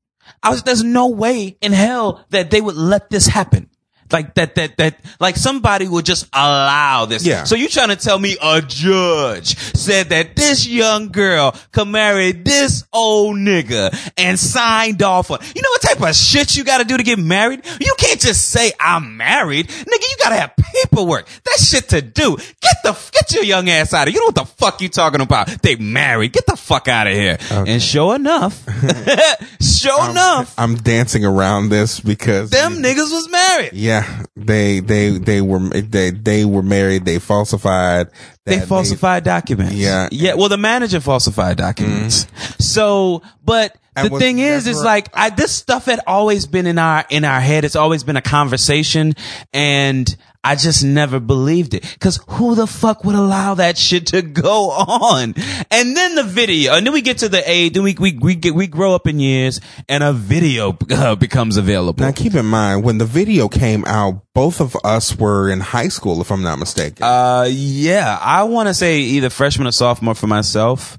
I 0.43 0.51
was, 0.51 0.63
there's 0.63 0.83
no 0.85 1.09
way 1.09 1.57
in 1.61 1.73
hell 1.73 2.25
that 2.31 2.51
they 2.51 2.61
would 2.61 2.77
let 2.77 3.11
this 3.11 3.27
happen. 3.27 3.69
Like 4.11 4.35
that, 4.35 4.55
that, 4.55 4.77
that, 4.77 5.01
like 5.21 5.37
somebody 5.37 5.89
would 5.89 6.05
just 6.05 6.29
allow 6.33 7.07
this. 7.07 7.25
Yeah. 7.27 7.45
So 7.45 7.55
you 7.55 7.69
trying 7.69 7.89
to 7.89 7.97
tell 7.97 8.19
me 8.19 8.37
a 8.43 8.63
judge 8.63 9.57
said 9.77 10.11
that 10.11 10.37
this 10.37 10.67
young 10.67 11.09
girl 11.09 11.55
could 11.73 11.89
marry 11.89 12.33
this 12.33 12.85
old 12.93 13.37
nigga 13.37 14.13
and 14.17 14.39
signed 14.39 15.03
off 15.03 15.31
on, 15.31 15.39
you 15.55 15.63
know 15.63 15.71
what 15.71 15.83
type 15.83 16.01
of 16.01 16.15
shit 16.15 16.57
you 16.57 16.65
gotta 16.65 16.85
do 16.85 16.97
to 16.97 17.03
get 17.03 17.19
married? 17.19 17.65
You 17.81 17.95
can't 17.99 18.21
just 18.21 18.49
say 18.49 18.73
I'm 18.79 19.17
married. 19.17 19.69
Nigga, 19.69 19.85
you 19.87 20.17
gotta 20.21 20.37
have 20.37 20.55
paperwork. 20.57 21.27
That's 21.45 21.69
shit 21.69 21.89
to 21.91 22.03
do. 22.03 22.37
Get 22.37 22.77
the, 22.85 23.11
get 23.13 23.33
your 23.33 23.45
young 23.45 23.69
ass 23.69 23.93
out 23.93 24.09
of 24.09 24.13
here. 24.13 24.17
You 24.17 24.21
know 24.21 24.27
what 24.27 24.35
the 24.35 24.45
fuck 24.57 24.81
you 24.81 24.89
talking 24.89 25.21
about? 25.21 25.49
They 25.63 25.77
married. 25.77 26.33
Get 26.33 26.47
the 26.47 26.57
fuck 26.57 26.89
out 26.89 27.07
of 27.07 27.13
here. 27.13 27.39
And 27.51 27.83
sure 27.83 28.15
enough, 28.17 28.65
sure 29.61 30.11
enough, 30.11 30.55
I'm 30.59 30.77
dancing 30.77 31.25
around 31.25 31.69
this 31.69 32.01
because 32.01 32.51
them 32.51 32.77
niggas 32.77 33.13
was 33.13 33.29
married. 33.31 33.71
Yeah, 33.73 33.96
they 34.37 34.81
they 34.81 35.11
they 35.19 35.41
were 35.41 35.59
they 35.69 36.11
they 36.11 36.45
were 36.45 36.63
married. 36.63 37.05
They 37.05 37.19
falsified. 37.19 38.09
They 38.45 38.61
falsified 38.61 39.25
documents. 39.25 39.75
Yeah. 39.75 40.09
Yeah. 40.13 40.35
Well, 40.35 40.49
the 40.49 40.57
manager 40.57 41.01
falsified 41.01 41.57
documents. 41.57 42.25
Mm-hmm. 42.25 42.63
So, 42.63 43.23
but 43.45 43.77
the 43.95 44.11
thing 44.11 44.39
is, 44.39 44.67
is 44.67 44.77
never- 44.77 44.85
like, 44.85 45.09
I, 45.15 45.31
this 45.31 45.53
stuff 45.53 45.87
had 45.87 46.01
always 46.07 46.47
been 46.47 46.67
in 46.67 46.79
our, 46.79 47.05
in 47.11 47.25
our 47.25 47.41
head. 47.41 47.65
It's 47.65 47.77
always 47.77 48.05
been 48.05 48.17
a 48.17 48.23
conversation 48.23 49.15
and 49.53 50.17
I 50.47 50.55
just 50.55 50.85
never 50.85 51.19
believed 51.19 51.75
it. 51.75 51.97
Cause 51.99 52.21
who 52.29 52.55
the 52.55 52.69
fuck 52.69 53.05
would 53.05 53.17
allow 53.17 53.55
that 53.55 53.77
shit 53.77 54.07
to 54.09 54.23
go 54.23 54.71
on? 54.71 55.35
And 55.73 55.97
then 55.97 56.15
the 56.15 56.23
video, 56.23 56.75
and 56.75 56.87
then 56.87 56.93
we 56.93 57.03
get 57.03 57.19
to 57.19 57.29
the 57.29 57.43
age, 57.51 57.73
then 57.73 57.83
we, 57.83 57.97
we, 57.99 58.17
we 58.17 58.37
get, 58.37 58.55
we 58.55 58.69
grow 58.69 58.95
up 58.95 59.09
in 59.09 59.19
years 59.19 59.61
and 59.89 60.05
a 60.05 60.13
video 60.13 60.79
uh, 60.93 61.17
becomes 61.17 61.57
available. 61.57 62.05
Now 62.05 62.13
keep 62.13 62.35
in 62.35 62.47
mind 62.47 62.85
when 62.85 62.99
the 62.99 63.05
video 63.05 63.49
came 63.49 63.85
out, 63.87 64.23
both 64.35 64.61
of 64.61 64.77
us 64.85 65.19
were 65.19 65.51
in 65.51 65.59
high 65.59 65.89
school, 65.89 66.21
if 66.21 66.31
I'm 66.31 66.43
not 66.43 66.61
mistaken. 66.61 67.03
Uh, 67.03 67.49
yeah, 67.51 68.17
I 68.21 68.45
want 68.45 68.69
to 68.69 68.75
say 68.75 68.99
either 69.01 69.31
freshman 69.31 69.67
or 69.67 69.73
sophomore 69.73 70.15
for 70.15 70.29
myself. 70.29 70.97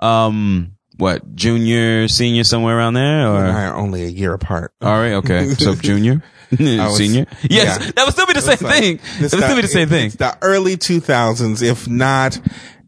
Um, 0.00 0.72
what 1.00 1.34
junior, 1.34 2.06
senior, 2.08 2.44
somewhere 2.44 2.76
around 2.76 2.94
there, 2.94 3.26
and 3.26 3.48
or 3.48 3.50
I 3.50 3.64
are 3.64 3.76
only 3.76 4.04
a 4.04 4.08
year 4.08 4.34
apart. 4.34 4.74
all 4.82 4.98
right, 4.98 5.14
okay, 5.14 5.48
so 5.50 5.74
junior, 5.76 6.22
was- 6.58 6.96
senior. 6.96 7.26
Yes, 7.48 7.78
yeah. 7.84 7.90
that 7.96 8.04
would 8.04 8.12
still 8.12 8.26
be 8.26 8.32
the 8.34 8.40
same 8.42 8.58
like- 8.60 8.76
thing. 8.78 8.96
That 9.20 9.20
would 9.20 9.30
still 9.44 9.56
be 9.56 9.62
the 9.62 9.68
same 9.68 9.88
thing. 9.88 10.06
It's 10.06 10.16
the 10.16 10.36
early 10.42 10.76
2000s, 10.76 11.62
if 11.62 11.88
not. 11.88 12.40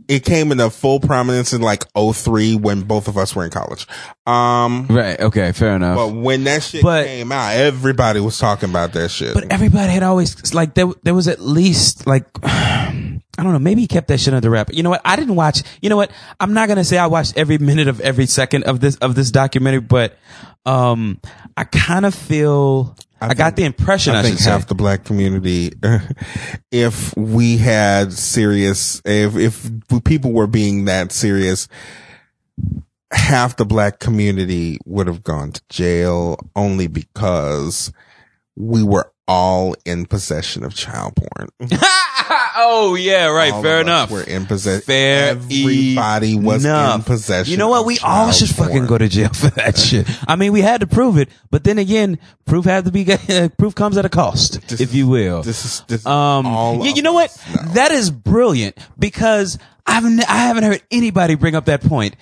It 0.09 0.25
came 0.25 0.51
into 0.53 0.68
full 0.68 0.98
prominence 1.01 1.53
in 1.55 1.62
like 1.62 1.85
03 1.94 2.57
when 2.57 2.83
both 2.83 3.09
of 3.09 3.16
us 3.16 3.35
were 3.35 3.44
in 3.44 3.51
college. 3.51 3.87
Um, 4.27 4.87
Right. 4.90 5.18
Okay. 5.18 5.53
Fair 5.53 5.77
enough. 5.77 5.96
but 5.96 6.09
when 6.09 6.44
that 6.44 6.62
shit 6.64 6.83
But- 6.83 7.07
came 7.07 7.33
out, 7.33 7.55
everybody 7.55 8.20
was 8.20 8.37
talking 8.37 8.68
about 8.68 8.92
that 8.92 9.11
shit. 9.11 9.33
But 9.33 9.51
everybody 9.51 9.90
had 9.92 10.03
always 10.03 10.53
like 10.53 10.75
there. 10.75 10.88
There 11.05 11.14
was 11.14 11.29
at 11.29 11.40
least 11.40 12.07
like 12.07 12.27
I 12.42 13.42
don't 13.44 13.53
know. 13.53 13.59
Maybe 13.61 13.83
he 13.83 13.87
kept 13.87 14.09
that 14.09 14.20
shit 14.20 14.35
under 14.35 14.51
wrap. 14.51 14.75
You 14.75 14.83
know 14.83 14.90
what? 14.90 15.01
I 15.05 15.16
didn't 15.16 15.37
watch. 15.37 15.62
You 15.81 15.88
know 15.88 15.96
what? 15.96 16.11
I'm 16.38 16.53
not 16.53 16.68
gonna 16.68 16.85
say 16.85 16.98
I 16.98 17.07
watched 17.07 17.38
every 17.38 17.57
minute 17.59 17.88
of 17.88 18.01
every 18.01 18.27
second 18.27 18.64
of 18.64 18.81
this 18.81 18.96
of 18.96 19.14
this 19.14 19.31
documentary, 19.31 19.81
but 19.81 20.18
um, 20.66 21.20
I 21.57 21.64
kind 21.64 22.05
of 22.05 22.14
feel. 22.14 22.96
I, 23.31 23.35
got 23.35 23.45
think- 23.45 23.57
the 23.57 23.65
impression. 23.65 24.15
I, 24.15 24.21
I 24.21 24.23
think 24.23 24.39
should 24.39 24.47
half 24.49 24.63
say. 24.63 24.67
the 24.69 24.75
black 24.75 25.05
community, 25.05 25.73
if 26.71 27.17
we 27.17 27.57
had 27.59 28.13
serious, 28.13 29.01
if 29.05 29.37
if 29.37 29.71
people 30.05 30.33
were 30.33 30.47
being 30.47 30.87
that 30.87 31.13
serious, 31.13 31.69
half 33.13 33.57
the 33.57 33.65
black 33.65 33.99
community 33.99 34.79
would 34.87 35.07
have 35.07 35.23
gone 35.23 35.53
to 35.53 35.63
jail 35.69 36.39
only 36.57 36.87
because 36.87 37.93
we 38.57 38.83
were 38.83 39.13
all 39.29 39.75
in 39.85 40.07
possession 40.07 40.65
of 40.65 40.75
child 40.75 41.15
porn. 41.17 41.49
oh 42.64 42.94
yeah, 42.94 43.27
right. 43.27 43.53
All 43.53 43.62
Fair 43.62 43.81
of 43.81 43.87
us 43.87 43.88
enough. 43.88 44.11
Were 44.11 44.22
in 44.22 44.46
possession. 44.46 44.83
Fair 44.83 45.29
Everybody 45.31 46.37
was 46.37 46.64
enough. 46.64 46.96
in 46.96 47.03
possession. 47.05 47.51
You 47.51 47.57
know 47.59 47.68
what? 47.68 47.81
of 47.81 47.87
We 47.87 47.98
all 47.98 48.27
child 48.27 48.35
should 48.35 48.48
fucking 48.51 48.72
porn. 48.75 48.87
go 48.87 48.98
to 48.98 49.09
jail 49.09 49.29
for 49.31 49.48
that 49.51 49.77
shit. 49.79 50.07
I 50.29 50.37
mean, 50.37 50.53
we 50.53 50.61
had 50.62 50.81
to 50.81 50.87
prove 50.87 51.18
it, 51.18 51.29
but 51.51 51.64
then 51.64 51.79
again, 51.79 52.18
proof 52.46 52.64
had 52.64 52.85
to 52.87 52.90
be 52.92 53.05
proof 53.59 53.75
comes 53.75 53.96
at 53.96 54.05
a 54.05 54.09
cost, 54.09 54.61
This 54.68 54.81
if 54.81 54.88
is- 54.90 54.94
you 54.96 55.09
will. 55.09 55.42
This 55.42 55.64
is 55.64 55.81
this. 55.88 56.01
is 56.01 56.07
Um, 56.07 56.46
all 56.46 56.85
yeah, 56.85 56.90
of 56.90 56.96
you 56.96 57.03
know 57.03 57.12
what? 57.12 57.31
us 57.31 57.55
now. 57.55 57.72
That 57.75 57.90
is 57.92 58.11
brilliant 58.11 58.77
because 58.98 59.59
I've 59.85 60.05
n- 60.05 60.21
I 60.29 60.37
haven't 60.47 60.62
heard 60.62 60.83
anybody 60.92 61.35
bring 61.35 61.55
up 61.57 61.64
that 61.64 61.83
point. 61.83 62.14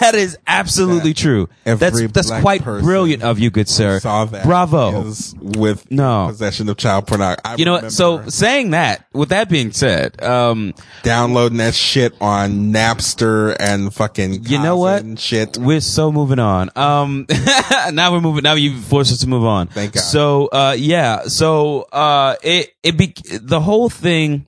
That 0.00 0.14
is 0.14 0.38
absolutely 0.46 1.12
That 1.12 1.16
true. 1.18 1.48
That's 1.64 2.00
that's 2.12 2.30
quite 2.30 2.62
brilliant 2.62 3.22
of 3.24 3.38
you, 3.40 3.50
good 3.50 3.68
sir. 3.68 3.98
saw 4.00 4.24
that 4.26 4.44
Bravo. 4.44 5.12
with 5.40 5.90
No. 5.90 6.26
possession 6.28 6.68
of 6.68 6.76
child 6.76 7.06
pornography. 7.08 7.40
I 7.44 7.56
You 7.56 7.64
know 7.64 7.72
what? 7.72 7.90
So 7.92 8.28
saying 8.28 8.70
that, 8.70 9.06
with 9.12 9.30
that 9.30 9.48
being 9.48 9.72
said, 9.72 10.22
um, 10.22 10.74
downloading 11.02 11.58
that 11.58 11.74
shit 11.74 12.14
on 12.20 12.72
Napster 12.72 13.56
and 13.58 13.92
fucking 13.92 14.44
you 14.44 14.58
know 14.62 14.76
what? 14.76 15.18
shit. 15.18 15.58
We're 15.58 15.80
so 15.80 16.12
moving 16.12 16.38
on. 16.38 16.70
Um, 16.76 17.26
now 17.92 18.12
we're 18.12 18.20
moving. 18.20 18.42
Now 18.44 18.54
you 18.54 18.76
forced 18.80 19.10
us 19.12 19.18
to 19.20 19.28
move 19.28 19.44
on. 19.44 19.66
Thank 19.68 19.94
God. 19.94 20.00
So, 20.02 20.46
uh, 20.46 20.76
yeah. 20.78 21.22
So, 21.24 21.82
uh, 21.92 22.36
it 22.42 22.70
it 22.84 22.96
be 22.96 23.14
the 23.40 23.60
whole 23.60 23.88
thing. 23.90 24.46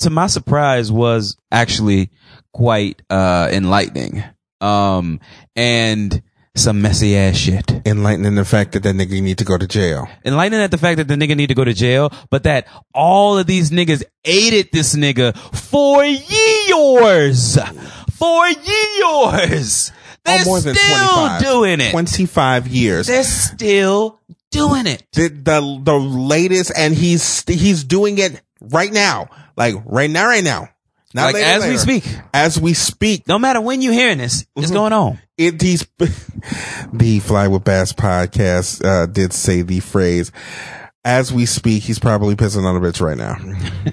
To 0.00 0.10
my 0.10 0.26
surprise, 0.26 0.90
was 0.90 1.36
actually 1.50 2.10
quite 2.52 3.02
uh 3.10 3.48
enlightening. 3.52 4.24
Um, 4.60 5.20
and 5.56 6.22
some 6.56 6.82
messy 6.82 7.16
ass 7.16 7.36
shit. 7.36 7.70
Enlightening 7.86 8.34
the 8.34 8.44
fact 8.44 8.72
that 8.72 8.82
that 8.82 8.94
nigga 8.94 9.22
need 9.22 9.38
to 9.38 9.44
go 9.44 9.56
to 9.56 9.66
jail. 9.66 10.08
Enlightening 10.24 10.60
at 10.60 10.70
the 10.70 10.78
fact 10.78 10.98
that 10.98 11.08
the 11.08 11.14
nigga 11.14 11.36
need 11.36 11.48
to 11.48 11.54
go 11.54 11.64
to 11.64 11.72
jail, 11.72 12.12
but 12.28 12.42
that 12.42 12.66
all 12.94 13.38
of 13.38 13.46
these 13.46 13.70
niggas 13.70 14.02
aided 14.24 14.70
this 14.72 14.94
nigga 14.94 15.36
for 15.36 16.04
years. 16.04 17.58
For 18.12 18.48
years. 18.48 19.92
They're 20.24 20.40
oh, 20.40 20.44
more 20.44 20.60
than 20.60 20.74
still 20.74 21.14
25. 21.14 21.42
doing 21.42 21.80
it. 21.80 21.90
25 21.92 22.68
years. 22.68 23.06
They're 23.06 23.22
still 23.22 24.20
doing 24.50 24.86
it. 24.86 25.04
the, 25.12 25.28
the 25.28 25.80
the 25.82 25.98
latest, 25.98 26.72
and 26.76 26.94
he's 26.94 27.44
he's 27.48 27.84
doing 27.84 28.18
it 28.18 28.42
right 28.60 28.92
now, 28.92 29.28
like 29.56 29.74
right 29.84 30.10
now, 30.10 30.26
right 30.26 30.44
now. 30.44 30.68
Not 31.12 31.24
Like 31.24 31.34
later, 31.34 31.46
as 31.46 31.66
we 31.66 31.76
speak. 31.76 32.04
as 32.32 32.60
we 32.60 32.72
speak. 32.72 33.26
No 33.26 33.36
matter 33.36 33.60
when 33.60 33.82
you're 33.82 33.92
hearing 33.92 34.18
this, 34.18 34.46
it's 34.54 34.70
Mhm. 34.70 34.74
going 34.74 34.92
on. 34.92 35.18
It 35.36 35.58
these 35.58 35.84
the 36.92 37.18
Fly 37.20 37.48
with 37.48 37.64
Bats 37.64 37.92
podcast 37.92 38.84
uh, 38.84 39.06
did 39.06 39.32
say 39.32 39.62
the 39.62 39.80
phrase. 39.80 40.30
As 41.04 41.32
we 41.32 41.46
speak, 41.46 41.82
he's 41.82 41.98
probably 41.98 42.36
pissing 42.36 42.64
on 42.64 42.76
a 42.76 42.80
bitch 42.80 43.00
right 43.00 43.16
now. 43.16 43.36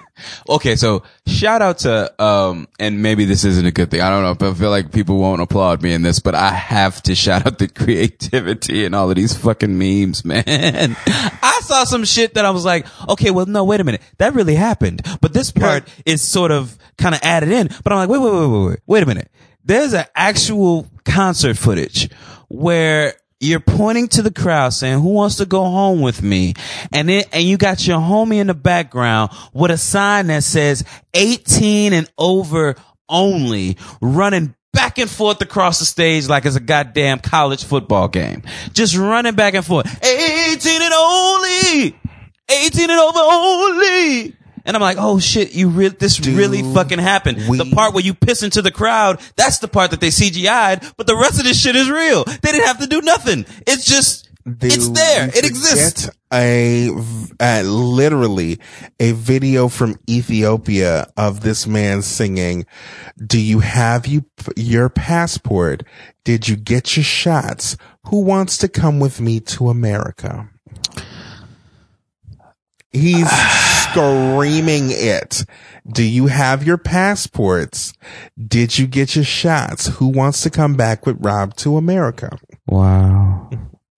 Okay, 0.50 0.76
so 0.76 1.04
shout 1.28 1.62
out 1.62 1.80
to 1.80 2.24
um 2.24 2.68
and 2.80 3.02
maybe 3.04 3.26
this 3.26 3.44
isn't 3.44 3.66
a 3.66 3.72
good 3.72 3.92
thing. 3.92 4.02
I 4.02 4.10
don't 4.10 4.24
know, 4.24 4.34
but 4.34 4.50
I 4.50 4.54
feel 4.56 4.70
like 4.70 4.92
people 4.92 5.18
won't 5.18 5.42
applaud 5.42 5.82
me 5.82 5.94
in 5.94 6.02
this, 6.02 6.20
but 6.20 6.36
I 6.36 6.50
have 6.50 7.04
to 7.04 7.16
shout 7.16 7.46
out 7.46 7.60
the 7.60 7.68
creativity 7.84 8.86
and 8.86 8.96
all 8.96 9.10
of 9.10 9.16
these 9.16 9.38
fucking 9.38 9.78
memes, 9.78 10.26
man. 10.26 10.44
I 10.48 11.60
saw 11.64 11.84
some 11.84 12.04
shit 12.06 12.34
that 12.34 12.46
I 12.46 12.50
was 12.50 12.66
like, 12.66 12.88
okay, 13.10 13.30
well 13.30 13.46
no, 13.46 13.64
wait 13.64 13.80
a 13.80 13.84
minute. 13.84 14.02
That 14.18 14.34
really 14.34 14.56
happened. 14.56 15.02
But 15.22 15.34
this 15.34 15.52
part 15.52 15.88
is 16.06 16.22
sort 16.22 16.52
of 16.52 16.78
kind 16.98 17.14
of 17.14 17.22
added 17.24 17.50
in. 17.50 17.70
But 17.84 17.94
I'm 17.94 18.00
like, 18.00 18.10
wait, 18.10 18.20
wait, 18.20 18.32
wait, 18.32 18.48
wait, 18.48 18.68
wait. 18.70 18.80
Wait 18.88 19.04
a 19.04 19.06
minute. 19.06 19.32
There's 19.64 19.94
an 19.94 20.06
actual 20.16 20.88
concert 21.06 21.58
footage 21.58 22.10
where 22.48 23.14
you're 23.40 23.60
pointing 23.60 24.08
to 24.10 24.22
the 24.22 24.32
crowd 24.32 24.70
saying, 24.70 25.00
who 25.00 25.10
wants 25.10 25.36
to 25.38 25.46
go 25.46 25.64
home 25.64 26.02
with 26.02 26.22
me? 26.22 26.54
And 26.92 27.08
then, 27.08 27.24
and 27.32 27.44
you 27.44 27.58
got 27.58 27.86
your 27.86 28.00
homie 28.00 28.38
in 28.38 28.48
the 28.48 28.54
background 28.54 29.32
with 29.54 29.72
a 29.72 29.78
sign 29.78 30.28
that 30.28 30.44
says 30.44 30.84
18 31.14 31.94
and 31.94 32.12
over 32.18 32.76
only 33.10 33.78
running 34.02 34.56
back 34.74 34.98
and 34.98 35.10
forth 35.10 35.42
across 35.42 35.80
the 35.80 35.86
stage 35.86 36.28
like 36.28 36.46
it's 36.46 36.56
a 36.56 36.60
goddamn 36.60 37.20
college 37.20 37.64
football 37.64 38.08
game. 38.08 38.44
Just 38.74 38.96
running 38.98 39.36
back 39.36 39.54
and 39.54 39.66
forth. 39.66 39.86
18 40.04 40.82
and 40.82 40.94
only! 40.94 42.00
18 42.50 42.90
and 42.90 43.00
over 43.00 43.20
only! 43.20 44.36
And 44.68 44.76
I'm 44.76 44.82
like, 44.82 44.98
oh 45.00 45.18
shit, 45.18 45.54
you 45.54 45.70
really, 45.70 45.96
this 45.96 46.20
really 46.20 46.62
fucking 46.62 47.00
happened. 47.00 47.48
we- 47.48 47.58
the 47.58 47.72
part 47.74 47.94
where 47.94 48.04
you 48.04 48.14
piss 48.14 48.44
into 48.44 48.62
the 48.62 48.70
crowd, 48.70 49.22
that's 49.38 49.60
the 49.60 49.70
part 49.70 49.92
that 49.92 50.02
they 50.02 50.10
CGI'd, 50.10 50.94
but 50.98 51.08
the 51.08 51.16
rest 51.16 51.40
of 51.40 51.46
this 51.46 51.60
shit 51.60 51.78
is 51.78 51.90
real. 51.90 52.26
They 52.26 52.52
didn't 52.52 52.66
have 52.68 52.80
to 52.80 52.88
do 52.88 53.02
nothing. 53.02 53.46
It's 53.66 53.86
just, 53.86 54.30
it's 54.46 54.90
there. 54.90 55.30
It 55.30 55.46
exists. 55.46 56.10
A 56.34 56.90
uh, 57.40 57.62
literally 57.62 58.60
a 59.00 59.14
video 59.14 59.70
from 59.70 59.98
Ethiopia 60.10 61.08
of 61.16 61.40
this 61.40 61.66
man 61.66 62.02
singing. 62.02 62.66
Do 63.26 63.40
you 63.40 63.60
have 63.60 64.06
you 64.06 64.26
your 64.58 64.90
passport? 64.90 65.84
Did 66.26 66.50
you 66.50 66.58
get 66.58 66.98
your 66.98 67.06
shots? 67.06 67.78
Who 68.08 68.22
wants 68.22 68.58
to 68.58 68.68
come 68.68 69.00
with 69.00 69.22
me 69.22 69.40
to 69.42 69.70
America? 69.70 70.50
He's 72.92 73.30
screaming 73.98 74.90
it. 74.92 75.44
Do 75.92 76.04
you 76.04 76.28
have 76.28 76.64
your 76.64 76.78
passports? 76.78 77.94
Did 78.38 78.78
you 78.78 78.86
get 78.86 79.16
your 79.16 79.26
shots? 79.26 79.88
Who 79.88 80.08
wants 80.08 80.44
to 80.44 80.52
come 80.52 80.76
back 80.76 81.08
with 81.08 81.18
Rob 81.20 81.56
to 81.58 81.78
America? 81.78 82.38
Wow. 82.68 83.50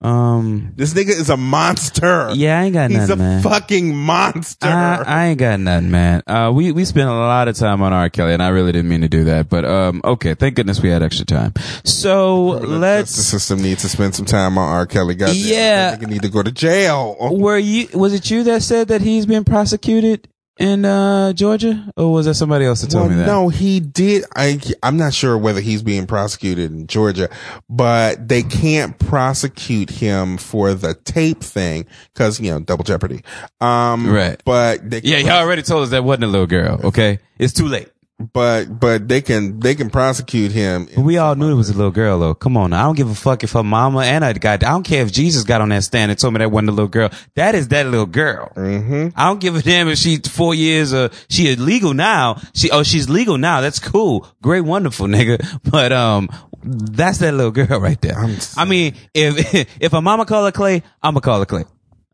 Um, 0.01 0.71
This 0.77 0.93
nigga 0.93 1.09
is 1.09 1.29
a 1.29 1.35
monster. 1.35 2.29
yeah, 2.33 2.59
I 2.59 2.63
ain't 2.63 2.73
got 2.73 2.89
nothing. 2.89 3.17
He's 3.19 3.43
a 3.45 3.49
fucking 3.49 3.95
monster. 3.95 4.67
I, 4.67 5.03
I 5.05 5.25
ain't 5.27 5.39
got 5.39 5.59
nothing, 5.59 5.91
man. 5.91 6.23
Uh, 6.25 6.51
we, 6.55 6.71
we 6.71 6.85
spent 6.85 7.09
a 7.09 7.13
lot 7.13 7.47
of 7.49 7.57
time 7.57 7.81
on 7.81 7.91
R. 7.91 8.09
Kelly 8.09 8.33
and 8.33 8.41
I 8.41 8.47
really 8.49 8.71
didn't 8.71 8.89
mean 8.89 9.01
to 9.01 9.09
do 9.09 9.25
that, 9.25 9.49
but, 9.49 9.65
um, 9.65 9.99
okay. 10.05 10.35
Thank 10.35 10.55
goodness 10.55 10.81
we 10.81 10.89
had 10.89 11.03
extra 11.03 11.25
time. 11.25 11.53
So 11.83 12.45
let's, 12.47 13.15
The 13.15 13.23
system 13.23 13.61
needs 13.61 13.81
to 13.81 13.89
spend 13.89 14.15
some 14.15 14.25
time 14.25 14.57
on 14.57 14.69
R. 14.69 14.85
Kelly. 14.85 15.15
Goddamn, 15.15 15.35
Yeah. 15.35 15.95
nigga 15.97 16.07
need 16.07 16.21
to 16.21 16.29
go 16.29 16.43
to 16.43 16.51
jail. 16.51 17.17
were 17.31 17.57
you, 17.57 17.89
was 17.93 18.13
it 18.13 18.29
you 18.31 18.43
that 18.43 18.61
said 18.63 18.87
that 18.87 19.01
he's 19.01 19.25
been 19.25 19.43
prosecuted 19.43 20.27
in, 20.59 20.85
uh, 20.85 21.33
Georgia? 21.33 21.91
Or 21.97 22.11
was 22.11 22.25
that 22.27 22.35
somebody 22.35 22.65
else 22.65 22.81
that 22.81 22.91
told 22.91 23.07
Well, 23.07 23.11
me 23.11 23.15
that? 23.17 23.25
no, 23.25 23.49
he 23.49 23.79
did. 23.79 24.25
I 24.35 24.59
I'm 24.83 24.97
not 24.97 25.13
sure 25.13 25.37
whether 25.37 25.61
he's 25.61 25.81
being 25.81 26.05
prosecuted 26.05 26.71
in 26.71 26.85
Georgia, 26.87 27.29
but 27.69 28.27
they 28.27 28.43
can't 28.43 28.97
prosecute 28.99 29.89
him 29.89 30.37
for 30.37 30.73
the 30.73 30.93
tape 30.93 31.41
thing 31.41 31.85
because 32.13 32.39
you 32.39 32.51
know 32.51 32.59
double 32.59 32.83
jeopardy. 32.83 33.21
Um, 33.61 34.09
Right. 34.09 34.41
But 34.45 35.03
Yeah, 35.03 35.17
he 35.17 35.29
already 35.29 35.61
told 35.63 35.83
us 35.83 35.89
that 35.91 36.03
wasn't 36.03 36.25
a 36.25 36.27
little 36.27 36.47
girl. 36.47 36.79
Okay. 36.83 37.19
It's 37.37 37.53
too 37.53 37.67
late. 37.67 37.87
But 38.19 38.79
but 38.79 39.07
they 39.07 39.21
can 39.21 39.59
they 39.59 39.75
can 39.75 39.89
prosecute 39.89 40.51
him. 40.51 40.89
We 40.97 41.17
all 41.17 41.35
knew 41.35 41.51
it 41.51 41.55
was 41.55 41.69
a 41.69 41.73
little 41.73 41.91
girl 41.91 42.19
though. 42.19 42.33
Come 42.33 42.57
on. 42.57 42.71
now. 42.71 42.81
I 42.81 42.83
don't 42.83 42.97
give 42.97 43.09
a 43.09 43.15
fuck 43.15 43.43
if 43.43 43.53
her 43.53 43.63
mama 43.63 44.01
and 44.01 44.25
I 44.25 44.33
got. 44.33 44.63
I 44.63 44.71
don't 44.71 44.83
care 44.83 45.03
if 45.03 45.11
Jesus 45.11 45.43
got 45.43 45.61
on 45.61 45.69
that 45.69 45.83
stand 45.83 46.11
and 46.11 46.19
told 46.19 46.33
me 46.33 46.39
that 46.39 46.51
wasn't 46.51 46.69
a 46.69 46.73
little 46.73 46.89
girl. 46.89 47.09
That 47.35 47.55
is 47.55 47.69
that 47.69 47.85
little 47.85 48.05
girl. 48.05 48.51
Mm-hmm. 48.55 49.09
I 49.15 49.27
don't 49.27 49.39
give 49.39 49.55
a 49.55 49.61
damn 49.61 49.87
if 49.87 49.97
she's 49.97 50.27
four 50.27 50.53
years 50.53 50.93
or 50.93 51.09
she 51.29 51.47
is 51.47 51.59
legal 51.59 51.93
now. 51.93 52.41
She, 52.53 52.69
oh, 52.71 52.83
she's 52.83 53.09
legal 53.09 53.37
now. 53.37 53.61
That's 53.61 53.79
cool. 53.79 54.27
Great, 54.41 54.61
wonderful 54.61 55.07
nigga. 55.07 55.39
But, 55.69 55.91
um, 55.91 56.29
that's 56.63 57.19
that 57.19 57.33
little 57.33 57.51
girl 57.51 57.79
right 57.79 57.99
there. 58.01 58.17
I'm 58.57 58.69
mean, 58.69 58.95
if, 59.13 59.77
if 59.81 59.93
a 59.93 60.01
mama 60.01 60.25
call 60.25 60.45
her 60.45 60.51
Clay, 60.51 60.83
I'm 61.01 61.13
gonna 61.13 61.21
call 61.21 61.39
her 61.39 61.45
Clay. 61.45 61.65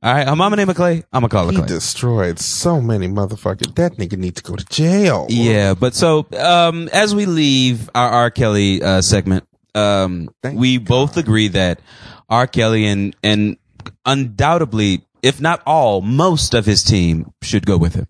All 0.06 0.14
right. 0.14 0.28
Her 0.28 0.36
mama 0.36 0.56
name 0.56 0.68
her 0.68 0.76
Clay, 0.76 1.04
I'm 1.12 1.22
gonna 1.22 1.30
call 1.30 1.50
He 1.50 1.58
Clay. 1.58 1.66
destroyed 1.66 2.38
so 2.38 2.80
many 2.80 3.08
motherfuckers. 3.08 3.74
That 3.74 3.98
nigga 3.98 4.20
need 4.20 4.36
to 4.36 4.44
go 4.44 4.56
to 4.56 4.64
jail. 4.66 5.26
Yeah, 5.30 5.74
but 5.74 5.96
so 5.96 6.28
um, 6.38 6.90
as 6.94 7.16
we 7.16 7.26
leave 7.26 7.90
our 7.96 8.08
R. 8.08 8.30
Kelly 8.30 8.84
uh, 8.84 9.02
segment, 9.02 9.48
um, 9.74 10.30
Thank 10.44 10.60
we 10.60 10.78
both 10.78 11.18
agree 11.18 11.48
that 11.50 11.80
R. 12.30 12.46
Kelly 12.46 12.86
and 12.86 13.16
and 13.24 13.58
undoubtedly, 14.06 15.04
if 15.24 15.42
not 15.42 15.64
all, 15.66 16.02
most 16.02 16.54
of 16.54 16.68
his 16.68 16.84
team 16.84 17.32
should 17.42 17.66
go 17.66 17.76
with 17.76 17.96
him 17.96 18.06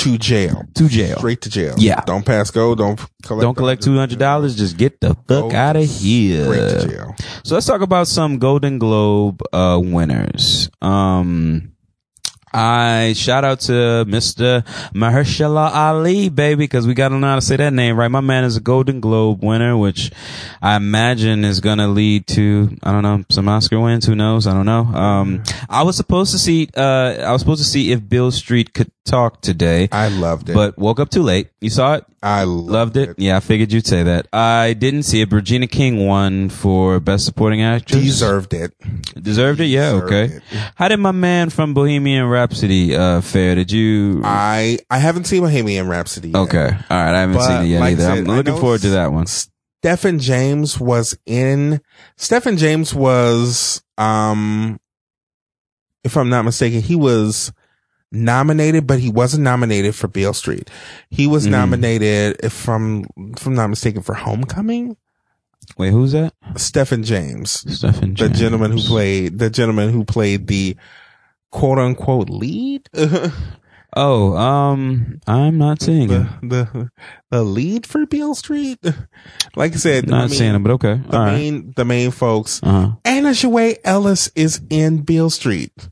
to 0.00 0.18
jail. 0.18 0.64
to 0.74 0.88
jail. 0.88 1.18
Straight 1.18 1.40
to 1.42 1.50
jail. 1.50 1.74
Yeah. 1.78 2.00
Don't 2.06 2.24
pass 2.24 2.50
go. 2.50 2.74
Don't 2.74 2.96
collect. 3.22 3.42
Don't 3.42 3.54
collect 3.54 3.82
two 3.82 3.96
hundred 3.96 4.18
dollars. 4.18 4.56
Just 4.56 4.76
get 4.76 5.00
the 5.00 5.14
fuck 5.28 5.52
out 5.54 5.76
of 5.76 5.84
here. 5.84 6.44
Straight 6.44 6.80
to 6.80 6.88
jail. 6.88 7.14
So 7.44 7.54
let's 7.54 7.66
talk 7.66 7.80
about 7.80 8.08
some 8.08 8.38
Golden 8.38 8.78
Globe 8.78 9.42
uh, 9.52 9.80
winners. 9.82 10.70
Um, 10.82 11.72
I 12.52 13.12
shout 13.14 13.44
out 13.44 13.60
to 13.60 14.04
Mr. 14.08 14.64
Mahershala 14.92 15.70
Ali, 15.72 16.28
baby, 16.28 16.64
because 16.64 16.86
we 16.86 16.94
got 16.94 17.10
to 17.10 17.18
know 17.18 17.26
how 17.28 17.36
to 17.36 17.40
say 17.40 17.56
that 17.56 17.72
name 17.72 17.96
right. 17.96 18.08
My 18.08 18.20
man 18.20 18.44
is 18.44 18.56
a 18.56 18.60
Golden 18.60 19.00
Globe 19.00 19.44
winner, 19.44 19.76
which 19.76 20.10
I 20.60 20.76
imagine 20.76 21.44
is 21.44 21.60
going 21.60 21.78
to 21.78 21.86
lead 21.88 22.26
to 22.28 22.76
I 22.82 22.92
don't 22.92 23.02
know 23.02 23.24
some 23.30 23.48
Oscar 23.48 23.78
wins. 23.80 24.06
Who 24.06 24.14
knows? 24.14 24.46
I 24.46 24.52
don't 24.52 24.66
know. 24.66 24.80
Um, 24.84 25.42
I 25.68 25.82
was 25.82 25.96
supposed 25.96 26.32
to 26.32 26.38
see 26.38 26.68
uh, 26.76 27.16
I 27.20 27.32
was 27.32 27.40
supposed 27.40 27.62
to 27.62 27.68
see 27.68 27.92
if 27.92 28.08
Beale 28.08 28.32
Street 28.32 28.74
could 28.74 28.90
talk 29.04 29.40
today, 29.40 29.88
I 29.92 30.08
loved 30.08 30.50
it. 30.50 30.54
but 30.54 30.78
woke 30.78 31.00
up 31.00 31.10
too 31.10 31.22
late. 31.22 31.50
You 31.60 31.70
saw 31.70 31.94
it? 31.94 32.04
I 32.22 32.44
loved, 32.44 32.70
Loved 32.70 32.96
it. 32.98 33.14
Yeah, 33.18 33.38
I 33.38 33.40
figured 33.40 33.72
you'd 33.72 33.86
say 33.86 34.02
that. 34.02 34.26
I 34.30 34.74
didn't 34.74 35.04
see 35.04 35.22
it. 35.22 35.32
Regina 35.32 35.66
King 35.66 36.06
won 36.06 36.50
for 36.50 37.00
Best 37.00 37.24
Supporting 37.24 37.62
Actress. 37.62 38.02
Deserved 38.02 38.52
it. 38.52 38.74
Deserved 39.22 39.60
it. 39.60 39.66
Yeah. 39.66 39.92
Deserved 39.92 40.12
okay. 40.12 40.34
it. 40.36 40.42
How 40.74 40.88
did 40.88 40.98
my 40.98 41.12
man 41.12 41.48
from 41.48 41.72
Bohemian 41.72 42.26
Rhapsody 42.26 42.94
uh, 42.94 43.22
fare? 43.22 43.54
Did 43.54 43.72
you? 43.72 44.20
I 44.22 44.78
I 44.90 44.98
haven't 44.98 45.24
seen 45.24 45.40
Bohemian 45.40 45.88
Rhapsody. 45.88 46.28
Yet. 46.28 46.36
okay. 46.40 46.66
All 46.90 46.96
right. 47.02 47.14
I 47.14 47.20
haven't 47.20 47.36
But 47.36 47.46
seen 47.46 47.62
it 47.62 47.68
yet 47.68 47.80
like 47.80 47.92
either. 47.92 48.02
said, 48.02 48.18
I'm 48.18 48.24
looking 48.24 48.56
forward 48.58 48.82
to 48.82 48.90
that 48.90 49.12
one. 49.12 49.26
Stephan 49.26 50.18
James 50.18 50.78
was 50.78 51.18
in. 51.24 51.80
Stephan 52.16 52.58
James 52.58 52.94
was, 52.94 53.82
um, 53.96 54.78
if 56.04 56.18
I'm 56.18 56.28
not 56.28 56.44
mistaken, 56.44 56.82
he 56.82 56.96
was 56.96 57.50
nominated, 58.12 58.86
but 58.86 58.98
he 58.98 59.10
wasn't 59.10 59.44
nominated 59.44 59.94
for 59.94 60.08
Beale 60.08 60.34
Street. 60.34 60.68
He 61.10 61.26
was 61.26 61.46
Mhm. 61.46 61.50
nominated, 61.50 62.36
if 62.42 62.68
I'm 62.68 63.04
if 63.34 63.46
I'm 63.46 63.54
not 63.54 63.68
mistaken, 63.70 64.02
for 64.02 64.14
Homecoming. 64.14 64.96
Wait, 65.78 65.90
who's 65.90 66.12
that? 66.12 66.32
Stephan 66.56 67.04
James, 67.04 67.64
Stephan. 67.76 68.14
James. 68.14 68.32
The 68.32 68.38
gentleman 68.38 68.72
who 68.72 68.82
played 68.82 69.38
the 69.38 69.50
gentleman 69.50 69.90
who 69.92 70.04
played 70.04 70.46
the 70.46 70.76
quote 71.50 71.78
unquote 71.78 72.30
lead. 72.30 72.88
Oh, 73.96 74.36
um, 74.36 75.20
I'm 75.26 75.58
not 75.58 75.82
seeing 75.82 76.06
the, 76.06 76.28
the 76.44 76.90
the 77.32 77.42
lead 77.42 77.86
for 77.86 78.06
Beale 78.06 78.36
Street. 78.36 78.78
Like 79.56 79.72
I 79.72 79.76
said, 79.78 80.08
Not 80.08 80.16
I 80.16 80.26
mean, 80.26 80.28
seeing 80.36 80.54
him, 80.54 80.62
but 80.62 80.70
okay. 80.74 81.00
the 81.08 81.16
All 81.16 81.24
right. 81.24 81.32
main 81.32 81.72
the 81.74 81.84
main 81.84 82.12
folks. 82.12 82.60
Uh 82.62 82.70
huh. 82.70 82.90
Aunjanue 83.04 83.78
Ellis 83.82 84.30
is 84.36 84.60
in 84.70 84.98
Beale 84.98 85.28
Street. 85.28 85.88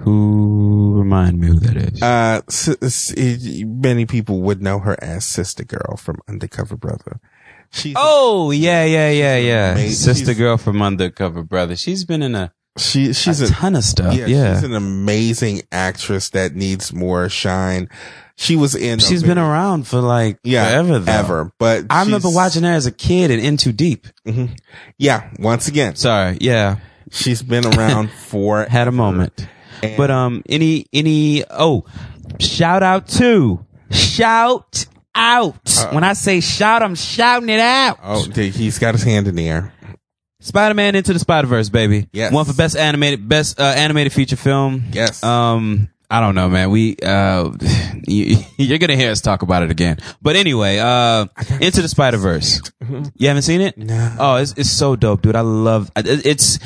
Who 0.00 0.94
remind 0.98 1.40
me 1.40 1.48
who 1.48 1.54
that 1.60 1.76
is? 1.76 2.02
Uh, 2.02 2.40
s- 2.48 2.76
s- 2.82 3.12
many 3.64 4.06
people 4.06 4.40
would 4.42 4.62
know 4.62 4.78
her 4.80 4.96
as 5.02 5.24
Sister 5.24 5.64
Girl 5.64 5.96
from 5.96 6.18
Undercover 6.28 6.76
Brother. 6.76 7.20
She's 7.70 7.94
oh, 7.98 8.50
yeah, 8.50 8.84
yeah, 8.84 9.10
yeah, 9.10 9.36
yeah. 9.36 9.72
amazing. 9.72 9.94
Sister 10.14 10.24
She's- 10.26 10.38
girl 10.38 10.56
from 10.56 10.80
Undercover 10.80 11.42
Brother. 11.42 11.76
She's 11.76 12.04
been 12.04 12.22
in 12.22 12.34
a, 12.34 12.52
she 12.78 13.12
she's 13.12 13.40
a 13.42 13.46
a 13.46 13.48
ton 13.48 13.76
of 13.76 13.84
stuff. 13.84 14.14
yeah, 14.14 14.26
Yeah. 14.26 14.54
she's 14.54 14.62
an 14.64 14.74
amazing 14.74 15.62
actress 15.70 16.30
that 16.30 16.54
needs 16.54 16.92
more 16.92 17.28
shine. 17.28 17.88
She 18.36 18.54
was 18.54 18.74
in. 18.76 19.00
She's 19.00 19.24
been 19.24 19.36
around 19.36 19.88
for 19.88 20.00
like 20.00 20.38
yeah 20.44 20.68
forever. 20.70 20.98
Though. 21.00 21.12
ever. 21.12 21.52
But 21.58 21.86
I 21.90 22.04
remember 22.04 22.28
watching 22.30 22.62
her 22.62 22.72
as 22.72 22.86
a 22.86 22.92
kid 22.92 23.32
and 23.32 23.42
In 23.42 23.56
Too 23.56 23.72
Deep. 23.72 24.06
Yeah, 24.96 25.28
once 25.40 25.66
again, 25.68 25.96
Sorry, 25.96 26.38
yeah, 26.40 26.76
she's 27.10 27.42
been 27.42 27.66
around 27.66 28.10
for 28.12 28.64
had 28.70 28.86
a 28.88 28.92
moment. 28.92 29.46
And- 29.82 29.96
But 29.96 30.10
um, 30.10 30.42
any 30.48 30.86
any 30.92 31.44
oh, 31.50 31.84
shout 32.40 32.82
out 32.82 33.08
to 33.08 33.64
shout 33.90 34.86
out. 35.14 35.86
when 35.92 36.04
I 36.04 36.12
say 36.12 36.40
shout, 36.40 36.82
I'm 36.82 36.94
shouting 36.94 37.48
it 37.48 37.60
out. 37.60 37.98
Oh, 38.02 38.26
dude, 38.26 38.54
he's 38.54 38.78
got 38.78 38.94
his 38.94 39.02
hand 39.02 39.28
in 39.28 39.34
the 39.36 39.48
air. 39.48 39.72
Spider 40.40 40.74
Man 40.74 40.94
into 40.94 41.12
the 41.12 41.18
Spider 41.18 41.48
Verse, 41.48 41.68
baby. 41.68 42.08
Yes. 42.12 42.32
One 42.32 42.44
for 42.44 42.54
best 42.54 42.76
animated 42.76 43.28
best 43.28 43.58
uh, 43.58 43.64
animated 43.64 44.12
feature 44.12 44.36
film. 44.36 44.84
Yes. 44.92 45.22
Um, 45.24 45.88
I 46.10 46.20
don't 46.20 46.34
know, 46.36 46.48
man. 46.48 46.70
We 46.70 46.96
uh, 47.04 47.50
you, 48.06 48.36
you're 48.56 48.78
gonna 48.78 48.94
hear 48.96 49.10
us 49.10 49.20
talk 49.20 49.42
about 49.42 49.64
it 49.64 49.70
again. 49.72 49.98
But 50.22 50.36
anyway, 50.36 50.78
uh, 50.78 51.26
into 51.60 51.82
the 51.82 51.88
Spider 51.88 52.16
Verse. 52.18 52.62
You 53.16 53.28
haven't 53.28 53.42
seen 53.42 53.60
it? 53.60 53.76
No. 53.76 54.16
Oh, 54.18 54.36
it's 54.36 54.52
it's 54.56 54.70
so 54.70 54.94
dope, 54.94 55.22
dude. 55.22 55.34
I 55.36 55.40
love 55.40 55.90
it's 55.96 56.58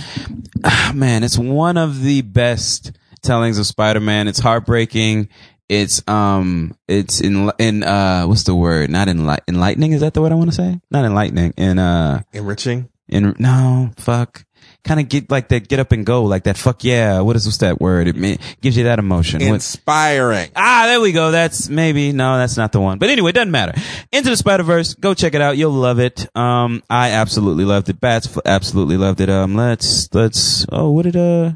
man. 0.94 1.24
It's 1.24 1.38
one 1.38 1.78
of 1.78 2.02
the 2.02 2.20
best 2.20 2.92
tellings 3.22 3.58
of 3.58 3.66
Spider 3.66 4.00
Man. 4.00 4.28
It's 4.28 4.38
heartbreaking. 4.38 5.28
It's 5.68 6.02
um, 6.08 6.76
it's 6.88 7.20
in 7.20 7.50
in 7.58 7.82
uh, 7.82 8.24
what's 8.24 8.44
the 8.44 8.54
word? 8.54 8.90
Not 8.90 9.08
enlight 9.08 9.40
enlightening. 9.48 9.92
Is 9.92 10.00
that 10.02 10.12
the 10.14 10.20
word 10.20 10.32
I 10.32 10.34
want 10.34 10.50
to 10.50 10.56
say? 10.56 10.80
Not 10.90 11.04
enlightening. 11.04 11.54
In 11.56 11.78
uh, 11.78 12.22
Enriching. 12.32 12.88
in 13.08 13.34
no 13.38 13.90
fuck 13.96 14.44
kind 14.84 14.98
of 15.00 15.08
get 15.08 15.30
like 15.30 15.48
that 15.48 15.68
get 15.68 15.78
up 15.78 15.92
and 15.92 16.04
go 16.04 16.24
like 16.24 16.44
that 16.44 16.56
fuck 16.56 16.82
yeah 16.82 17.20
what 17.20 17.36
is 17.36 17.46
what's 17.46 17.58
that 17.58 17.80
word 17.80 18.08
it 18.08 18.16
ma- 18.16 18.34
gives 18.60 18.76
you 18.76 18.84
that 18.84 18.98
emotion 18.98 19.40
What- 19.40 19.54
Inspiring. 19.54 20.50
ah 20.56 20.84
there 20.86 21.00
we 21.00 21.12
go 21.12 21.30
that's 21.30 21.68
maybe 21.68 22.12
no 22.12 22.36
that's 22.36 22.56
not 22.56 22.72
the 22.72 22.80
one 22.80 22.98
but 22.98 23.08
anyway 23.08 23.30
it 23.30 23.34
doesn't 23.34 23.50
matter 23.52 23.74
into 24.12 24.30
the 24.30 24.36
spider-verse 24.36 24.94
go 24.94 25.14
check 25.14 25.34
it 25.34 25.40
out 25.40 25.56
you'll 25.56 25.70
love 25.72 26.00
it 26.00 26.26
um 26.36 26.82
i 26.90 27.10
absolutely 27.10 27.64
loved 27.64 27.88
it 27.90 28.00
bats 28.00 28.36
absolutely 28.44 28.96
loved 28.96 29.20
it 29.20 29.30
um 29.30 29.54
let's 29.54 30.12
let's 30.14 30.66
oh 30.72 30.90
what 30.90 31.02
did 31.04 31.16
uh 31.16 31.52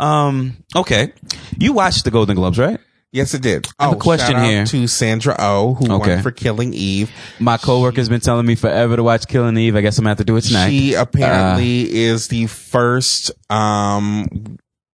um 0.00 0.56
okay 0.74 1.12
you 1.58 1.72
watched 1.72 2.04
the 2.04 2.10
golden 2.10 2.34
globes 2.36 2.58
right 2.58 2.80
Yes, 3.12 3.34
it 3.34 3.42
did. 3.42 3.66
I 3.76 3.86
have 3.86 3.94
a 3.94 3.96
Oh, 3.96 3.98
question 3.98 4.34
shout 4.36 4.44
out 4.44 4.48
here. 4.48 4.64
to 4.66 4.86
Sandra 4.86 5.34
Oh, 5.40 5.74
who 5.74 5.92
Okay. 5.94 6.14
won 6.14 6.22
for 6.22 6.30
Killing 6.30 6.72
Eve. 6.72 7.10
my 7.40 7.56
coworker's 7.56 8.08
been 8.08 8.20
telling 8.20 8.46
me 8.46 8.54
forever 8.54 8.94
to 8.94 9.02
watch 9.02 9.26
killing 9.26 9.56
eve 9.56 9.74
i 9.74 9.80
guess 9.80 9.98
i'm 9.98 10.04
gonna 10.04 10.10
have 10.10 10.18
to 10.18 10.24
do 10.24 10.36
it 10.36 10.42
tonight 10.42 10.70
She 10.70 10.94
apparently 10.94 11.86
Uh, 11.86 12.12
is 12.14 12.28
the 12.28 12.46
first 12.46 13.32
um 13.50 14.28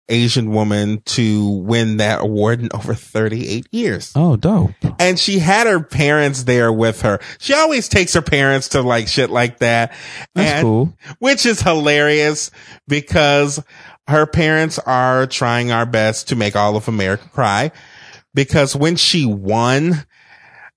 Asian 0.09 0.51
woman 0.53 1.03
to 1.05 1.47
win 1.51 1.97
that 1.97 2.21
award 2.23 2.61
in 2.63 2.69
over 2.73 2.95
38 2.95 3.67
years. 3.73 4.13
oh 4.15 4.37
dope 4.37 4.71
And 5.01 5.19
she 5.19 5.39
had 5.41 5.67
her 5.67 5.81
parents 5.81 6.45
there 6.45 6.73
with 6.73 7.03
her. 7.03 7.19
She 7.39 7.53
always 7.55 7.89
takes 7.89 8.15
her 8.15 8.23
parents 8.23 8.69
to 8.69 8.83
like 8.83 9.09
shit 9.09 9.31
like 9.31 9.59
that. 9.59 9.93
That's 10.35 10.51
And- 10.53 10.63
cool. 10.63 10.95
Which 11.19 11.45
is 11.45 11.61
hilarious 11.61 12.51
because 12.87 13.61
her 14.09 14.27
parents 14.27 14.79
are 14.79 15.27
trying 15.27 15.73
our 15.73 15.87
best 15.87 16.29
to 16.29 16.37
make 16.37 16.55
all 16.57 16.77
of 16.77 16.89
America 16.89 17.29
cry. 17.33 17.73
Because 18.35 18.77
when 18.77 18.97
she 18.97 19.25
won, 19.27 20.05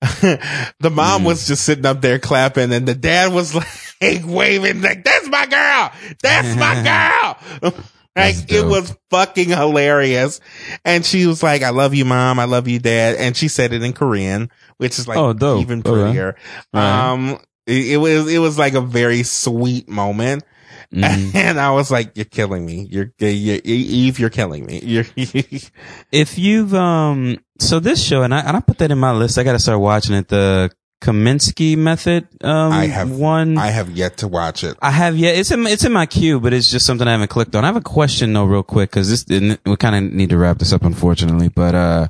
the 0.00 0.90
mom 0.90 1.24
was 1.24 1.46
just 1.46 1.64
sitting 1.64 1.86
up 1.86 2.00
there 2.00 2.18
clapping 2.18 2.72
and 2.72 2.88
the 2.88 2.94
dad 2.94 3.32
was 3.32 3.54
like 4.00 4.22
waving 4.24 4.80
like, 4.82 5.04
that's 5.04 5.28
my 5.28 5.46
girl. 5.46 5.92
That's 6.22 6.56
my 6.56 7.36
girl. 7.62 7.74
Like 8.16 8.50
it 8.50 8.66
was 8.66 8.96
fucking 9.10 9.50
hilarious. 9.50 10.40
And 10.84 11.04
she 11.04 11.26
was 11.26 11.42
like, 11.42 11.62
I 11.62 11.70
love 11.70 11.94
you, 11.94 12.04
mom. 12.04 12.38
I 12.38 12.44
love 12.44 12.66
you, 12.66 12.78
dad. 12.78 13.16
And 13.16 13.36
she 13.36 13.48
said 13.48 13.72
it 13.72 13.82
in 13.82 13.92
Korean, 13.92 14.50
which 14.78 14.98
is 14.98 15.06
like 15.06 15.18
Oh, 15.18 15.32
dope. 15.32 15.60
even 15.60 15.80
Okay. 15.80 15.90
prettier. 15.90 16.36
Right. 16.72 17.10
Um, 17.12 17.38
it, 17.66 17.92
it 17.92 17.96
was, 17.98 18.32
it 18.32 18.38
was 18.38 18.58
like 18.58 18.74
a 18.74 18.80
very 18.80 19.22
sweet 19.22 19.88
moment. 19.88 20.44
Mhm. 20.94 21.34
And 21.34 21.60
I 21.60 21.70
was 21.70 21.90
like, 21.90 22.16
you're 22.16 22.24
killing 22.24 22.66
me. 22.66 22.86
You're, 22.90 23.12
you're 23.18 23.60
Eve, 23.64 24.18
you're 24.18 24.30
killing 24.30 24.66
me. 24.66 24.80
You're, 24.82 25.04
if 26.12 26.38
you've 26.38 26.74
um 26.74 27.38
so 27.58 27.78
this 27.80 28.02
show 28.02 28.22
and 28.22 28.34
I 28.34 28.40
and 28.40 28.56
I 28.56 28.60
put 28.60 28.78
that 28.78 28.90
in 28.90 28.98
my 28.98 29.12
list. 29.12 29.38
I 29.38 29.44
got 29.44 29.52
to 29.52 29.58
start 29.58 29.80
watching 29.80 30.14
it. 30.16 30.28
The 30.28 30.70
Kominsky 31.02 31.78
Method. 31.78 32.28
Um, 32.44 32.72
I 32.72 32.86
have 32.86 33.10
one. 33.10 33.56
I 33.56 33.68
have 33.68 33.90
yet 33.90 34.18
to 34.18 34.28
watch 34.28 34.64
it. 34.64 34.76
I 34.82 34.90
have 34.90 35.16
yet. 35.16 35.36
It's 35.36 35.50
in 35.50 35.66
it's 35.66 35.84
in 35.84 35.92
my 35.92 36.06
queue, 36.06 36.40
but 36.40 36.52
it's 36.52 36.70
just 36.70 36.84
something 36.86 37.06
I 37.08 37.12
haven't 37.12 37.28
clicked 37.30 37.54
on. 37.54 37.64
I 37.64 37.68
have 37.68 37.76
a 37.76 37.80
question 37.80 38.32
though, 38.32 38.44
real 38.44 38.62
quick, 38.62 38.90
because 38.90 39.08
this. 39.08 39.24
We 39.64 39.76
kind 39.76 39.94
of 40.06 40.12
need 40.12 40.30
to 40.30 40.36
wrap 40.38 40.58
this 40.58 40.72
up, 40.72 40.82
unfortunately. 40.84 41.48
But 41.48 41.74
uh, 41.74 42.08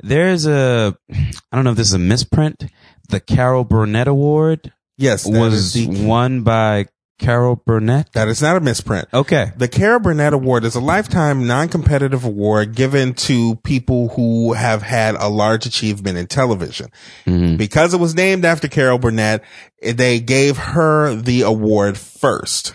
there's 0.00 0.46
a 0.46 0.96
I 1.10 1.56
don't 1.56 1.64
know 1.64 1.70
if 1.72 1.76
this 1.76 1.88
is 1.88 1.94
a 1.94 1.98
misprint. 1.98 2.66
The 3.08 3.20
Carol 3.20 3.64
Burnett 3.64 4.06
Award 4.08 4.72
Yes, 4.96 5.26
was 5.26 5.72
the- 5.72 6.06
won 6.06 6.42
by 6.42 6.86
Carol 7.22 7.62
Burnett. 7.64 8.12
that 8.12 8.28
is 8.28 8.42
not 8.42 8.56
a 8.56 8.60
misprint. 8.60 9.08
Okay. 9.14 9.52
The 9.56 9.68
Carol 9.68 10.00
Burnett 10.00 10.32
Award 10.34 10.64
is 10.64 10.74
a 10.74 10.80
lifetime 10.80 11.46
non-competitive 11.46 12.24
award 12.24 12.74
given 12.74 13.14
to 13.14 13.56
people 13.56 14.08
who 14.08 14.52
have 14.54 14.82
had 14.82 15.14
a 15.14 15.28
large 15.28 15.64
achievement 15.66 16.18
in 16.18 16.26
television. 16.26 16.88
Mhm. 17.26 17.56
Because 17.56 17.94
it 17.94 18.00
was 18.00 18.14
named 18.14 18.44
after 18.44 18.68
Carol 18.68 18.98
Burnett, 18.98 19.42
they 19.82 20.20
gave 20.20 20.56
her 20.56 21.14
the 21.14 21.42
award 21.42 21.96
first. 21.96 22.74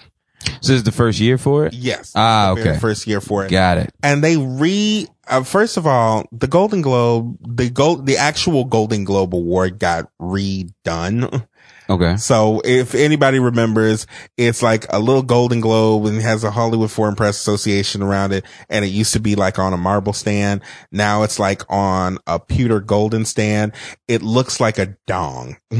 So 0.61 0.71
this 0.71 0.77
is 0.77 0.83
the 0.83 0.91
first 0.93 1.19
year 1.19 1.37
for 1.37 1.65
it. 1.65 1.73
Yes. 1.73 2.13
Ah, 2.15 2.53
the 2.55 2.61
okay. 2.61 2.79
First 2.79 3.05
year 3.05 3.19
for 3.19 3.43
it. 3.45 3.51
Got 3.51 3.79
it. 3.79 3.93
and 4.01 4.23
they 4.23 4.37
re 4.37 5.07
uh, 5.27 5.43
first 5.43 5.75
of 5.75 5.85
all 5.85 6.25
the 6.31 6.47
golden 6.47 6.81
globe 6.81 7.37
the 7.45 7.69
gold 7.69 8.05
the 8.05 8.15
actual 8.17 8.63
golden 8.63 9.03
globe 9.03 9.35
award 9.35 9.77
got 9.77 10.09
redone 10.21 11.45
Okay. 11.89 12.17
so 12.17 12.61
if 12.65 12.95
anybody 12.95 13.39
remembers 13.39 14.07
it's 14.35 14.61
like 14.61 14.85
a 14.89 14.99
little 14.99 15.23
golden 15.23 15.61
globe 15.61 16.05
and 16.05 16.21
has 16.21 16.43
a 16.43 16.51
hollywood 16.51 16.91
foreign 16.91 17.15
press 17.15 17.37
association 17.37 18.01
around 18.01 18.33
it 18.33 18.43
and 18.69 18.83
it 18.83 18.89
used 18.89 19.13
to 19.13 19.19
be 19.19 19.35
like 19.35 19.59
on 19.59 19.73
a 19.73 19.77
marble 19.77 20.13
stand. 20.13 20.61
Now 20.91 21.23
it's 21.23 21.39
like 21.39 21.63
on 21.69 22.17
a 22.27 22.39
pewter 22.39 22.79
golden 22.79 23.25
stand. 23.25 23.73
It 24.07 24.21
looks 24.21 24.59
like 24.59 24.77
a 24.77 24.97
dong 25.05 25.57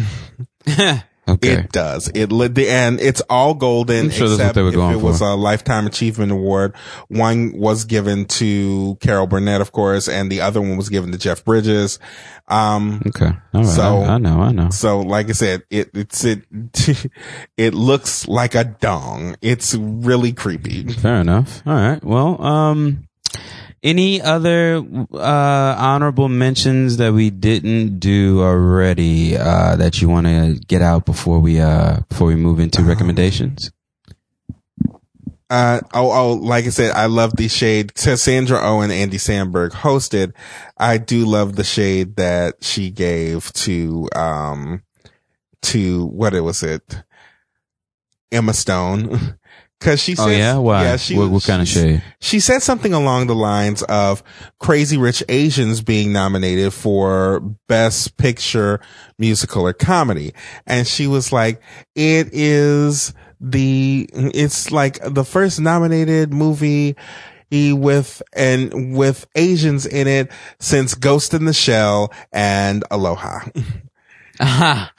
okay. 1.28 1.53
it 1.53 1.71
does. 1.71 2.09
It 2.13 2.32
lit 2.32 2.55
the 2.55 2.69
and 2.69 2.99
it's 2.99 3.21
all 3.30 3.53
golden. 3.53 4.05
I'm 4.05 4.09
sure 4.11 4.32
except 4.32 4.57
if 4.57 4.73
it 4.73 4.78
was 5.01 5.21
a 5.21 5.36
lifetime 5.36 5.88
achievement 5.88 6.32
award. 6.32 6.75
One 7.07 7.53
was 7.57 7.86
given 7.86 8.25
to 8.25 8.97
Carol 9.01 9.28
Burnett, 9.28 9.61
of 9.61 9.71
course, 9.71 10.07
and 10.07 10.32
the 10.32 10.41
other 10.41 10.61
one 10.61 10.78
was 10.78 10.89
given 10.89 11.11
to 11.11 11.17
Jeff 11.17 11.43
Bridges. 11.45 11.99
Um, 12.47 13.01
Okay. 13.07 13.32
Right. 13.53 13.65
So- 13.65 14.01
I, 14.01 14.13
I 14.13 14.17
know. 14.17 14.41
I 14.41 14.51
know. 14.51 14.69
so 14.69 15.01
like 15.01 15.30
I 15.30 15.34
said, 15.34 15.63
it, 15.69 15.89
it's, 15.93 16.23
it, 16.23 16.43
it 17.57 17.73
looks 17.73 18.28
like 18.28 18.55
a 18.55 18.63
dong. 18.63 19.36
It's 19.41 19.75
really 19.75 20.34
creepy. 20.34 20.88
Fair 20.93 21.17
enough. 21.21 21.61
All 21.65 21.73
right. 21.73 22.03
Well, 22.03 22.41
um, 22.41 23.07
any 23.88 24.22
other 24.22 24.84
uh, 25.14 25.76
honorable 25.78 26.28
mentions 26.28 26.98
that 26.98 27.14
we 27.14 27.30
didn't 27.30 28.00
do 28.00 28.42
already 28.42 29.38
uh, 29.38 29.78
that 29.78 30.02
you 30.02 30.10
want 30.10 30.28
to 30.28 30.60
get 30.68 30.82
out 30.82 31.06
before 31.06 31.40
we 31.40 31.62
uh, 31.62 32.02
before 32.10 32.28
we 32.28 32.36
move 32.36 32.60
into 32.60 32.84
recommendations? 32.84 33.72
Uh, 35.50 35.80
oh, 35.94 36.12
oh, 36.12 36.34
like 36.34 36.66
I 36.66 36.70
said, 36.70 36.92
I 36.92 37.06
love 37.06 37.38
the 37.38 37.48
shade. 37.48 37.98
Sandra 37.98 38.60
Oh 38.62 38.82
and 38.82 38.92
Andy 38.92 39.16
Samberg 39.16 39.72
hosted, 39.72 40.34
I 40.78 40.98
do 40.98 41.26
love 41.26 41.56
the 41.56 41.64
shade 41.64 42.18
that 42.18 42.66
she 42.66 42.90
gave 42.90 43.54
to, 43.54 44.10
um, 44.14 44.84
to 45.62 46.08
what 46.08 46.34
it 46.34 46.42
was 46.42 46.64
it? 46.64 47.02
Emma 48.30 48.54
Stone. 48.54 49.37
Cause 49.80 50.01
she 50.01 50.13
oh, 50.13 50.15
said, 50.15 50.28
oh 50.28 50.30
yeah. 50.32 50.57
Why? 50.57 50.84
Yeah, 50.84 50.95
she, 50.97 51.15
what, 51.15 51.30
what 51.30 51.43
kind 51.43 51.61
of 51.61 51.67
shade? 51.67 52.01
She 52.19 52.39
said 52.39 52.63
something 52.63 52.93
along 52.93 53.28
the 53.28 53.36
lines 53.36 53.84
of 53.84 54.23
Crazy 54.59 54.97
Rich 54.97 55.23
Asians 55.30 55.82
being 55.82 56.11
nominated 56.11 56.73
for 56.73 57.41
best 57.67 58.17
picture 58.17 58.80
musical 59.19 59.67
or 59.67 59.73
comedy. 59.73 60.34
And 60.65 60.88
she 60.88 61.05
was 61.05 61.32
like, 61.32 61.61
it 61.93 62.30
is 62.32 63.13
the, 63.39 64.09
it's 64.13 64.71
like 64.71 64.99
the 65.03 65.23
first 65.23 65.59
nominated 65.59 66.34
movie 66.34 66.95
with, 67.51 68.23
and 68.34 68.97
with 68.97 69.28
Asians 69.36 69.86
in 69.86 70.07
it 70.07 70.32
since 70.59 70.95
Ghost 70.95 71.36
in 71.36 71.45
the 71.45 71.53
Shell 71.53 72.11
and 72.34 72.84
Aloha. 72.89 73.41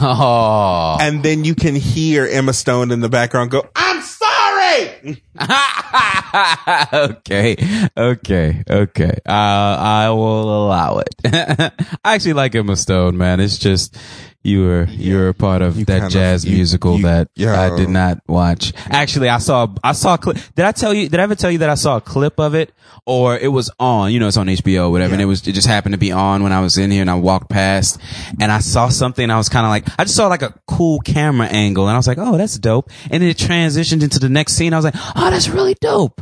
oh. 0.00 0.96
And 1.00 1.22
then 1.22 1.44
you 1.44 1.54
can 1.54 1.74
hear 1.76 2.26
Emma 2.26 2.52
Stone 2.52 2.90
in 2.90 3.00
the 3.00 3.08
background 3.08 3.50
go, 3.50 3.68
I'm 3.74 4.02
sorry. 4.02 5.22
okay, 6.92 7.56
okay, 7.96 8.62
okay. 8.68 9.18
Uh, 9.26 9.76
I 9.80 10.10
will 10.10 10.66
allow 10.66 10.98
it. 10.98 11.14
I 11.24 12.14
actually 12.14 12.34
like 12.34 12.54
Emma 12.54 12.76
Stone, 12.76 13.16
man. 13.16 13.40
It's 13.40 13.58
just, 13.58 13.96
you 14.44 14.64
were 14.64 14.84
you 14.90 15.16
were 15.16 15.28
a 15.28 15.34
part 15.34 15.62
of 15.62 15.76
You 15.78 15.84
that 15.86 16.04
of- 16.04 16.10
jazz 16.12 16.44
you- 16.44 16.54
musical 16.54 16.96
you- 16.96 17.02
that 17.02 17.28
yeah. 17.34 17.60
I 17.60 17.76
did 17.76 17.88
not 17.88 18.18
watch. 18.28 18.72
Actually, 18.88 19.28
I 19.28 19.38
saw 19.38 19.66
I 19.82 19.92
saw 19.92 20.14
a 20.14 20.18
clip. 20.18 20.36
Did 20.54 20.64
I 20.64 20.72
tell 20.72 20.94
you? 20.94 21.08
Did 21.08 21.18
I 21.20 21.24
ever 21.24 21.34
tell 21.34 21.50
you 21.50 21.58
that 21.58 21.68
I 21.70 21.74
saw 21.74 21.96
a 21.96 22.00
clip 22.00 22.38
of 22.38 22.54
it, 22.54 22.72
or 23.04 23.36
it 23.36 23.48
was 23.48 23.70
on? 23.80 24.12
You 24.12 24.20
know, 24.20 24.28
it's 24.28 24.36
on 24.36 24.46
HBO, 24.46 24.86
or 24.86 24.90
whatever. 24.90 25.12
And 25.12 25.20
it 25.20 25.26
was 25.26 25.46
it 25.46 25.52
just 25.52 25.66
happened 25.66 25.92
to 25.94 25.98
be 25.98 26.12
on 26.12 26.42
when 26.44 26.52
I 26.52 26.60
was 26.60 26.78
in 26.78 26.90
here, 26.90 27.00
and 27.00 27.10
I 27.10 27.16
walked 27.16 27.50
past, 27.50 28.00
and 28.40 28.50
I 28.52 28.60
saw 28.60 28.88
something. 28.88 29.24
And 29.24 29.32
I 29.32 29.38
was 29.38 29.48
kind 29.48 29.66
of 29.66 29.70
like, 29.70 29.86
I 29.98 30.04
just 30.04 30.14
saw 30.16 30.28
like 30.28 30.42
a 30.42 30.54
cool 30.68 31.00
camera 31.00 31.48
angle, 31.48 31.88
and 31.88 31.94
I 31.94 31.98
was 31.98 32.06
like, 32.06 32.18
oh, 32.18 32.36
that's 32.38 32.56
dope. 32.58 32.90
And 33.10 33.22
then 33.22 33.30
it 33.30 33.36
transitioned 33.36 34.02
into 34.04 34.20
the 34.20 34.28
next 34.28 34.54
scene. 34.54 34.72
I 34.72 34.76
was 34.76 34.84
like, 34.84 34.94
oh, 34.96 35.30
that's 35.30 35.48
really 35.48 35.74
dope. 35.80 36.20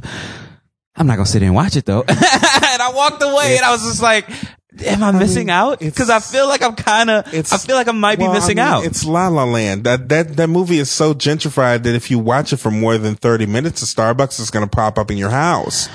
I'm 0.97 1.07
not 1.07 1.17
gonna 1.17 1.27
sit 1.27 1.41
there 1.41 1.49
and 1.49 1.55
watch 1.55 1.77
it 1.77 1.85
though. 1.85 2.01
and 2.09 2.17
I 2.19 2.91
walked 2.95 3.23
away, 3.23 3.57
and 3.57 3.65
I 3.65 3.73
was 3.73 3.83
just 3.83 4.03
like. 4.03 4.27
Am 4.85 5.03
I 5.03 5.13
missing 5.13 5.51
out? 5.51 5.79
Because 5.81 6.11
I 6.11 6.21
feel 6.21 6.47
like 6.49 6.63
I'm 6.63 6.75
kind 6.77 7.11
of. 7.11 7.27
I 7.33 7.43
feel 7.59 7.77
like 7.77 7.89
I 7.89 7.93
might 7.93 8.19
Well, 8.19 8.31
be 8.31 8.35
missing 8.35 8.59
I 8.59 8.65
mean, 8.65 8.73
out. 8.75 8.85
It's 8.85 9.05
La 9.05 9.29
La 9.29 9.45
Land. 9.45 9.85
That 9.85 10.09
that 10.09 10.37
that 10.37 10.49
movie 10.49 10.79
is 10.79 10.91
so 10.91 11.15
gentrified 11.15 11.83
that 11.85 11.95
if 11.95 12.11
you 12.11 12.19
watch 12.19 12.53
it 12.53 12.59
for 12.59 12.71
more 12.71 12.99
than 12.99 13.15
thirty 13.15 13.47
minutes, 13.47 13.83
a 13.83 13.87
Starbucks 13.87 14.41
is 14.41 14.51
going 14.51 14.65
to 14.69 14.71
pop 14.71 14.99
up 14.99 15.11
in 15.11 15.17
your 15.17 15.31
house. 15.31 15.89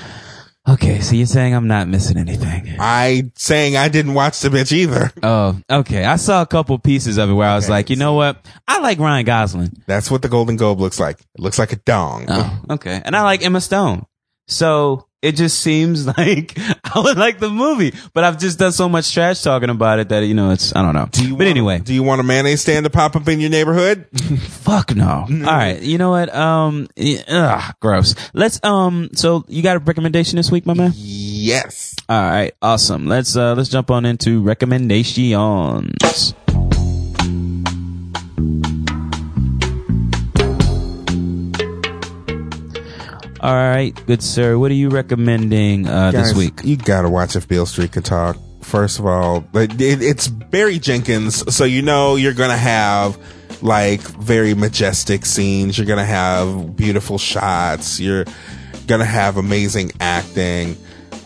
Okay, 0.68 1.00
so 1.00 1.16
you're 1.16 1.26
saying 1.26 1.54
I'm 1.54 1.66
not 1.66 1.88
missing 1.88 2.16
anything. 2.16 2.76
I 2.78 3.32
saying 3.34 3.76
I 3.76 3.88
didn't 3.88 4.14
watch 4.14 4.38
the 4.40 4.48
bitch 4.48 4.70
either. 4.70 5.10
Oh, 5.20 5.60
okay. 5.68 6.04
I 6.04 6.14
saw 6.14 6.40
a 6.40 6.46
couple 6.46 6.78
pieces 6.78 7.18
of 7.18 7.28
it 7.30 7.32
where 7.32 7.48
I 7.48 7.56
was 7.56 7.68
like, 7.68 7.90
you 7.90 7.96
know 7.96 8.14
what? 8.14 8.46
I 8.68 8.78
like 8.78 9.00
Ryan 9.00 9.24
Gosling. 9.26 9.72
That's 9.88 10.08
what 10.08 10.22
the 10.22 10.28
Golden 10.28 10.54
Globe 10.56 10.78
looks 10.78 11.00
like. 11.00 11.18
It 11.20 11.40
looks 11.40 11.58
like 11.58 11.72
a 11.72 11.76
dong. 11.76 12.26
Oh, 12.28 12.60
okay. 12.70 13.02
And 13.04 13.16
I 13.16 13.22
like 13.22 13.44
Emma 13.44 13.60
Stone. 13.60 14.06
So 14.46 15.08
it 15.22 15.36
just 15.36 15.60
seems 15.60 16.06
like 16.18 16.58
I 16.58 17.00
would 17.00 17.16
like 17.16 17.38
the 17.38 17.48
movie, 17.48 17.94
but 18.12 18.24
I've 18.24 18.38
just 18.38 18.58
done 18.58 18.72
so 18.72 18.88
much 18.88 19.12
trash 19.14 19.42
talking 19.42 19.70
about 19.70 19.98
it 20.00 20.08
that, 20.10 20.20
you 20.24 20.34
know, 20.34 20.50
it's, 20.50 20.74
I 20.74 20.82
don't 20.82 20.94
know. 20.94 21.08
Do 21.10 21.22
you 21.24 21.30
but 21.36 21.44
want- 21.46 21.48
anyway, 21.50 21.78
do 21.78 21.94
you 21.94 22.02
want 22.02 22.20
a 22.20 22.24
mayonnaise 22.24 22.60
stand 22.60 22.84
to 22.84 22.90
pop 22.90 23.16
up 23.16 23.28
in 23.28 23.40
your 23.40 23.50
neighborhood? 23.50 24.06
fuck 24.40 24.94
no. 24.94 25.26
All 25.28 25.28
right. 25.28 25.80
You 25.80 25.96
know 25.98 26.10
what? 26.10 26.34
Um, 26.34 26.88
ugh, 27.28 27.74
gross. 27.80 28.14
Let's, 28.34 28.60
um, 28.64 29.10
so 29.14 29.44
you 29.48 29.62
got 29.62 29.76
a 29.76 29.80
recommendation 29.80 30.36
this 30.36 30.50
week, 30.50 30.66
my 30.66 30.74
man? 30.74 30.92
yes. 30.94 31.96
All 32.08 32.20
right, 32.20 32.52
awesome. 32.60 33.06
Let's 33.06 33.36
uh 33.36 33.54
let's 33.54 33.68
jump 33.70 33.90
on 33.90 34.04
into 34.04 34.42
recommendations. 34.42 36.34
All 43.42 43.54
right, 43.54 43.92
good 44.06 44.22
sir. 44.22 44.56
What 44.56 44.70
are 44.70 44.74
you 44.74 44.88
recommending 44.88 45.88
uh, 45.88 46.12
this 46.12 46.32
week? 46.34 46.60
You 46.62 46.76
gotta 46.76 47.08
watch 47.10 47.34
If 47.34 47.48
Beale 47.48 47.66
Street 47.66 47.90
Could 47.92 48.04
Talk. 48.04 48.36
First 48.60 49.00
of 49.00 49.06
all, 49.06 49.44
it, 49.54 49.80
it- 49.80 50.02
it's 50.02 50.28
Barry 50.28 50.78
Jenkins, 50.78 51.52
so 51.54 51.64
you 51.64 51.82
know 51.82 52.14
you're 52.14 52.34
gonna 52.34 52.56
have 52.56 53.18
like 53.60 54.00
very 54.00 54.54
majestic 54.54 55.26
scenes. 55.26 55.76
You're 55.76 55.88
gonna 55.88 56.04
have 56.04 56.76
beautiful 56.76 57.18
shots. 57.18 57.98
You're 57.98 58.26
gonna 58.86 59.04
have 59.04 59.36
amazing 59.36 59.90
acting. 59.98 60.76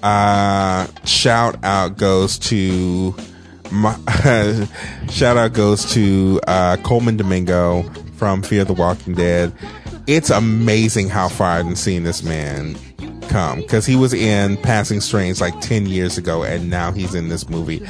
Uh, 0.02 0.86
shout 1.04 1.62
out 1.64 1.98
goes 1.98 2.38
to 2.38 3.14
my, 3.70 3.94
shout 5.10 5.36
out 5.36 5.52
goes 5.52 5.92
to 5.92 6.40
uh, 6.46 6.76
Colman 6.78 7.18
Domingo 7.18 7.82
from 8.16 8.40
Fear 8.42 8.64
the 8.64 8.72
Walking 8.72 9.14
Dead. 9.14 9.52
It's 10.06 10.30
amazing 10.30 11.08
how 11.08 11.28
far 11.28 11.50
I've 11.58 11.78
seen 11.78 12.04
this 12.04 12.22
man 12.22 12.76
come 13.28 13.60
because 13.60 13.84
he 13.84 13.96
was 13.96 14.14
in 14.14 14.56
Passing 14.58 15.00
Strange 15.00 15.40
like 15.40 15.60
10 15.60 15.86
years 15.86 16.16
ago 16.16 16.44
and 16.44 16.70
now 16.70 16.92
he's 16.92 17.12
in 17.14 17.28
this 17.28 17.48
movie 17.48 17.84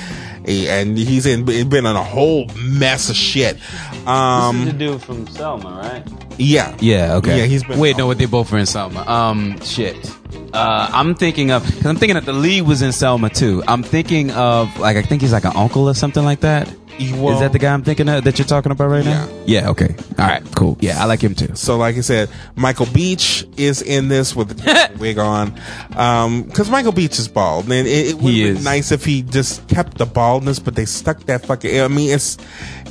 He- 0.46 0.66
and 0.68 0.96
he's 0.96 1.26
in 1.26 1.44
been 1.44 1.74
in 1.74 1.84
a 1.86 2.02
whole 2.02 2.46
mess 2.56 3.10
of 3.10 3.16
shit 3.16 3.58
um 4.08 4.64
the 4.64 4.72
dude 4.72 5.02
from 5.02 5.26
Selma, 5.26 5.70
right? 5.82 6.02
yeah 6.38 6.74
Yeah. 6.80 7.16
Okay. 7.16 7.36
Yeah, 7.38 7.44
he's 7.44 7.64
been- 7.64 7.78
Wait, 7.78 7.98
no, 7.98 8.06
what 8.06 8.16
they 8.16 8.24
both 8.26 8.50
were 8.50 8.58
in 8.58 8.66
Selma. 8.66 9.06
Um, 9.06 9.60
shit. 9.62 10.10
Uh, 10.54 10.88
I'm 10.92 11.14
thinking 11.14 11.50
of 11.50 11.66
because 11.66 11.84
I'm 11.86 11.96
thinking 11.96 12.14
that 12.14 12.24
the 12.24 12.32
lead 12.32 12.62
was 12.62 12.80
in 12.80 12.92
Selma 12.92 13.28
too. 13.28 13.62
I'm 13.68 13.82
thinking 13.82 14.30
of 14.30 14.74
like 14.78 14.96
I 14.96 15.02
think 15.02 15.20
he's 15.20 15.32
like 15.32 15.44
an 15.44 15.52
uncle 15.54 15.86
or 15.88 15.94
something 15.94 16.24
like 16.24 16.40
that. 16.40 16.72
Well- 16.98 17.34
Is 17.34 17.40
that 17.40 17.52
the 17.52 17.58
guy 17.58 17.72
I'm 17.74 17.82
thinking 17.82 18.08
of 18.08 18.24
that 18.24 18.38
you're 18.38 18.46
talking 18.48 18.72
about 18.72 18.88
right 18.88 19.04
now? 19.04 19.28
Yeah. 19.44 19.70
Okay. 19.70 19.94
All 20.18 20.26
right. 20.26 20.42
Cool. 20.54 20.78
Yeah, 20.80 21.02
I 21.02 21.04
like 21.06 21.20
him 21.20 21.34
too. 21.34 21.54
so 21.54 21.76
like 21.76 21.96
I 21.96 22.00
said 22.00 22.30
Michael 22.54 22.86
Beach 22.86 23.46
is 23.56 23.82
in 23.82 24.08
this 24.08 24.34
with 24.34 24.48
the 24.64 24.90
wig 24.98 25.18
on 25.18 25.54
um 25.96 26.42
because 26.44 26.70
Michael 26.70 26.92
Beach 26.92 27.18
is 27.18 27.28
bald 27.28 27.64
and 27.70 27.86
it, 27.86 28.08
it 28.08 28.14
would 28.14 28.32
He 28.32 28.40
have 28.42 28.48
been 28.54 28.56
is. 28.58 28.64
nice 28.64 28.92
if 28.92 29.04
he 29.04 29.22
just 29.22 29.66
kept 29.68 29.98
the 29.98 30.06
baldness 30.06 30.58
but 30.58 30.74
they 30.74 30.84
stuck 30.86 31.20
that 31.24 31.44
fucking 31.46 31.80
I 31.80 31.88
mean 31.88 32.10
it's 32.14 32.38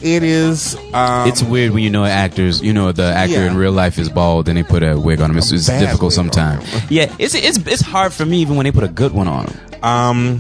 it 0.02 0.22
is 0.24 0.76
um 0.94 1.28
It's 1.28 1.42
weird 1.42 1.72
when 1.74 1.82
you 1.84 1.90
know 1.90 2.06
actors, 2.06 2.62
you 2.62 2.74
know 2.74 2.92
the 2.92 3.06
actor 3.06 3.34
Yeah. 3.36 3.50
in 3.52 3.58
real 3.58 3.72
life 3.72 3.98
is 3.98 4.10
bald 4.10 4.48
and 4.50 4.58
they 4.58 4.64
put 4.64 4.84
a 4.84 5.00
wig 5.00 5.20
on 5.22 5.32
him. 5.32 5.38
It's, 5.38 5.52
it's 5.52 5.66
difficult 5.68 6.14
sometimes. 6.14 6.64
Yeah, 6.92 7.14
it's 7.18 7.34
it's 7.34 7.58
it's 7.66 7.82
hard 7.82 8.14
for 8.14 8.26
me 8.26 8.38
even 8.40 8.56
when 8.56 8.66
they 8.66 8.72
put 8.72 8.84
a 8.84 8.88
good 8.88 9.14
one 9.14 9.28
on 9.28 9.48
him. 9.48 9.84
Um, 9.84 10.40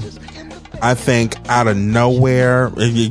I 0.82 0.94
think 0.94 1.36
out 1.50 1.68
of 1.68 1.78
nowhere, 1.78 2.70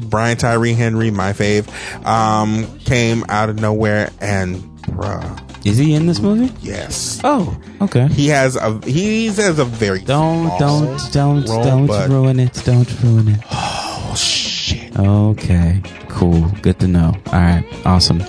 Brian 0.08 0.36
Tyree 0.36 0.72
Henry, 0.74 1.10
my 1.10 1.32
fave, 1.32 1.68
um, 2.06 2.78
came 2.80 3.24
out 3.28 3.48
of 3.50 3.60
nowhere 3.60 4.10
and 4.20 4.56
bruh, 4.82 5.66
Is 5.66 5.78
he 5.78 5.94
in 5.94 6.06
this 6.06 6.20
movie? 6.20 6.52
yes. 6.60 7.20
Oh, 7.24 7.58
okay. 7.80 8.06
He 8.08 8.28
has 8.28 8.56
a 8.56 8.78
he 8.84 9.26
has 9.26 9.58
a 9.58 9.64
very 9.64 10.00
Don't 10.00 10.58
don't 10.58 10.98
don't 11.12 11.44
role, 11.48 11.64
don't 11.64 11.86
but- 11.86 12.08
ruin 12.10 12.38
it. 12.40 12.60
Don't 12.64 13.02
ruin 13.02 13.28
it. 13.28 13.40
Oh 13.50 14.14
shit! 14.16 14.96
Okay, 14.98 15.82
cool. 16.08 16.48
Good 16.62 16.78
to 16.80 16.88
know. 16.88 17.14
All 17.26 17.32
right, 17.32 17.64
awesome. 17.84 18.20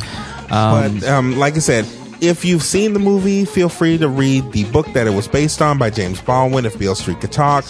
Um, 0.49 0.99
But 0.99 1.03
um, 1.07 1.37
like 1.37 1.55
I 1.55 1.59
said, 1.59 1.85
if 2.21 2.45
you've 2.45 2.63
seen 2.63 2.93
the 2.93 2.99
movie, 2.99 3.45
feel 3.45 3.67
free 3.69 3.97
to 3.97 4.07
read 4.07 4.51
the 4.53 4.63
book 4.65 4.87
that 4.93 5.05
it 5.05 5.11
was 5.13 5.27
based 5.27 5.61
on 5.61 5.77
by 5.77 5.89
James 5.89 6.21
Baldwin. 6.21 6.65
If 6.65 6.79
Beale 6.79 6.95
Street 6.95 7.19
could 7.19 7.31
talk, 7.33 7.65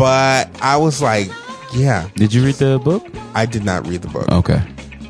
but 0.00 0.48
I 0.62 0.78
was 0.78 1.02
like, 1.02 1.30
yeah, 1.74 2.08
did 2.14 2.32
you 2.32 2.42
read 2.42 2.54
the 2.54 2.78
book? 2.78 3.06
I 3.34 3.44
did 3.44 3.66
not 3.66 3.86
read 3.86 4.00
the 4.00 4.08
book. 4.08 4.32
Okay. 4.32 4.62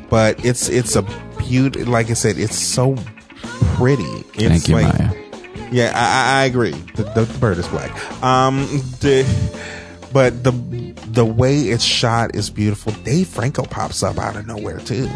but 0.09 0.43
it's 0.43 0.67
it's 0.67 0.97
a 0.97 1.03
beauty. 1.37 1.85
Like 1.85 2.09
I 2.09 2.13
said, 2.13 2.37
it's 2.37 2.57
so 2.57 2.97
pretty. 3.75 4.03
It's 4.35 4.65
Thank 4.65 4.67
you, 4.67 4.75
like, 4.75 4.99
Maya. 4.99 5.69
Yeah, 5.71 5.93
I, 5.95 6.41
I 6.41 6.43
agree. 6.43 6.71
The, 6.71 7.03
the, 7.03 7.23
the 7.23 7.39
bird 7.39 7.57
is 7.57 7.69
black. 7.69 7.91
Um, 8.21 8.67
the 8.99 9.23
but 10.11 10.43
the 10.43 10.51
the 11.07 11.23
way 11.23 11.59
it's 11.69 11.85
shot 11.85 12.35
is 12.35 12.49
beautiful. 12.49 12.91
Dave 13.05 13.29
Franco 13.29 13.63
pops 13.63 14.03
up 14.03 14.17
out 14.17 14.35
of 14.35 14.45
nowhere 14.45 14.79
too. 14.79 15.09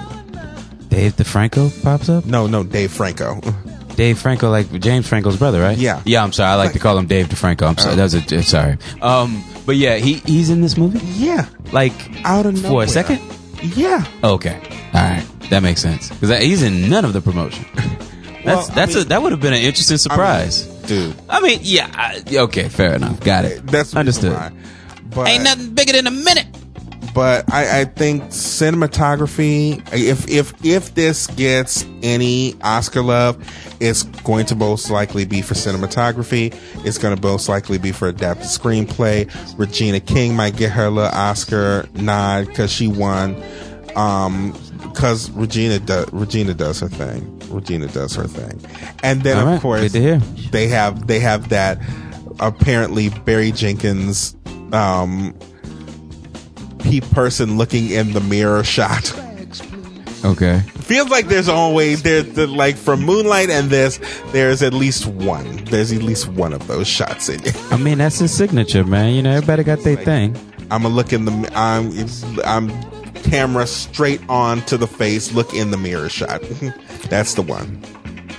Dave 0.88 1.18
DeFranco 1.18 1.84
pops 1.84 2.08
up. 2.08 2.26
No, 2.26 2.48
no, 2.48 2.64
Dave 2.64 2.94
Franco. 2.94 3.42
Dave 3.96 4.20
Franco, 4.20 4.50
like 4.50 4.72
James 4.80 5.08
Franco's 5.08 5.38
brother, 5.38 5.60
right? 5.62 5.78
Yeah. 5.78 6.02
Yeah. 6.06 6.24
I'm 6.24 6.32
sorry. 6.34 6.52
I 6.52 6.56
like 6.56 6.74
to 6.74 6.80
call 6.80 6.98
him 6.98 7.08
Dave 7.08 7.28
DeFranco. 7.28 7.68
I'm 7.68 7.78
sorry. 7.78 7.94
Oh. 7.94 7.96
That 7.96 8.04
was 8.04 8.14
a 8.14 8.44
sorry. 8.44 8.78
Um, 9.02 9.44
but 9.66 9.76
yeah, 9.78 9.96
he 9.98 10.16
he's 10.26 10.50
in 10.50 10.62
this 10.62 10.78
movie. 10.78 11.00
Yeah, 11.16 11.48
Like 11.72 11.94
out 12.26 12.46
of 12.46 12.62
nowhere. 12.62 12.86
for 12.86 12.90
a 12.90 12.94
second. 12.94 13.20
Yeah, 13.76 14.06
Okay. 14.24 14.62
All 14.94 15.02
right. 15.02 15.26
That 15.50 15.62
makes 15.64 15.82
sense 15.82 16.10
because 16.10 16.42
he's 16.44 16.62
in 16.64 16.90
none 16.90 17.06
of 17.06 17.14
the 17.14 17.22
promotion. 17.22 17.66
That's 17.76 18.46
Well, 18.46 18.72
I 18.72 18.76
that's 18.76 18.96
a 18.96 19.04
that 19.06 19.22
would 19.24 19.32
have 19.32 19.42
been 19.42 19.54
an 19.54 19.62
interesting 19.62 19.98
surprise. 19.98 20.64
dude. 20.86 21.16
I 21.28 21.40
mean, 21.42 21.60
yeah. 21.64 21.90
I, 21.94 22.22
okay, 22.46 22.70
fair 22.70 22.94
enough. 22.94 23.20
Got 23.22 23.46
it. 23.46 23.66
That's 23.66 23.96
understood. 23.96 24.38
But 25.10 25.28
Ain't 25.28 25.44
nothing 25.44 25.74
bigger 25.74 25.94
than 25.94 26.06
a 26.06 26.12
minute. 26.12 26.46
But 27.16 27.52
I, 27.52 27.82
I 27.82 27.86
think 27.86 28.24
cinematography 28.26 29.82
if 29.94 30.30
if 30.30 30.54
if 30.64 30.94
this 30.94 31.26
gets 31.28 31.84
any 32.04 32.54
oscar 32.62 33.02
love 33.02 33.38
it's 33.80 34.04
going 34.04 34.46
to 34.48 34.56
most 34.56 34.90
likely 34.90 35.26
be 35.26 35.42
for 35.42 35.54
cinematography. 35.54 36.56
It's 36.86 36.98
going 36.98 37.14
to 37.16 37.22
most 37.22 37.50
likely 37.50 37.78
be 37.78 37.92
for 37.92 38.08
adapted 38.08 38.46
screenplay. 38.48 39.30
Regina 39.58 40.00
king 40.00 40.34
might 40.34 40.56
get 40.56 40.72
her 40.72 40.90
little 40.90 41.12
oscar 41.12 41.86
nod 41.96 42.48
because 42.48 42.72
she 42.72 42.88
won 42.88 43.36
um 43.98 44.54
because 44.84 45.30
regina 45.32 45.80
does 45.80 46.12
regina 46.14 46.54
does 46.54 46.80
her 46.80 46.88
thing. 46.88 47.38
Regina 47.50 47.88
does 47.88 48.16
her 48.16 48.28
thing. 48.28 48.62
And 49.04 49.24
then 49.24 49.38
All 49.38 49.44
of 49.44 49.50
right, 49.50 49.62
course 49.62 49.82
good 49.82 49.92
to 49.94 50.02
hear. 50.02 50.18
they 50.52 50.68
have 50.70 51.08
they 51.08 51.20
have 51.20 51.50
that 51.50 51.80
apparently 52.40 53.10
barry 53.10 53.52
jenkins 53.52 54.36
um 54.72 55.34
pe 56.86 57.02
person 57.02 57.58
looking 57.58 57.90
in 57.90 58.14
the 58.14 58.22
mirror 58.22 58.64
shot. 58.64 59.14
Okay. 60.24 60.60
Feels 60.82 61.10
like 61.10 61.28
there's 61.28 61.50
always 61.50 62.04
there's 62.04 62.32
the, 62.34 62.48
like 62.48 62.76
from 62.76 63.04
Moonlight 63.04 63.50
and 63.50 63.70
this 63.70 64.00
there's 64.32 64.64
at 64.64 64.74
least 64.74 65.06
one. 65.08 65.58
There's 65.66 65.92
at 65.92 66.02
least 66.02 66.28
one 66.30 66.54
of 66.54 66.66
those 66.68 66.88
shots 66.88 67.30
in 67.30 67.42
it. 67.44 67.56
I 67.72 67.78
mean, 67.78 68.00
that's 68.00 68.20
his 68.20 68.36
signature, 68.36 68.84
man. 68.84 69.14
You 69.14 69.22
know, 69.22 69.32
everybody 69.32 69.64
got 69.64 69.80
their 69.80 69.98
thing. 69.98 70.36
I'm 70.72 70.84
gonna 70.84 70.90
look 70.90 71.14
in 71.14 71.26
the 71.26 71.52
I'm 71.54 71.92
I'm 72.44 72.70
camera 73.24 73.68
straight 73.68 74.22
on 74.30 74.62
to 74.62 74.78
the 74.78 74.88
face. 74.88 75.34
Look 75.34 75.54
in 75.54 75.72
the 75.72 75.78
mirror 75.78 76.10
shot. 76.10 76.42
That's 77.10 77.36
the 77.36 77.42
one. 77.42 77.82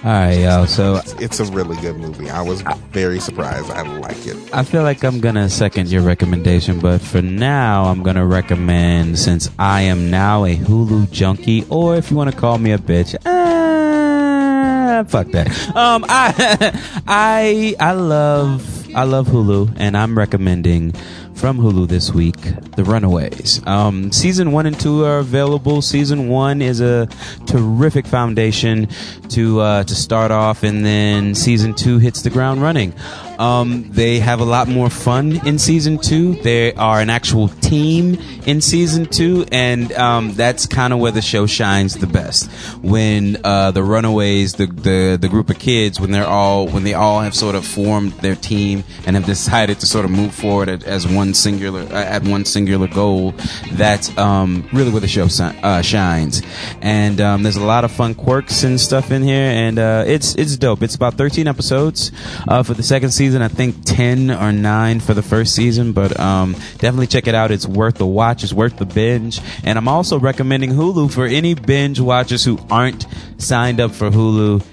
All 0.05 0.13
right, 0.13 0.35
yo. 0.39 0.67
So 0.67 1.01
It's 1.19 1.41
a 1.41 1.45
really 1.47 1.77
good 1.81 1.97
movie. 1.97 2.31
I 2.31 2.43
was 2.43 2.63
very 2.93 3.19
surprised. 3.19 3.71
I 3.71 3.83
like 3.83 4.25
it. 4.27 4.37
I 4.55 4.63
feel 4.63 4.83
like 4.85 5.03
I'm 5.03 5.21
gonna 5.21 5.49
second 5.49 5.89
your 5.91 6.03
recommendation, 6.03 6.79
but 6.79 7.01
for 7.01 7.23
now, 7.23 7.85
I'm 7.87 8.03
gonna 8.05 8.25
recommend 8.27 9.19
since 9.19 9.51
I 9.59 9.83
am 9.83 10.09
now 10.11 10.45
a 10.45 10.55
Hulu 10.57 11.11
junkie, 11.11 11.67
or 11.71 11.97
if 11.97 12.11
you 12.11 12.17
want 12.17 12.31
to 12.31 12.37
call 12.37 12.59
me 12.59 12.71
a 12.73 12.79
bitch, 12.79 13.17
ah, 13.27 15.05
fuck 15.09 15.27
that. 15.33 15.49
Um, 15.75 16.05
I, 16.09 16.79
I, 17.09 17.75
I 17.81 17.93
love, 17.93 18.95
I 18.95 19.03
love 19.05 19.27
Hulu, 19.27 19.75
and 19.77 19.97
I'm 19.97 20.17
recommending 20.17 20.93
from 21.37 21.59
Hulu 21.59 21.87
this 21.87 22.13
week, 22.13 22.41
The 22.77 22.83
Runaways. 22.83 23.65
Um, 23.67 24.11
season 24.11 24.53
one 24.53 24.67
and 24.67 24.79
two 24.79 25.05
are 25.05 25.19
available. 25.19 25.83
Season 25.83 26.29
one 26.29 26.63
is 26.63 26.81
a 26.81 27.07
terrific 27.47 28.07
foundation 28.07 28.89
to 29.29 29.61
uh, 29.61 29.85
to 29.85 29.95
start 29.95 30.31
off, 30.31 30.63
and 30.63 30.85
then 30.85 31.35
season 31.35 31.75
two 31.75 31.99
hits 31.99 32.23
the 32.23 32.31
ground 32.31 32.63
running. 32.63 32.95
Um, 33.39 33.91
they 33.91 34.19
have 34.19 34.41
a 34.41 34.45
lot 34.45 34.67
more 34.67 34.89
fun 34.89 35.47
in 35.47 35.59
season 35.59 35.99
two. 35.99 36.35
They 36.37 36.73
are 36.75 37.01
an 37.01 37.11
actual 37.11 37.49
team 37.49 38.19
in 38.47 38.63
season 38.63 39.05
two, 39.07 39.45
and 39.53 39.93
um, 39.93 40.33
that's 40.33 40.67
kind 40.67 40.93
of 40.93 41.01
where 41.01 41.13
the 41.13 41.21
show 41.21 41.47
shines 41.47 41.95
the 41.95 42.07
best. 42.07 42.51
When 42.83 43.37
uh, 43.45 43.73
the 43.73 43.83
Runaways, 43.83 44.55
the, 44.55 44.67
the 44.67 45.19
the 45.21 45.29
group 45.29 45.51
of 45.51 45.59
kids, 45.59 46.01
when 46.01 46.13
they're 46.13 46.27
all 46.27 46.67
when 46.67 46.85
they 46.85 46.95
all 46.95 47.21
have 47.21 47.35
sort 47.35 47.55
of 47.55 47.67
formed 47.67 48.13
their 48.13 48.37
team 48.37 48.85
and 49.07 49.17
have 49.17 49.27
decided 49.27 49.81
to 49.81 49.87
sort 49.87 50.05
of 50.07 50.11
move 50.11 50.35
forward 50.35 50.69
as 50.85 51.07
one 51.07 51.26
singular 51.35 51.83
uh, 51.83 51.95
at 51.95 52.25
one 52.25 52.45
singular 52.45 52.89
goal, 52.89 53.33
that's 53.73 54.17
um, 54.19 54.69
really 54.73 54.91
where 54.91 55.01
the 55.01 55.09
show 55.09 55.29
si- 55.29 55.43
uh, 55.45 55.83
shines. 55.83 56.43
And 56.81 57.21
um, 57.21 57.43
there's 57.43 57.57
a 57.57 57.65
lot 57.65 57.85
of 57.85 57.93
fun 57.93 58.15
quirks 58.15 58.63
and 58.65 58.81
stuff 58.81 59.11
in 59.11 59.23
here, 59.23 59.51
and 59.51 59.79
uh, 59.79 60.05
it's 60.07 60.35
it's 60.37 60.57
dope. 60.57 60.83
It's 60.83 60.95
about 60.95 61.15
13 61.15 61.47
episodes 61.49 62.13
uh, 62.49 62.63
for 62.63 62.75
the 62.75 62.83
second 62.83 63.11
season. 63.11 63.43
I 63.43 63.49
think 63.49 63.85
10 63.85 64.31
or 64.31 64.53
9 64.53 65.01
for 65.01 65.15
the 65.15 65.23
first 65.23 65.55
season, 65.55 65.93
but 65.93 66.19
um, 66.19 66.53
definitely 66.79 67.07
check 67.07 67.27
it 67.27 67.35
out. 67.35 67.51
It's 67.51 67.67
worth 67.67 67.97
the 67.97 68.07
watch. 68.07 68.45
It's 68.45 68.53
worth 68.53 68.77
the 68.77 68.87
binge. 68.87 69.41
And 69.65 69.79
I'm 69.79 69.89
also 69.89 70.19
recommending 70.19 70.71
Hulu 70.71 71.13
for 71.13 71.27
any 71.27 71.55
binge 71.55 72.01
watchers 72.01 72.45
who 72.45 72.59
aren't 72.71 73.07
signed 73.39 73.81
up 73.81 73.93
for 73.93 74.11
Hulu. 74.11 74.65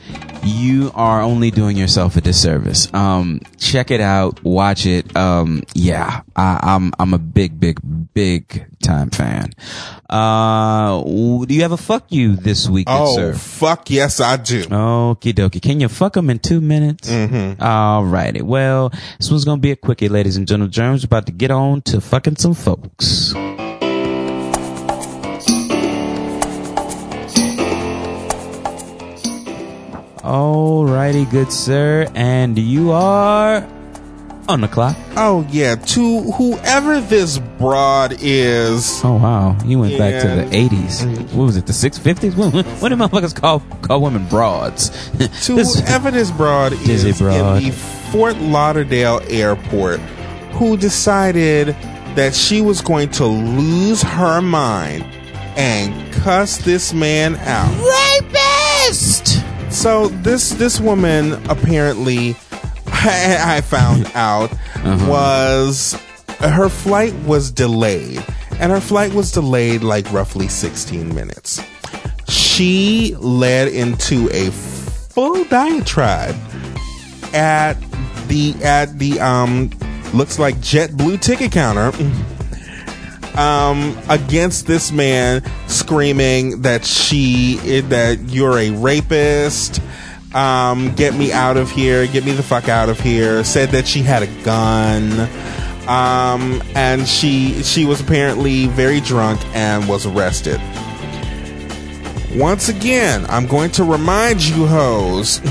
You 0.46 0.92
are 0.94 1.22
only 1.22 1.52
doing 1.52 1.78
yourself 1.78 2.18
a 2.18 2.22
disservice. 2.22 2.94
Um, 2.94 3.40
check 3.58 3.92
it 3.92 4.02
out, 4.02 4.44
watch 4.44 4.86
it. 4.86 5.16
Um, 5.16 5.64
yeah, 5.74 6.22
I, 6.36 6.60
I'm 6.62 6.92
I'm 7.00 7.14
a 7.14 7.18
big, 7.18 7.60
big, 7.60 7.80
big 8.14 8.66
time 8.84 9.10
fan. 9.10 9.54
Uh, 10.10 11.02
do 11.02 11.46
you 11.54 11.62
have 11.62 11.72
a 11.72 11.78
fuck 11.78 12.12
you 12.12 12.36
this 12.36 12.68
week, 12.70 12.88
Oh, 12.90 13.16
sir? 13.16 13.34
fuck 13.34 13.90
yes, 13.90 14.20
I 14.20 14.36
do. 14.36 14.64
Okie 14.66 15.34
dokie. 15.34 15.62
Can 15.62 15.80
you 15.80 15.88
fuck 15.88 16.14
them 16.14 16.30
in 16.30 16.40
two 16.40 16.60
minutes? 16.60 17.10
Mm-hmm. 17.10 17.62
All 17.64 18.04
righty. 18.04 18.42
Well, 18.42 18.90
this 19.18 19.32
one's 19.32 19.46
going 19.46 19.60
to 19.60 19.62
be 19.62 19.72
a 19.72 19.76
quickie, 19.78 20.10
ladies 20.10 20.36
and 20.36 20.46
gentlemen. 20.48 20.72
Germs 20.72 21.06
about 21.06 21.26
to 21.28 21.32
get 21.32 21.52
on 21.52 21.82
to 21.84 22.02
fucking 22.02 22.36
some 22.36 22.54
folks. 22.54 23.34
All 30.24 30.86
righty, 30.86 31.26
good 31.26 31.52
sir. 31.52 32.08
And 32.16 32.58
you 32.58 32.92
are 32.92 33.68
on 34.48 34.62
the 34.62 34.68
clock. 34.68 34.96
Oh 35.18 35.46
yeah, 35.50 35.76
to 35.76 36.22
whoever 36.34 37.02
this 37.02 37.40
broad 37.58 38.16
is. 38.22 39.02
Oh 39.04 39.16
wow, 39.16 39.58
you 39.66 39.80
went 39.80 39.98
back 39.98 40.22
to 40.22 40.28
the 40.28 40.56
eighties. 40.56 41.06
What 41.34 41.46
was 41.46 41.58
it? 41.58 41.66
The 41.68 41.74
six 41.74 41.98
fifties? 41.98 42.36
What, 42.36 42.54
what, 42.54 42.66
what 42.66 42.90
do 42.90 42.96
motherfuckers 42.96 43.36
call 43.36 43.60
call 43.82 44.02
women 44.02 44.26
broads? 44.28 44.90
To 45.46 45.56
This- 45.56 45.80
whoever 45.80 46.10
this 46.12 46.32
broad 46.32 46.72
Dizzy 46.86 47.10
is 47.10 47.20
broad. 47.20 47.58
in 47.58 47.64
the 47.66 47.72
Fort 48.12 48.38
Lauderdale 48.38 49.22
airport, 49.28 50.00
who 50.54 50.78
decided 50.78 51.68
that 52.16 52.34
she 52.34 52.62
was 52.62 52.80
going 52.82 53.10
to 53.10 53.26
lose 53.26 54.02
her 54.04 54.42
mind 54.42 55.04
and 55.58 56.14
cuss 56.14 56.58
this 56.60 56.94
man 56.94 57.36
out. 57.38 57.72
rapist. 58.22 59.43
So 59.74 60.08
this 60.08 60.52
this 60.52 60.80
woman 60.80 61.34
apparently, 61.50 62.36
I, 62.88 63.58
I 63.58 63.62
found 63.62 64.10
out, 64.16 64.52
was 65.10 66.00
her 66.40 66.70
flight 66.70 67.14
was 67.26 67.52
delayed, 67.52 68.24
and 68.60 68.72
her 68.72 68.80
flight 68.80 69.14
was 69.14 69.32
delayed 69.32 69.82
like 69.84 70.10
roughly 70.14 70.48
16 70.48 71.14
minutes. 71.14 71.62
She 72.30 73.16
led 73.20 73.68
into 73.68 74.30
a 74.32 74.52
full 74.52 75.44
diatribe 75.46 76.36
at 77.34 77.74
the 78.28 78.56
at 78.64 79.00
the 79.00 79.20
um 79.20 79.72
looks 80.14 80.38
like 80.38 80.56
JetBlue 80.58 81.20
ticket 81.20 81.52
counter 81.52 81.92
um 83.36 83.98
against 84.10 84.68
this 84.68 84.92
man 84.92 85.44
screaming 85.68 86.62
that 86.62 86.86
she 86.86 87.56
that 87.82 88.20
you're 88.28 88.58
a 88.58 88.70
rapist 88.72 89.82
um 90.34 90.94
get 90.96 91.14
me 91.16 91.32
out 91.32 91.58
of 91.58 91.70
here 91.72 92.06
get 92.08 92.24
me 92.26 92.32
the 92.32 92.44
fuck 92.44 92.70
out 92.70 92.90
of 92.90 93.00
here 93.00 93.44
said 93.44 93.70
that 93.70 93.88
she 93.88 94.02
had 94.02 94.24
a 94.24 94.44
gun 94.44 95.12
um 95.88 96.62
and 96.76 97.08
she 97.08 97.62
she 97.64 97.86
was 97.86 98.00
apparently 98.02 98.68
very 98.68 99.00
drunk 99.02 99.40
and 99.56 99.88
was 99.88 100.06
arrested 100.06 100.60
once 102.36 102.70
again 102.70 103.26
i'm 103.30 103.48
going 103.48 103.70
to 103.70 103.84
remind 103.84 104.44
you 104.44 104.66
hoes 104.66 105.42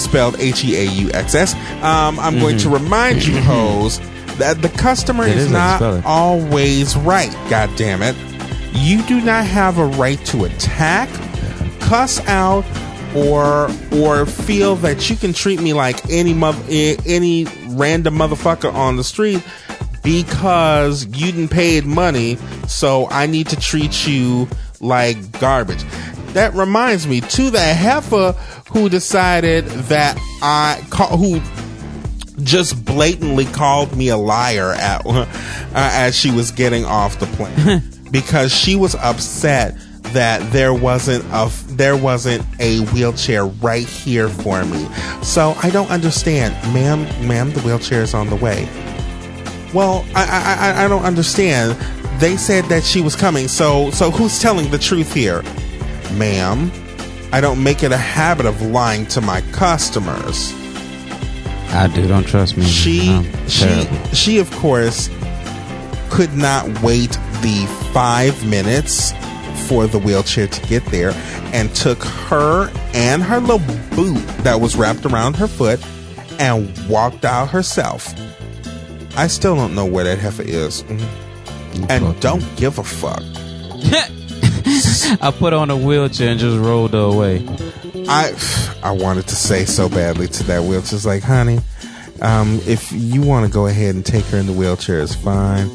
spelled 0.00 0.40
H-E-A-U-X-S. 0.40 1.54
Um, 1.82 2.18
I'm 2.18 2.38
going 2.38 2.58
to 2.58 2.68
remind 2.70 3.24
you, 3.24 3.40
hoes, 3.42 4.00
that 4.40 4.62
the 4.62 4.68
customer 4.70 5.24
It 5.24 5.36
is, 5.36 5.44
is 5.46 5.50
how 5.52 5.72
you 5.72 5.76
spell 5.76 5.94
not 5.96 6.04
always 6.04 6.96
right. 6.96 7.32
God 7.48 7.70
damn 7.76 8.02
it! 8.02 8.16
You 8.72 9.02
do 9.04 9.20
not 9.20 9.44
have 9.46 9.78
a 9.78 9.86
right 9.86 10.24
to 10.26 10.44
attack, 10.44 11.08
cuss 11.80 12.20
out, 12.26 12.64
or 13.14 13.70
or 13.92 14.26
feel 14.26 14.76
that 14.76 15.08
you 15.08 15.16
can 15.16 15.32
treat 15.32 15.60
me 15.60 15.72
like 15.72 16.10
any 16.10 16.34
mother, 16.34 16.62
any 16.68 17.46
random 17.68 18.16
motherfucker 18.16 18.72
on 18.72 18.96
the 18.96 19.04
street 19.04 19.42
because 20.02 21.04
you 21.06 21.32
didn't 21.32 21.48
paid 21.48 21.84
money. 21.84 22.36
So 22.66 23.08
I 23.10 23.26
need 23.26 23.48
to 23.48 23.56
treat 23.56 24.06
you 24.06 24.48
like 24.80 25.38
garbage. 25.40 25.84
That 26.32 26.54
reminds 26.54 27.06
me 27.06 27.20
to 27.20 27.50
the 27.50 27.60
heifer 27.60 28.32
who 28.70 28.88
decided 28.88 29.66
that 29.66 30.16
I 30.42 30.82
call, 30.90 31.16
who 31.16 31.40
just 32.44 32.84
blatantly 32.84 33.44
called 33.46 33.96
me 33.96 34.08
a 34.08 34.16
liar 34.16 34.72
at 34.72 35.06
uh, 35.06 35.26
as 35.74 36.16
she 36.16 36.30
was 36.30 36.50
getting 36.50 36.84
off 36.84 37.18
the 37.18 37.26
plane 37.26 37.82
because 38.10 38.54
she 38.54 38.76
was 38.76 38.94
upset 38.96 39.76
that 40.12 40.40
there 40.52 40.74
wasn't 40.74 41.24
a 41.30 41.50
there 41.68 41.96
wasn't 41.96 42.44
a 42.58 42.80
wheelchair 42.86 43.46
right 43.46 43.86
here 43.86 44.28
for 44.28 44.64
me. 44.64 44.88
So 45.22 45.54
I 45.62 45.70
don't 45.70 45.90
understand, 45.90 46.54
ma'am. 46.74 47.02
Ma'am, 47.26 47.50
the 47.52 47.60
wheelchair 47.60 48.02
is 48.02 48.14
on 48.14 48.28
the 48.28 48.36
way. 48.36 48.68
Well, 49.72 50.04
I, 50.14 50.24
I 50.24 50.70
I 50.70 50.84
I 50.84 50.88
don't 50.88 51.04
understand. 51.04 51.78
They 52.20 52.36
said 52.36 52.64
that 52.66 52.82
she 52.82 53.00
was 53.00 53.14
coming. 53.14 53.48
So 53.48 53.90
so 53.92 54.10
who's 54.10 54.40
telling 54.40 54.70
the 54.70 54.78
truth 54.78 55.14
here, 55.14 55.42
ma'am? 56.14 56.72
I 57.32 57.40
don't 57.40 57.62
make 57.62 57.84
it 57.84 57.92
a 57.92 57.96
habit 57.96 58.46
of 58.46 58.60
lying 58.60 59.06
to 59.06 59.20
my 59.20 59.40
customers. 59.52 60.52
I 61.72 61.88
do. 61.94 62.06
Don't 62.08 62.26
trust 62.26 62.56
me. 62.56 62.64
She 62.64 63.22
she 63.48 63.84
she 64.12 64.38
of 64.38 64.50
course 64.52 65.08
could 66.10 66.34
not 66.34 66.66
wait 66.82 67.12
the 67.42 67.66
five 67.92 68.44
minutes 68.46 69.12
for 69.66 69.86
the 69.86 69.98
wheelchair 69.98 70.48
to 70.48 70.66
get 70.66 70.84
there 70.86 71.12
and 71.52 71.72
took 71.74 72.02
her 72.02 72.70
and 72.92 73.22
her 73.22 73.38
little 73.38 73.64
boot 73.94 74.26
that 74.38 74.60
was 74.60 74.76
wrapped 74.76 75.06
around 75.06 75.36
her 75.36 75.46
foot 75.46 75.80
and 76.40 76.76
walked 76.88 77.24
out 77.24 77.50
herself. 77.50 78.12
I 79.16 79.28
still 79.28 79.54
don't 79.54 79.74
know 79.74 79.86
where 79.86 80.04
that 80.04 80.18
heifer 80.18 80.42
is. 80.42 80.82
Mm. 80.84 81.86
And 81.88 82.20
don't 82.20 82.44
give 82.56 82.78
a 82.78 82.84
fuck. 82.84 83.22
I 85.22 85.32
put 85.36 85.52
on 85.52 85.70
a 85.70 85.76
wheelchair 85.76 86.30
and 86.30 86.40
just 86.40 86.58
rolled 86.58 86.94
her 86.94 86.98
away. 86.98 87.46
I 88.08 88.32
I 88.82 88.92
wanted 88.92 89.26
to 89.28 89.34
say 89.34 89.64
so 89.64 89.88
badly 89.88 90.26
to 90.28 90.42
that 90.44 90.62
wheelchair. 90.62 90.96
It's 90.96 91.04
like, 91.04 91.22
honey, 91.22 91.60
um, 92.22 92.60
if 92.66 92.90
you 92.92 93.22
want 93.22 93.46
to 93.46 93.52
go 93.52 93.66
ahead 93.66 93.94
and 93.94 94.04
take 94.04 94.24
her 94.26 94.38
in 94.38 94.46
the 94.46 94.52
wheelchair, 94.52 95.00
it's 95.00 95.14
fine. 95.14 95.68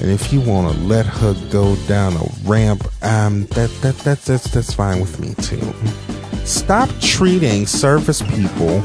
And 0.00 0.10
if 0.10 0.32
you 0.32 0.40
want 0.40 0.74
to 0.74 0.80
let 0.82 1.06
her 1.06 1.34
go 1.50 1.76
down 1.86 2.14
a 2.14 2.26
ramp, 2.44 2.84
um, 3.02 3.46
that 3.46 3.70
that 3.82 3.96
that 3.98 4.18
that's 4.22 4.44
that's 4.44 4.72
fine 4.72 5.00
with 5.00 5.20
me 5.20 5.34
too. 5.34 5.74
Stop 6.46 6.88
treating 7.00 7.66
service 7.66 8.22
people 8.22 8.82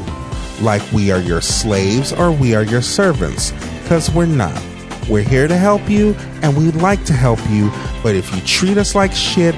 like 0.60 0.82
we 0.92 1.10
are 1.10 1.20
your 1.20 1.40
slaves 1.40 2.12
or 2.12 2.30
we 2.30 2.54
are 2.54 2.64
your 2.64 2.82
servants, 2.82 3.52
because 3.82 4.10
we're 4.10 4.26
not. 4.26 4.62
We're 5.08 5.22
here 5.22 5.48
to 5.48 5.56
help 5.56 5.88
you, 5.88 6.14
and 6.42 6.56
we'd 6.56 6.74
like 6.76 7.04
to 7.06 7.12
help 7.12 7.40
you. 7.48 7.70
But 8.02 8.14
if 8.14 8.34
you 8.34 8.40
treat 8.42 8.76
us 8.76 8.94
like 8.94 9.12
shit, 9.12 9.54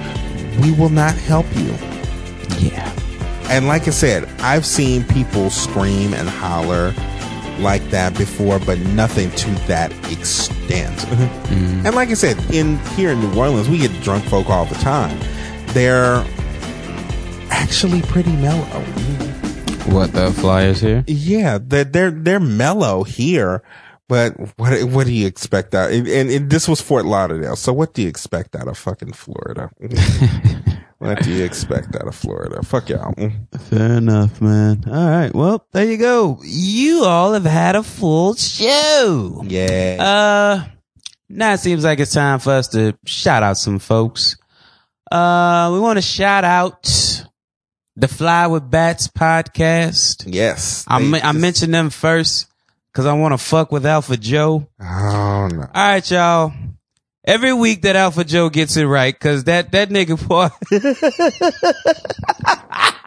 we 0.61 0.73
will 0.73 0.91
not 0.91 1.15
help 1.15 1.47
you. 1.57 1.75
Yeah. 2.59 2.98
And 3.49 3.67
like 3.67 3.89
I 3.89 3.91
said, 3.91 4.29
I've 4.41 4.67
seen 4.67 5.05
people 5.05 5.51
scream 5.51 6.13
and 6.13 6.29
holler 6.29 6.93
like 7.59 7.83
that 7.91 8.17
before, 8.17 8.59
but 8.61 8.79
nothing 8.79 9.31
to 9.33 9.51
that 9.67 9.91
extent. 10.13 10.97
Mm-hmm. 10.99 11.55
Mm. 11.55 11.87
And 11.87 11.95
like 11.95 12.11
I 12.11 12.15
said, 12.15 12.39
in 12.53 12.79
here 12.95 13.11
in 13.11 13.21
New 13.21 13.39
Orleans, 13.39 13.69
we 13.69 13.79
get 13.79 13.91
drunk 14.03 14.25
folk 14.25 14.49
all 14.49 14.67
the 14.67 14.75
time. 14.77 15.19
They're 15.69 16.25
actually 17.51 18.03
pretty 18.03 18.33
mellow. 18.37 18.65
What 19.93 20.13
the 20.13 20.31
flyers 20.33 20.81
here? 20.81 21.05
Yeah, 21.07 21.59
they're 21.61 21.85
they're, 21.85 22.11
they're 22.11 22.41
mellow 22.41 23.05
here, 23.05 23.63
but 24.07 24.33
what 24.59 24.85
what 24.85 25.07
do 25.07 25.13
you 25.13 25.27
expect 25.27 25.75
out? 25.75 25.91
And, 25.91 26.07
and, 26.07 26.31
and 26.31 26.51
this 26.51 26.69
was 26.69 26.81
Fort 26.81 27.07
Lauderdale, 27.07 27.57
so 27.57 27.73
what 27.73 27.95
do 27.95 28.03
you 28.03 28.09
expect 28.09 28.55
out 28.55 28.69
of 28.69 28.77
fucking 28.77 29.13
Florida? 29.13 29.71
what 30.99 31.23
do 31.23 31.33
you 31.33 31.45
expect 31.45 31.95
out 31.97 32.07
of 32.09 32.15
Florida? 32.15 32.63
Fuck 32.63 32.89
y'all. 32.89 33.15
Fair 33.71 33.93
enough, 33.99 34.41
man. 34.41 34.85
All 34.87 35.09
right. 35.09 35.35
Well, 35.35 35.67
there 35.73 35.85
you 35.85 35.97
go. 35.97 36.41
You 36.45 37.05
all 37.05 37.33
have 37.35 37.45
had 37.45 37.77
a 37.77 37.83
full 37.83 38.35
show. 38.35 39.43
Yeah. 39.47 39.97
Uh, 40.01 40.65
now 41.29 41.53
it 41.55 41.59
seems 41.61 41.85
like 41.85 42.01
it's 42.01 42.13
time 42.13 42.39
for 42.41 42.51
us 42.53 42.69
to 42.69 42.97
shout 43.07 43.43
out 43.43 43.59
some 43.59 43.79
folks. 43.79 44.37
Uh, 45.11 45.71
we 45.73 45.81
want 45.81 45.97
to 45.99 46.03
shout 46.03 46.45
out 46.45 47.25
the 47.97 48.09
Fly 48.09 48.47
with 48.47 48.71
Bats 48.71 49.09
podcast. 49.09 50.25
yes. 50.27 50.85
I, 50.89 51.01
They 51.01 51.09
me- 51.11 51.21
I 51.23 51.33
mentioned 51.33 51.73
them 51.75 51.91
first 51.91 52.47
because 52.93 53.07
I 53.07 53.13
want 53.15 53.33
to 53.33 53.39
fuck 53.39 53.73
with 53.73 53.87
Alpha 53.87 54.17
Joe. 54.17 54.69
Oh 54.81 55.49
no. 55.53 55.61
All 55.63 55.69
right, 55.75 56.11
y'all. 56.11 56.53
Every 57.25 57.53
week 57.53 57.83
that 57.83 57.97
Alpha 57.97 58.25
Joe 58.25 58.49
gets 58.49 58.77
it 58.77 58.85
right, 58.85 59.19
cause 59.19 59.45
that, 59.45 59.73
that 59.73 59.91
nigga 59.91 60.17
boy, 60.27 60.49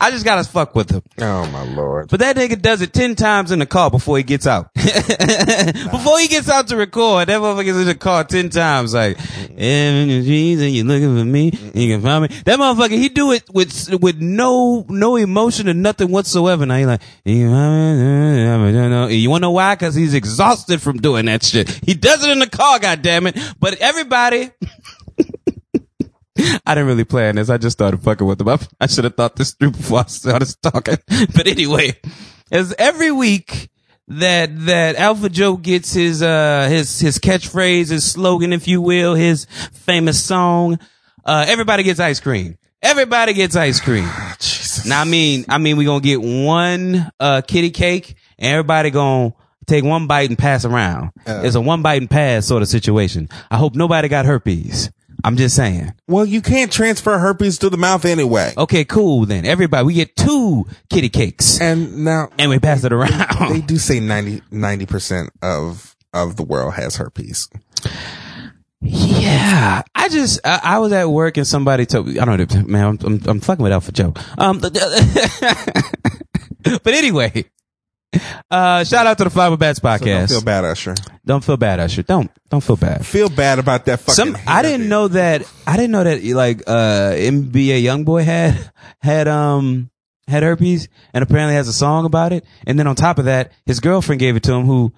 I 0.00 0.10
just 0.10 0.24
gotta 0.24 0.44
fuck 0.44 0.74
with 0.74 0.90
him. 0.90 1.02
Oh 1.20 1.46
my 1.50 1.64
lord. 1.64 2.08
But 2.08 2.20
that 2.20 2.36
nigga 2.36 2.60
does 2.60 2.82
it 2.82 2.92
10 2.92 3.14
times 3.16 3.50
in 3.50 3.58
the 3.58 3.66
car 3.66 3.90
before 3.90 4.16
he 4.16 4.22
gets 4.22 4.46
out. 4.46 4.72
before 4.74 6.18
he 6.18 6.28
gets 6.28 6.48
out 6.48 6.68
to 6.68 6.76
record, 6.76 7.28
that 7.28 7.40
motherfucker's 7.40 7.80
in 7.80 7.86
the 7.86 7.94
car 7.94 8.24
10 8.24 8.50
times. 8.50 8.94
Like, 8.94 9.18
and 9.56 10.10
you're 10.10 10.84
looking 10.84 11.16
for 11.16 11.24
me, 11.24 11.52
you 11.74 11.94
can 11.94 12.02
find 12.02 12.22
me. 12.22 12.28
That 12.44 12.58
motherfucker, 12.58 12.90
he 12.90 13.08
do 13.08 13.32
it 13.32 13.44
with, 13.52 13.94
with 14.00 14.20
no, 14.20 14.84
no 14.88 15.16
emotion 15.16 15.68
and 15.68 15.82
nothing 15.82 16.10
whatsoever. 16.10 16.66
Now 16.66 16.76
he 16.76 16.86
like, 16.86 17.02
you 17.24 17.48
wanna 19.30 19.44
know 19.44 19.50
why? 19.50 19.76
Cause 19.76 19.94
he's 19.94 20.14
exhausted 20.14 20.80
from 20.80 20.98
doing 20.98 21.26
that 21.26 21.44
shit. 21.44 21.68
He 21.84 21.94
does 21.94 22.24
it 22.24 22.30
in 22.30 22.38
the 22.38 22.48
car, 22.48 22.78
goddammit. 22.78 23.54
But 23.60 23.78
everybody, 23.78 24.50
I 26.66 26.74
didn't 26.74 26.86
really 26.86 27.04
plan 27.04 27.36
this. 27.36 27.50
I 27.50 27.58
just 27.58 27.76
started 27.76 28.02
fucking 28.02 28.26
with 28.26 28.38
them. 28.38 28.48
I, 28.48 28.58
I 28.80 28.86
should 28.86 29.04
have 29.04 29.14
thought 29.14 29.36
this 29.36 29.52
through 29.52 29.72
before 29.72 30.00
I 30.00 30.04
started 30.04 30.54
talking. 30.62 30.96
But 31.34 31.46
anyway, 31.46 31.98
as 32.50 32.74
every 32.78 33.12
week 33.12 33.68
that 34.08 34.66
that 34.66 34.96
Alpha 34.96 35.28
Joe 35.28 35.56
gets 35.56 35.92
his 35.92 36.22
uh 36.22 36.68
his 36.70 37.00
his 37.00 37.18
catchphrase, 37.18 37.90
his 37.90 38.04
slogan, 38.10 38.52
if 38.52 38.66
you 38.68 38.80
will, 38.80 39.14
his 39.14 39.46
famous 39.72 40.22
song, 40.22 40.78
uh 41.24 41.44
everybody 41.48 41.82
gets 41.82 42.00
ice 42.00 42.20
cream. 42.20 42.56
Everybody 42.82 43.32
gets 43.34 43.56
ice 43.56 43.80
cream. 43.80 44.08
Jesus. 44.38 44.86
Now 44.86 45.02
I 45.02 45.04
mean, 45.04 45.44
I 45.48 45.58
mean, 45.58 45.76
we 45.76 45.84
gonna 45.84 46.00
get 46.00 46.20
one 46.20 47.10
uh 47.20 47.42
kitty 47.46 47.70
cake, 47.70 48.14
and 48.38 48.52
everybody 48.52 48.90
gonna 48.90 49.34
take 49.66 49.84
one 49.84 50.06
bite 50.06 50.28
and 50.28 50.38
pass 50.38 50.64
around. 50.64 51.10
it's 51.26 51.54
a 51.56 51.60
one 51.60 51.82
bite 51.82 52.00
and 52.00 52.10
pass 52.10 52.46
sort 52.46 52.62
of 52.62 52.68
situation. 52.68 53.28
I 53.50 53.56
hope 53.56 53.74
nobody 53.74 54.08
got 54.08 54.26
herpes. 54.26 54.90
I'm 55.24 55.36
just 55.38 55.56
saying. 55.56 55.94
Well, 56.06 56.26
you 56.26 56.42
can't 56.42 56.70
transfer 56.70 57.18
herpes 57.18 57.58
to 57.60 57.70
the 57.70 57.78
mouth 57.78 58.04
anyway. 58.04 58.52
Okay, 58.58 58.84
cool 58.84 59.24
then. 59.24 59.46
Everybody, 59.46 59.86
we 59.86 59.94
get 59.94 60.14
two 60.16 60.66
kitty 60.90 61.08
cakes 61.08 61.60
And 61.60 62.04
now 62.04 62.28
and 62.38 62.50
we 62.50 62.58
pass 62.58 62.84
it 62.84 62.92
around. 62.92 63.10
they 63.12 63.24
around. 63.46 63.66
do 63.66 63.78
say 63.78 64.00
90 64.00 64.86
percent 64.86 65.30
of 65.42 65.96
of 66.12 66.36
the 66.36 66.42
world 66.44 66.74
has 66.74 66.96
herpes. 66.96 67.48
yeah, 68.80 69.82
I 69.94 70.08
just 70.10 70.40
I, 70.44 70.60
I 70.62 70.78
was 70.78 70.92
at 70.92 71.06
work 71.08 71.38
and 71.38 71.46
somebody 71.46 71.86
told 71.86 72.06
me 72.08 72.18
I 72.18 72.24
don't 72.26 72.38
know, 72.54 72.62
man. 72.66 72.84
I'm 72.84 72.98
I'm, 73.06 73.20
I'm 73.26 73.40
fucking 73.40 73.62
with 73.62 73.72
Alpha 73.72 73.92
Joe. 73.92 74.12
Um, 74.36 74.58
but 74.60 74.76
anyway, 76.86 77.46
uh, 78.50 78.84
shout 78.84 79.06
out 79.06 79.18
to 79.18 79.24
the 79.24 79.30
Fiber 79.30 79.56
Bats 79.56 79.80
So 79.80 79.88
don't 79.88 80.00
podcast. 80.00 80.28
feel 80.28 80.42
bad, 80.42 80.64
Usher. 80.64 80.94
Don't 81.24 81.44
feel 81.44 81.56
bad, 81.56 81.80
Usher. 81.80 82.02
Don't 82.02 82.30
don't 82.50 82.62
feel 82.62 82.76
bad. 82.76 83.04
Feel 83.06 83.28
bad 83.28 83.58
about 83.58 83.84
that 83.86 84.00
fucking. 84.00 84.14
Some 84.14 84.36
I 84.46 84.62
didn't 84.62 84.88
know 84.88 85.08
that 85.08 85.50
I 85.66 85.76
didn't 85.76 85.90
know 85.92 86.04
that 86.04 86.22
like 86.24 86.62
uh 86.66 87.12
NBA 87.14 87.82
YoungBoy 87.82 88.24
had 88.24 88.70
had 89.00 89.28
um 89.28 89.90
had 90.28 90.42
herpes 90.42 90.88
and 91.12 91.22
apparently 91.22 91.54
has 91.54 91.68
a 91.68 91.72
song 91.72 92.04
about 92.06 92.32
it. 92.32 92.44
And 92.66 92.78
then 92.78 92.86
on 92.86 92.96
top 92.96 93.18
of 93.18 93.26
that, 93.26 93.52
his 93.66 93.80
girlfriend 93.80 94.20
gave 94.20 94.36
it 94.36 94.42
to 94.44 94.52
him 94.54 94.64
who 94.66 94.92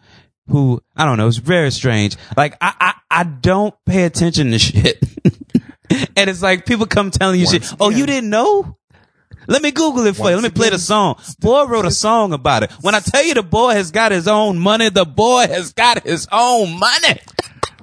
who 0.48 0.80
I 0.96 1.04
don't 1.04 1.16
know, 1.16 1.26
it's 1.28 1.38
very 1.38 1.70
strange. 1.70 2.16
Like 2.36 2.56
I 2.60 2.74
I, 2.80 3.20
I 3.20 3.24
don't 3.24 3.74
pay 3.86 4.04
attention 4.04 4.50
to 4.50 4.58
shit. 4.58 5.02
and 6.16 6.30
it's 6.30 6.42
like 6.42 6.66
people 6.66 6.86
come 6.86 7.10
telling 7.10 7.40
you 7.40 7.46
Once 7.46 7.68
shit. 7.68 7.76
Oh, 7.80 7.90
you 7.90 8.06
didn't 8.06 8.30
know? 8.30 8.76
Let 9.48 9.62
me 9.62 9.70
Google 9.70 10.06
it 10.06 10.16
for 10.16 10.24
you. 10.30 10.36
Let 10.36 10.42
Once 10.42 10.44
me 10.44 10.50
play 10.50 10.70
the 10.70 10.78
song. 10.78 11.16
Boy 11.40 11.64
wrote 11.66 11.84
a 11.86 11.90
song 11.90 12.32
about 12.32 12.62
it. 12.64 12.72
When 12.80 12.94
I 12.94 13.00
tell 13.00 13.24
you 13.24 13.34
the 13.34 13.42
boy 13.42 13.72
has 13.74 13.90
got 13.90 14.12
his 14.12 14.26
own 14.28 14.58
money, 14.58 14.88
the 14.90 15.04
boy 15.04 15.46
has 15.48 15.72
got 15.72 16.02
his 16.04 16.26
own 16.32 16.78
money. 16.78 17.20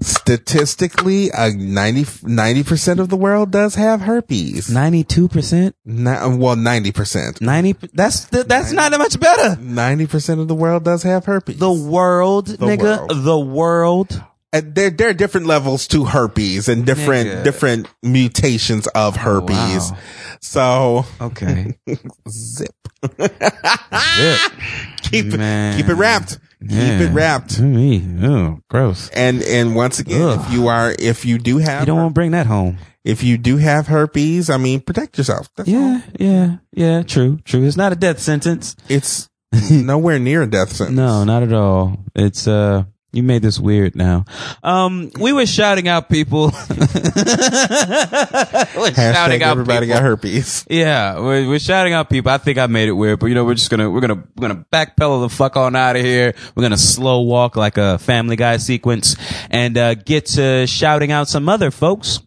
Statistically, 0.01 1.32
uh, 1.32 1.49
90 1.55 2.64
percent 2.64 2.99
of 2.99 3.09
the 3.09 3.16
world 3.16 3.51
does 3.51 3.76
have 3.76 4.01
herpes. 4.01 4.70
92%? 4.70 5.74
Well, 5.86 6.55
ninety 6.57 6.91
percent. 6.91 7.39
90 7.41 7.88
that's 7.93 8.26
that's 8.26 8.72
not 8.74 8.91
that 8.91 8.97
much 8.99 9.20
better 9.20 9.61
Ninety 9.61 10.05
percent 10.07 10.39
of 10.41 10.47
the 10.47 10.55
world 10.55 10.84
does 10.84 11.03
have 11.03 11.26
herpes. 11.26 11.57
the 11.57 11.72
world 11.72 12.47
nigga 12.47 12.99
world. 13.07 13.24
the 13.26 13.39
world 13.39 14.24
And 14.54 14.76
there, 14.76 14.91
there 14.91 15.10
are 15.10 15.14
different 15.14 15.47
levels 15.47 15.88
to 15.89 16.06
herpes 16.06 16.70
and 16.70 16.86
different 16.86 17.28
Nigga. 17.28 17.43
different 17.43 17.88
mutations 18.04 18.86
of 18.88 19.16
herpes. 19.18 19.91
wow. 19.91 19.97
So 20.41 21.06
okay 21.20 21.74
zip. 22.30 22.70
Zip. 23.20 24.51
keep 25.01 25.26
it 25.34 25.38
Man. 25.38 25.78
keep 25.78 25.89
it 25.89 25.95
wrapped. 25.95 26.39
Keep 26.62 26.72
it 27.01 27.12
wrapped. 27.12 27.60
me 27.60 28.04
oh 28.22 28.60
gross 28.70 29.10
And 29.10 29.41
and 29.43 29.76
once 29.76 29.99
again, 29.99 30.22
Ugh. 30.22 30.39
if 30.45 30.54
you 30.54 30.68
are 30.68 30.95
if 30.99 31.26
you 31.26 31.38
do 31.38 31.58
have 31.58 31.82
you 31.82 31.86
don't 31.88 31.97
want 31.97 32.10
to 32.12 32.14
bring 32.14 32.32
that 32.32 32.45
home 32.47 32.78
if 33.04 33.22
you 33.22 33.38
do 33.38 33.58
have 33.58 33.88
herpes, 33.88 34.49
I 34.49 34.56
mean, 34.56 34.80
protect 34.80 35.18
yourself. 35.18 35.49
That's 35.58 35.68
all. 35.68 35.76
yeah 35.76 36.01
yeah 36.20 36.56
yeah 36.74 37.01
true 37.04 37.39
true 37.43 37.64
it's 37.66 37.76
not 37.76 37.91
a 37.91 37.95
death 37.95 38.20
sentence 38.20 38.76
It's 38.88 39.30
nowhere 39.72 40.20
near 40.20 40.43
a 40.43 40.47
death 40.47 40.72
sentence. 40.74 40.95
no 40.95 41.24
not 41.26 41.43
at 41.43 41.51
all 41.54 41.97
it's 42.16 42.47
uh 42.47 42.84
you 43.14 43.24
made 43.24 43.41
this 43.43 43.59
weird 43.59 43.95
now. 43.95 44.26
Um, 44.64 45.11
we 45.20 45.32
were 45.34 45.45
shouting 45.45 45.88
out 45.88 46.09
people. 46.09 46.45
we're 46.47 46.51
Hashtag 48.89 49.14
shouting 49.14 49.43
out 49.43 49.51
everybody 49.51 49.86
people. 49.86 49.99
got 49.99 50.03
herpes. 50.03 50.66
Yeah, 50.70 51.20
we're, 51.20 51.47
we're 51.47 51.59
shouting 51.59 51.93
out 51.93 52.09
people. 52.09 52.32
I 52.32 52.38
think 52.39 52.57
I 52.57 52.68
made 52.68 52.89
it 52.89 52.93
weird, 52.93 53.20
but 53.20 53.28
you 53.28 53.36
know, 53.36 53.45
we're 53.45 53.53
just 53.53 53.70
gonna 53.70 53.89
we're 53.89 54.01
gonna 54.01 54.24
we're 54.36 54.47
gonna 54.49 54.66
backpedal 54.72 55.22
the 55.22 55.30
fuck 55.30 55.55
on 55.57 55.76
out 55.76 55.95
of 55.95 56.01
here. 56.01 56.34
We're 56.55 56.64
gonna 56.64 56.78
slow 56.78 57.22
walk 57.22 57.55
like 57.55 57.78
a 57.78 57.97
Family 57.99 58.36
Guy 58.36 58.57
sequence 58.57 59.16
and 59.49 59.78
uh, 59.78 59.93
get 59.95 60.26
to 60.28 60.66
shouting 60.68 61.11
out 61.11 61.28
some 61.28 61.47
other 61.49 61.72
folks. 61.72 62.20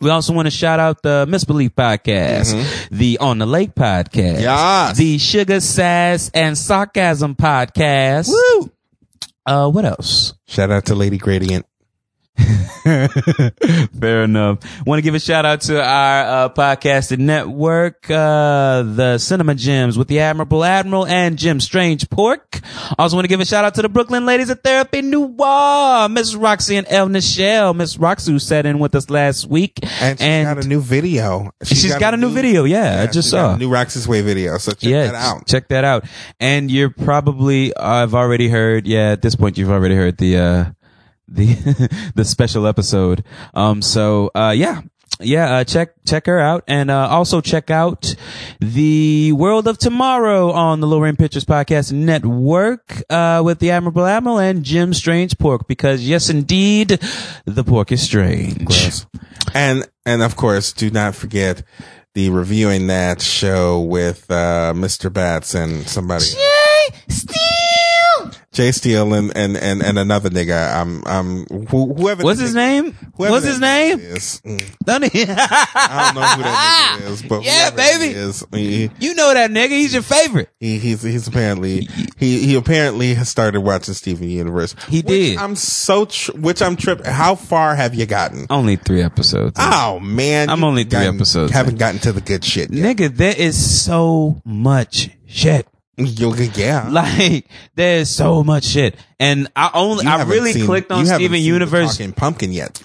We 0.00 0.10
also 0.10 0.32
want 0.34 0.46
to 0.46 0.50
shout 0.50 0.80
out 0.80 1.02
the 1.02 1.24
Misbelief 1.28 1.70
podcast, 1.70 2.88
the 2.90 3.18
On 3.18 3.38
the 3.38 3.46
Lake 3.46 3.74
podcast, 3.74 4.40
Yes. 4.40 4.96
the 4.98 5.18
Sugar 5.18 5.60
Sass 5.60 6.30
and 6.34 6.58
Sarcasm 6.58 7.34
podcast. 7.36 8.28
Woo! 8.28 8.70
Uh, 9.46 9.68
what 9.70 9.84
else? 9.84 10.34
Shout 10.46 10.70
out 10.70 10.86
to 10.86 10.94
Lady 10.94 11.18
Gradient. 11.18 11.66
Fair 12.84 14.24
enough. 14.24 14.58
Want 14.84 14.98
to 14.98 15.02
give 15.02 15.14
a 15.14 15.20
shout 15.20 15.44
out 15.44 15.60
to 15.62 15.80
our 15.82 16.24
uh, 16.24 16.48
podcasting 16.48 17.20
network, 17.20 18.10
uh, 18.10 18.82
the 18.82 19.18
Cinema 19.18 19.54
Gems 19.54 19.96
with 19.96 20.08
the 20.08 20.18
Admirable 20.18 20.64
Admiral 20.64 21.06
and 21.06 21.38
Jim 21.38 21.60
Strange 21.60 22.10
Pork. 22.10 22.60
Also 22.98 23.16
want 23.16 23.24
to 23.24 23.28
give 23.28 23.40
a 23.40 23.44
shout 23.44 23.64
out 23.64 23.76
to 23.76 23.82
the 23.82 23.88
Brooklyn 23.88 24.26
Ladies 24.26 24.50
of 24.50 24.60
Therapy 24.62 25.00
Noir, 25.00 26.08
Miss 26.08 26.34
Roxy 26.34 26.76
and 26.76 26.86
El 26.90 27.08
Nichelle. 27.08 27.74
Miss 27.74 27.98
Roxy 27.98 28.32
who 28.32 28.40
sat 28.40 28.66
in 28.66 28.80
with 28.80 28.94
us 28.96 29.08
last 29.08 29.46
week. 29.46 29.78
And 30.00 30.18
she's 30.18 30.44
got 30.44 30.64
a 30.64 30.68
new 30.68 30.80
video. 30.80 31.52
she's 31.62 31.94
got, 31.96 32.14
a 32.14 32.16
new 32.16 32.30
video. 32.30 32.64
Yeah, 32.64 33.02
I 33.02 33.06
just 33.06 33.28
she's 33.28 33.30
saw. 33.30 33.56
new 33.56 33.70
Roxy's 33.70 34.08
Way 34.08 34.22
video. 34.22 34.58
So 34.58 34.72
check 34.72 34.90
yeah, 34.90 35.06
that 35.06 35.14
out. 35.14 35.46
check 35.46 35.68
that 35.68 35.84
out. 35.84 36.04
And 36.40 36.70
you're 36.70 36.90
probably, 36.90 37.74
I've 37.76 38.14
already 38.14 38.48
heard, 38.48 38.86
yeah, 38.86 39.12
at 39.12 39.22
this 39.22 39.36
point 39.36 39.56
you've 39.56 39.70
already 39.70 39.94
heard 39.94 40.18
the, 40.18 40.38
uh, 40.38 40.64
the, 41.28 42.10
the 42.14 42.24
special 42.24 42.66
episode. 42.66 43.24
Um, 43.54 43.82
so, 43.82 44.30
uh, 44.34 44.54
yeah. 44.56 44.82
Yeah, 45.20 45.58
uh, 45.58 45.64
check, 45.64 45.94
check 46.04 46.26
her 46.26 46.40
out 46.40 46.64
and, 46.66 46.90
uh, 46.90 47.06
also 47.08 47.40
check 47.40 47.70
out 47.70 48.16
the 48.58 49.30
World 49.30 49.68
of 49.68 49.78
Tomorrow 49.78 50.50
on 50.50 50.80
the 50.80 50.88
Lorraine 50.88 51.14
Pictures 51.14 51.44
Podcast 51.44 51.92
Network, 51.92 53.00
uh, 53.08 53.40
with 53.44 53.60
the 53.60 53.70
Admirable 53.70 54.06
Admiral 54.06 54.40
and 54.40 54.64
Jim 54.64 54.92
Strange 54.92 55.38
Pork 55.38 55.68
because 55.68 56.02
yes, 56.02 56.30
indeed, 56.30 56.98
the 57.44 57.62
pork 57.62 57.92
is 57.92 58.02
strange. 58.02 59.04
And 59.54 59.88
and 60.04 60.20
of 60.20 60.34
course, 60.34 60.72
do 60.72 60.90
not 60.90 61.14
forget 61.14 61.62
the 62.14 62.30
reviewing 62.30 62.86
that 62.88 63.20
show 63.20 63.80
with 63.80 64.30
uh, 64.30 64.72
Mr. 64.74 65.12
Bats 65.12 65.54
and 65.54 65.86
somebody. 65.86 66.26
Jay 66.26 67.53
Steele 68.54 69.12
and, 69.14 69.36
and, 69.36 69.56
and, 69.56 69.82
and 69.82 69.98
another 69.98 70.30
nigga. 70.30 70.74
Um, 70.76 71.02
um, 71.06 71.46
who, 71.68 71.92
whoever. 71.94 72.22
What's 72.22 72.40
his 72.40 72.54
name? 72.54 72.92
What's 73.16 73.44
his 73.46 73.60
name? 73.60 73.98
Is. 74.00 74.40
Mm. 74.44 74.76
Don't 74.84 75.04
he? 75.12 75.22
I 75.28 76.12
don't 76.14 76.14
know 76.20 76.26
who 76.28 76.42
that 76.42 76.98
nigga 77.00 77.06
is, 77.10 77.22
but 77.22 77.42
Yeah, 77.44 77.70
baby. 77.70 78.14
is, 78.14 78.44
he, 78.52 78.90
You 79.00 79.14
know 79.14 79.32
that 79.34 79.50
nigga. 79.50 79.70
He's 79.70 79.92
your 79.92 80.02
favorite. 80.02 80.50
he, 80.60 80.78
he's 80.78 81.02
he's 81.02 81.26
apparently 81.26 81.88
he 82.18 82.46
he 82.46 82.54
apparently 82.54 83.14
has 83.14 83.28
started 83.28 83.60
watching 83.60 83.94
Steven 83.94 84.28
Universe. 84.28 84.74
He 84.88 85.02
did. 85.02 85.38
I'm 85.38 85.56
so 85.56 86.04
tr- 86.06 86.32
which 86.32 86.60
I'm 86.62 86.76
tripping. 86.76 87.06
How 87.06 87.34
far 87.34 87.74
have 87.74 87.94
you 87.94 88.06
gotten? 88.06 88.46
Only 88.50 88.76
three 88.76 89.02
episodes. 89.02 89.56
Oh 89.58 90.00
man, 90.00 90.50
I'm 90.50 90.62
only 90.64 90.84
three 90.84 91.00
gotten- 91.00 91.16
episodes 91.16 91.52
Haven't 91.52 91.78
gotten 91.78 92.00
to 92.00 92.12
the 92.12 92.20
good 92.20 92.44
shit 92.44 92.70
yet. 92.72 92.96
Nigga, 92.96 93.14
there 93.16 93.34
is 93.36 93.82
so 93.84 94.40
much 94.44 95.10
shit. 95.26 95.66
Yeah, 95.96 96.88
Like, 96.90 97.46
there's 97.74 98.10
so 98.10 98.42
much 98.42 98.64
shit. 98.64 98.96
And 99.20 99.48
I 99.54 99.70
only, 99.74 100.04
You 100.04 100.10
I 100.10 100.22
really 100.24 100.52
seen- 100.52 100.66
clicked 100.66 100.90
on 100.90 101.06
Steven 101.06 101.38
seen 101.38 101.46
Universe. 101.46 101.98
Talking 101.98 102.12
pumpkin 102.12 102.52
yet? 102.52 102.82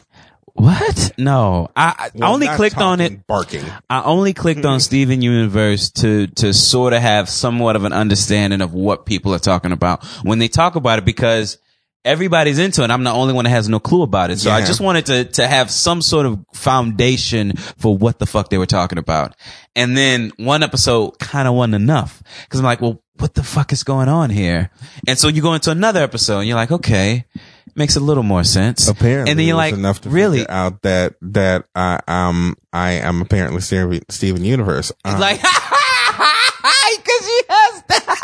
What? 0.53 1.14
No. 1.18 1.70
I, 1.76 2.12
I 2.22 2.26
only 2.26 2.47
clicked 2.49 2.80
on 2.80 2.99
it. 2.99 3.26
Barking. 3.26 3.64
I 3.89 4.03
only 4.03 4.34
clicked 4.34 4.66
on 4.66 4.76
hmm. 4.76 4.80
Steven 4.80 5.22
Universe 5.22 5.89
to 5.91 6.28
to 6.28 6.53
sort 6.53 6.91
of 6.91 7.01
have 7.01 7.30
somewhat 7.30 7.78
of 7.78 7.86
an 7.86 7.93
understanding 7.93 8.60
of 8.60 8.74
what 8.74 9.05
people 9.05 9.34
are 9.34 9.39
talking 9.39 9.72
about 9.72 10.03
when 10.24 10.39
they 10.39 10.49
talk 10.49 10.76
about 10.76 10.99
it 10.99 11.05
because 11.05 11.60
everybody's 12.05 12.59
into 12.59 12.83
it. 12.83 12.91
I'm 12.91 13.03
the 13.03 13.11
only 13.11 13.33
one 13.33 13.45
that 13.45 13.51
has 13.51 13.69
no 13.69 13.79
clue 13.79 14.01
about 14.03 14.31
it. 14.31 14.39
So 14.39 14.51
I 14.51 14.65
just 14.65 14.81
wanted 14.81 15.05
to 15.07 15.25
to 15.25 15.47
have 15.47 15.69
some 15.71 16.01
sort 16.01 16.25
of 16.25 16.39
foundation 16.53 17.55
for 17.55 17.95
what 17.97 18.19
the 18.19 18.25
fuck 18.25 18.49
they 18.49 18.57
were 18.57 18.65
talking 18.65 18.97
about. 18.97 19.35
And 19.75 19.95
then 19.95 20.31
one 20.37 20.63
episode 20.63 21.19
kind 21.19 21.47
of 21.47 21.53
wasn't 21.53 21.75
enough 21.75 22.21
because 22.43 22.59
I'm 22.59 22.65
like, 22.65 22.81
well, 22.81 23.01
what 23.17 23.33
the 23.33 23.43
fuck 23.43 23.71
is 23.73 23.83
going 23.83 24.07
on 24.07 24.29
here? 24.29 24.71
And 25.07 25.17
so 25.19 25.27
you 25.27 25.41
go 25.41 25.53
into 25.53 25.71
another 25.71 26.01
episode 26.01 26.39
and 26.39 26.47
you're 26.47 26.55
like, 26.55 26.71
okay, 26.71 27.25
makes 27.75 27.95
a 27.95 27.99
little 27.99 28.23
more 28.23 28.43
sense. 28.43 28.87
Apparently, 28.87 29.31
and 29.31 29.39
then 29.39 29.45
you're 29.47 29.55
like, 29.55 29.73
enough 29.73 30.01
to 30.01 30.09
really? 30.09 30.47
out 30.47 30.81
that 30.83 31.15
that 31.21 31.65
I 31.75 31.99
um 32.07 32.55
I 32.71 32.91
am 32.93 33.21
apparently 33.21 33.61
Steven 33.61 34.43
Universe. 34.43 34.91
Uh, 35.03 35.17
Like, 35.19 35.41
because 35.41 37.27
you 37.27 37.41
has 37.49 37.83
that. 37.87 38.18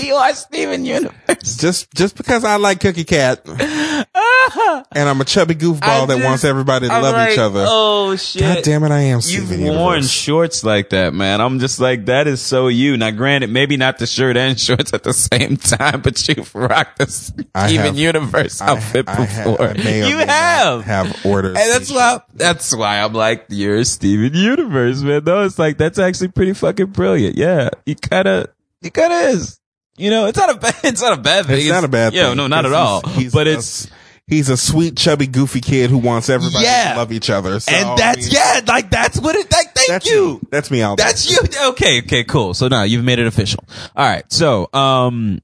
you 0.06 0.14
are 0.14 0.34
Steven 0.34 0.84
Universe. 0.84 1.56
just 1.56 1.92
just 1.94 2.16
because 2.16 2.44
I 2.44 2.56
like 2.56 2.80
Cookie 2.80 3.04
Cat 3.04 3.40
and 3.48 5.08
I'm 5.08 5.20
a 5.20 5.24
chubby 5.24 5.54
goofball 5.54 5.82
I 5.82 6.06
that 6.06 6.16
just- 6.16 6.24
wants 6.24 6.44
everybody 6.44 6.88
to 6.88 6.92
I'm 6.94 7.02
love 7.02 7.14
like, 7.14 7.32
each 7.32 7.38
other. 7.38 7.64
Oh 7.68 8.16
shit! 8.16 8.42
God 8.42 8.64
damn 8.64 8.84
it, 8.84 8.90
I 8.90 9.00
am 9.00 9.16
You've 9.16 9.22
Steven 9.46 9.60
worn 9.62 9.76
Universe. 9.94 10.10
shorts 10.10 10.64
like 10.64 10.90
that, 10.90 11.14
man. 11.14 11.40
I'm 11.40 11.58
just 11.58 11.80
like, 11.80 12.06
that 12.06 12.26
is 12.26 12.40
so 12.40 12.68
you. 12.68 12.96
Now, 12.96 13.10
granted, 13.10 13.50
maybe 13.50 13.76
not 13.76 13.98
the 13.98 14.06
shirt 14.06 14.36
and 14.36 14.58
shorts 14.60 14.92
at 14.92 15.02
the 15.02 15.12
same 15.12 15.56
time, 15.56 16.00
but 16.00 16.26
you've 16.28 16.54
rocked 16.54 16.98
the 16.98 17.46
I 17.54 17.68
Steven 17.68 17.86
have- 17.86 17.96
Universe 17.98 18.60
outfit 18.60 19.08
I 19.08 19.14
ha- 19.24 19.44
before. 19.44 19.62
I 19.68 19.72
may 19.74 20.08
you 20.08 20.16
may 20.16 20.26
have. 20.26 20.84
have 20.84 21.26
ordered. 21.26 21.56
And 21.56 21.70
that's 21.70 21.90
why 21.92 22.20
that's 22.34 22.74
why 22.74 23.00
I'm 23.00 23.12
like, 23.12 23.46
you're 23.48 23.84
Steven 23.84 24.34
Universe, 24.34 25.02
man. 25.02 25.24
No, 25.24 25.44
it's 25.44 25.58
like 25.58 25.78
that's 25.78 25.98
actually 25.98 26.28
pretty 26.28 26.52
fucking 26.54 26.86
brilliant. 26.86 27.36
Yeah. 27.36 27.70
you 27.86 27.94
kinda 27.94 28.48
he 28.82 28.90
kinda 28.90 29.14
is. 29.28 29.59
You 29.96 30.10
know, 30.10 30.26
it's 30.26 30.38
not 30.38 30.50
a 30.54 30.58
bad 30.58 30.74
it's 30.84 31.02
not 31.02 31.18
a 31.18 31.20
bad 31.20 31.46
thing. 31.46 31.60
It's 31.60 31.68
not 31.68 31.84
a 31.84 31.88
bad 31.88 32.12
Yeah, 32.14 32.28
thing. 32.28 32.36
no, 32.38 32.46
not 32.46 32.64
at 32.66 32.72
all. 32.72 33.02
he's- 33.02 33.16
he's 33.18 33.32
but 33.32 33.46
a- 33.46 33.52
it's 33.54 33.88
he's 34.26 34.48
a 34.48 34.56
sweet, 34.56 34.96
chubby, 34.96 35.26
goofy 35.26 35.60
kid 35.60 35.90
who 35.90 35.98
wants 35.98 36.28
everybody 36.30 36.64
Yeah. 36.64 36.92
to 36.92 36.98
love 36.98 37.12
each 37.12 37.28
other. 37.30 37.58
So, 37.60 37.72
and 37.72 37.86
I 37.90 37.96
that's 37.96 38.18
mean, 38.26 38.28
yeah, 38.32 38.60
like 38.66 38.90
that's 38.90 39.18
what 39.20 39.34
it 39.36 39.50
like 39.52 39.74
thank 39.74 39.88
that's 39.88 40.06
you. 40.08 40.34
me. 40.34 40.40
That's 40.50 40.70
me. 40.70 40.82
All 40.82 40.96
day. 40.96 41.02
That's 41.02 41.30
you. 41.30 41.38
Okay, 41.70 41.98
okay, 42.02 42.24
cool. 42.24 42.54
So 42.54 42.68
now 42.68 42.84
you've 42.84 43.04
made 43.04 43.18
it 43.18 43.26
official. 43.26 43.64
All 43.96 44.06
right. 44.06 44.24
So, 44.32 44.68
um, 44.72 45.40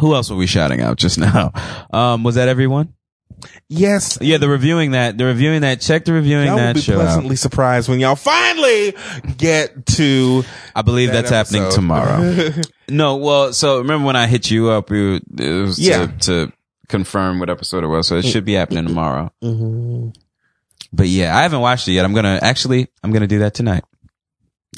who 0.00 0.14
else 0.14 0.30
were 0.30 0.36
we 0.36 0.46
shouting 0.46 0.80
out 0.80 0.96
just 0.98 1.18
now? 1.18 1.52
Um, 1.92 2.24
was 2.24 2.34
that 2.34 2.48
everyone? 2.48 2.92
Yes. 3.68 4.18
Yeah, 4.20 4.38
the 4.38 4.48
reviewing 4.48 4.92
that, 4.92 5.18
the 5.18 5.24
reviewing 5.24 5.62
that, 5.62 5.80
check 5.80 6.04
the 6.04 6.12
reviewing 6.12 6.46
Y'all 6.46 6.56
will 6.56 6.62
that 6.62 6.74
be 6.76 6.80
show 6.80 6.94
out. 6.94 7.02
pleasantly 7.04 7.36
surprised 7.36 7.88
when 7.88 8.00
y'all 8.00 8.16
finally 8.16 8.94
get 9.36 9.86
to. 9.86 10.44
I 10.74 10.82
believe 10.82 11.08
that 11.12 11.26
that's 11.26 11.50
happening 11.50 11.70
tomorrow. 11.72 12.52
no, 12.88 13.16
well, 13.16 13.52
so 13.52 13.78
remember 13.78 14.06
when 14.06 14.16
I 14.16 14.26
hit 14.26 14.50
you 14.50 14.70
up, 14.70 14.90
it 14.90 15.22
was 15.38 15.78
Yeah. 15.78 16.06
to, 16.06 16.18
to 16.48 16.52
confirm 16.88 17.38
what 17.38 17.50
episode 17.50 17.84
it 17.84 17.88
was. 17.88 18.06
So 18.06 18.16
it 18.16 18.24
should 18.24 18.44
be 18.44 18.54
happening 18.54 18.86
tomorrow. 18.86 19.32
Mm-hmm. 19.42 20.10
But 20.92 21.08
yeah, 21.08 21.36
I 21.36 21.42
haven't 21.42 21.60
watched 21.60 21.86
it 21.88 21.92
yet. 21.92 22.04
I'm 22.04 22.14
gonna 22.14 22.38
actually, 22.40 22.88
I'm 23.02 23.12
gonna 23.12 23.26
do 23.26 23.40
that 23.40 23.52
tonight. 23.54 23.84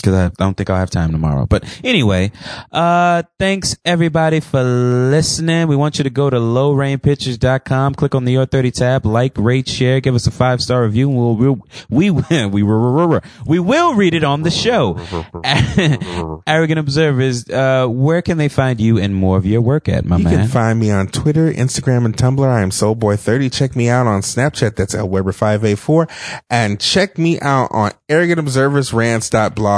Cause 0.03 0.15
I 0.15 0.29
don't 0.39 0.57
think 0.57 0.71
I'll 0.71 0.79
have 0.79 0.89
time 0.89 1.13
tomorrow. 1.13 1.45
But 1.45 1.65
anyway, 1.85 2.33
uh, 2.73 3.25
thanks 3.39 3.77
everybody 3.85 4.41
for 4.41 4.63
listening. 4.63 5.69
We 5.69 5.77
want 5.77 5.99
you 5.99 6.05
to 6.05 6.11
go 6.11 6.31
to 6.31 6.39
lowrainpictures.com, 6.39 7.95
click 7.97 8.15
on 8.15 8.25
the 8.25 8.33
Your 8.33 8.47
30 8.47 8.71
tab, 8.71 9.05
like, 9.05 9.37
rate, 9.37 9.69
share, 9.69 10.01
give 10.01 10.15
us 10.15 10.27
a 10.27 10.31
five 10.31 10.63
star 10.63 10.85
review, 10.85 11.11
and 11.11 11.19
we'll, 11.19 11.35
we'll 11.37 11.59
we 11.91 12.09
will, 12.11 12.25
we 12.49 12.63
will, 12.63 13.21
we 13.47 13.59
will 13.59 13.95
read 13.95 14.15
it 14.15 14.25
on 14.25 14.41
the 14.43 14.51
show. 14.51 14.97
Arrogant 16.47 16.79
Observers, 16.79 17.49
uh, 17.51 17.87
where 17.87 18.23
can 18.23 18.39
they 18.39 18.49
find 18.49 18.81
you 18.81 18.99
and 18.99 19.15
more 19.15 19.37
of 19.37 19.45
your 19.45 19.61
work 19.61 19.89
at, 19.89 20.07
my 20.07 20.17
You 20.17 20.25
man? 20.25 20.39
can 20.39 20.49
find 20.49 20.79
me 20.81 20.91
on 20.91 21.09
Twitter, 21.09 21.53
Instagram, 21.53 22.07
and 22.07 22.17
Tumblr. 22.17 22.47
I 22.47 22.63
am 22.63 22.71
Soulboy30. 22.71 23.53
Check 23.53 23.77
me 23.77 23.89
out 23.91 24.07
on 24.07 24.23
Snapchat. 24.23 24.77
That's 24.77 24.95
LWeber584. 24.95 26.43
And 26.49 26.81
check 26.81 27.19
me 27.19 27.39
out 27.41 27.69
on 27.73 27.91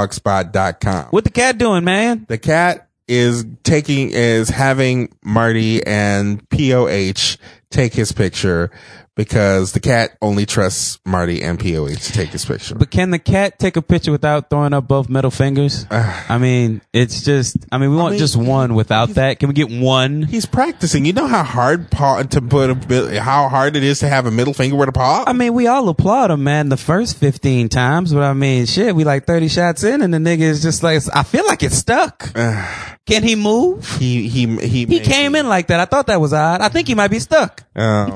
arrogantobserversrants.blogspot.com. 0.07 1.05
what 1.11 1.23
the 1.23 1.29
cat 1.29 1.57
doing, 1.57 1.83
man? 1.83 2.25
The 2.27 2.37
cat 2.37 2.87
is 3.07 3.45
taking, 3.63 4.11
is 4.11 4.49
having 4.49 5.13
Marty 5.23 5.85
and 5.85 6.47
POH 6.49 7.37
take 7.69 7.93
his 7.93 8.11
picture 8.11 8.71
because 9.15 9.73
the 9.73 9.79
cat 9.79 10.17
only 10.21 10.45
trusts 10.45 10.99
Marty 11.05 11.43
and 11.43 11.59
POH 11.59 11.87
to 11.87 12.13
take 12.13 12.29
his 12.29 12.45
picture. 12.45 12.75
But 12.75 12.89
can 12.89 13.11
the 13.11 13.19
cat 13.19 13.59
take 13.59 13.75
a 13.75 13.81
picture 13.81 14.11
without 14.11 14.49
throwing 14.49 14.73
up 14.73 14.87
both 14.87 15.09
middle 15.09 15.31
fingers? 15.31 15.85
Uh. 15.89 16.25
I 16.29 16.37
mean, 16.37 16.81
it's 16.93 17.23
just, 17.23 17.57
I 17.71 17.77
mean, 17.77 17.91
we 17.91 17.97
want 17.97 18.13
mean, 18.13 18.19
just 18.19 18.35
one 18.35 18.75
without 18.75 19.09
that. 19.09 19.39
Can 19.39 19.49
we 19.49 19.53
get 19.53 19.69
one? 19.69 20.23
He's 20.23 20.45
practicing. 20.45 21.05
You 21.05 21.13
know 21.13 21.27
how 21.27 21.43
hard 21.43 21.91
paw 21.91 22.23
to 22.23 22.41
put 22.41 22.91
a 22.91 23.21
how 23.21 23.49
hard 23.49 23.75
it 23.75 23.83
is 23.83 23.99
to 23.99 24.09
have 24.09 24.25
a 24.25 24.31
middle 24.31 24.53
finger 24.53 24.75
with 24.75 24.89
a 24.89 24.93
paw? 24.93 25.23
I 25.27 25.33
mean, 25.33 25.53
we 25.53 25.67
all 25.67 25.87
applaud 25.89 26.31
him, 26.31 26.43
man, 26.43 26.69
the 26.69 26.77
first 26.77 27.17
15 27.17 27.69
times, 27.69 28.13
but 28.13 28.23
I 28.23 28.33
mean, 28.33 28.65
shit, 28.65 28.95
we 28.95 29.03
like 29.03 29.25
30 29.25 29.47
shots 29.47 29.83
in 29.83 30.01
and 30.01 30.13
the 30.13 30.17
nigga 30.17 30.41
is 30.41 30.61
just 30.61 30.83
like, 30.83 31.01
I 31.13 31.23
feel 31.23 31.45
like 31.45 31.63
it's 31.63 31.77
stuck. 31.77 32.31
Uh. 32.35 32.65
Can 33.05 33.21
he 33.21 33.35
move? 33.35 33.97
he, 33.97 34.29
he, 34.29 34.47
he, 34.65 34.85
He 34.85 34.99
came 35.01 35.35
in 35.35 35.49
like 35.49 35.67
that. 35.67 35.81
I 35.81 35.85
thought 35.85 36.07
that 36.07 36.21
was 36.21 36.31
odd. 36.31 36.61
I 36.61 36.69
think 36.69 36.87
he 36.87 36.95
might 36.95 37.11
be 37.11 37.19
stuck. 37.19 37.61
Oh. 37.75 38.05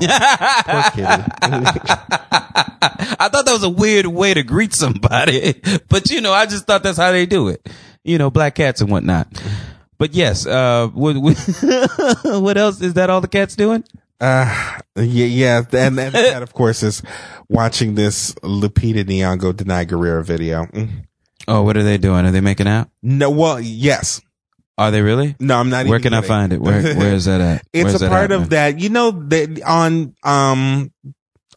I 3.20 3.28
thought 3.30 3.46
that 3.46 3.52
was 3.52 3.64
a 3.64 3.68
weird 3.68 4.06
way 4.06 4.34
to 4.34 4.42
greet 4.42 4.74
somebody, 4.74 5.54
but 5.88 6.10
you 6.10 6.20
know, 6.20 6.32
I 6.32 6.46
just 6.46 6.66
thought 6.66 6.82
that's 6.82 6.98
how 6.98 7.12
they 7.12 7.26
do 7.26 7.48
it. 7.48 7.68
You 8.04 8.18
know, 8.18 8.30
black 8.30 8.54
cats 8.54 8.80
and 8.80 8.90
whatnot. 8.90 9.28
But 9.98 10.14
yes, 10.14 10.46
uh, 10.46 10.88
what, 10.88 11.16
what 11.16 12.56
else 12.56 12.80
is 12.80 12.94
that? 12.94 13.10
All 13.10 13.20
the 13.20 13.28
cats 13.28 13.56
doing? 13.56 13.84
Uh, 14.20 14.78
yeah, 14.96 15.26
yeah. 15.26 15.58
And, 15.72 15.98
and 15.98 16.14
that, 16.14 16.42
of 16.42 16.52
course, 16.52 16.82
is 16.82 17.02
watching 17.48 17.94
this 17.96 18.34
Lupita 18.36 19.04
Nyong'o 19.04 19.52
Danai 19.52 19.86
Gurira 19.86 20.24
video. 20.24 20.64
Mm. 20.66 21.04
Oh, 21.48 21.62
what 21.62 21.76
are 21.76 21.82
they 21.82 21.98
doing? 21.98 22.26
Are 22.26 22.30
they 22.30 22.40
making 22.40 22.68
out? 22.68 22.90
No, 23.02 23.30
well, 23.30 23.58
yes. 23.60 24.20
Are 24.78 24.92
they 24.92 25.02
really? 25.02 25.34
No, 25.40 25.56
I'm 25.56 25.70
not 25.70 25.86
Where 25.86 25.98
can 25.98 26.14
I 26.14 26.20
find 26.20 26.52
it? 26.52 26.60
Where 26.60 26.80
Where 26.94 27.12
is 27.12 27.24
that 27.24 27.40
at? 27.40 27.66
It's 27.72 27.84
Where's 27.84 28.02
a 28.02 28.08
part 28.08 28.30
of 28.30 28.50
that. 28.50 28.78
You 28.78 28.90
know 28.90 29.10
that 29.10 29.60
on 29.66 30.14
um 30.22 30.92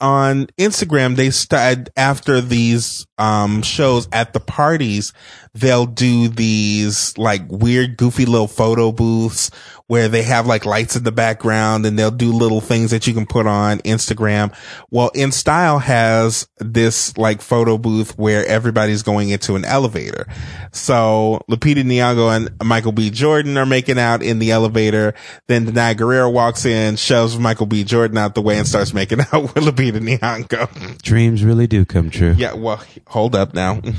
on 0.01 0.47
Instagram 0.57 1.15
they 1.15 1.29
started 1.29 1.91
after 1.95 2.41
these 2.41 3.05
um 3.19 3.61
shows 3.61 4.07
at 4.11 4.33
the 4.33 4.39
parties 4.39 5.13
they'll 5.53 5.85
do 5.85 6.27
these 6.29 7.17
like 7.17 7.41
weird 7.49 7.97
goofy 7.97 8.25
little 8.25 8.47
photo 8.47 8.91
booths 8.91 9.51
where 9.87 10.07
they 10.07 10.23
have 10.23 10.47
like 10.47 10.65
lights 10.65 10.95
in 10.95 11.03
the 11.03 11.11
background 11.11 11.85
and 11.85 11.99
they'll 11.99 12.09
do 12.09 12.31
little 12.31 12.61
things 12.61 12.91
that 12.91 13.05
you 13.07 13.13
can 13.13 13.25
put 13.25 13.45
on 13.45 13.79
Instagram. 13.79 14.55
Well, 14.89 15.09
In 15.13 15.33
Style 15.33 15.79
has 15.79 16.47
this 16.59 17.17
like 17.17 17.41
photo 17.41 17.77
booth 17.77 18.17
where 18.17 18.45
everybody's 18.45 19.03
going 19.03 19.31
into 19.31 19.57
an 19.57 19.65
elevator. 19.65 20.27
So 20.71 21.41
Lupita 21.49 21.83
Nyong'o 21.83 22.33
and 22.33 22.49
Michael 22.65 22.93
B. 22.93 23.09
Jordan 23.09 23.57
are 23.57 23.65
making 23.65 23.99
out 23.99 24.23
in 24.23 24.39
the 24.39 24.51
elevator. 24.51 25.13
Then 25.49 25.65
Danai 25.65 25.95
Gurira 25.95 26.31
walks 26.31 26.63
in, 26.63 26.95
shoves 26.95 27.37
Michael 27.37 27.65
B. 27.65 27.83
Jordan 27.83 28.17
out 28.17 28.33
the 28.33 28.41
way 28.41 28.57
and 28.57 28.65
starts 28.67 28.93
making 28.93 29.19
out 29.33 29.41
with 29.41 29.55
Lupita 29.55 29.99
Nyong'o. 29.99 31.01
Dreams 31.01 31.43
really 31.43 31.67
do 31.67 31.83
come 31.83 32.09
true. 32.09 32.33
Yeah, 32.37 32.53
well, 32.53 32.81
hold 33.07 33.35
up 33.35 33.53
now. 33.53 33.81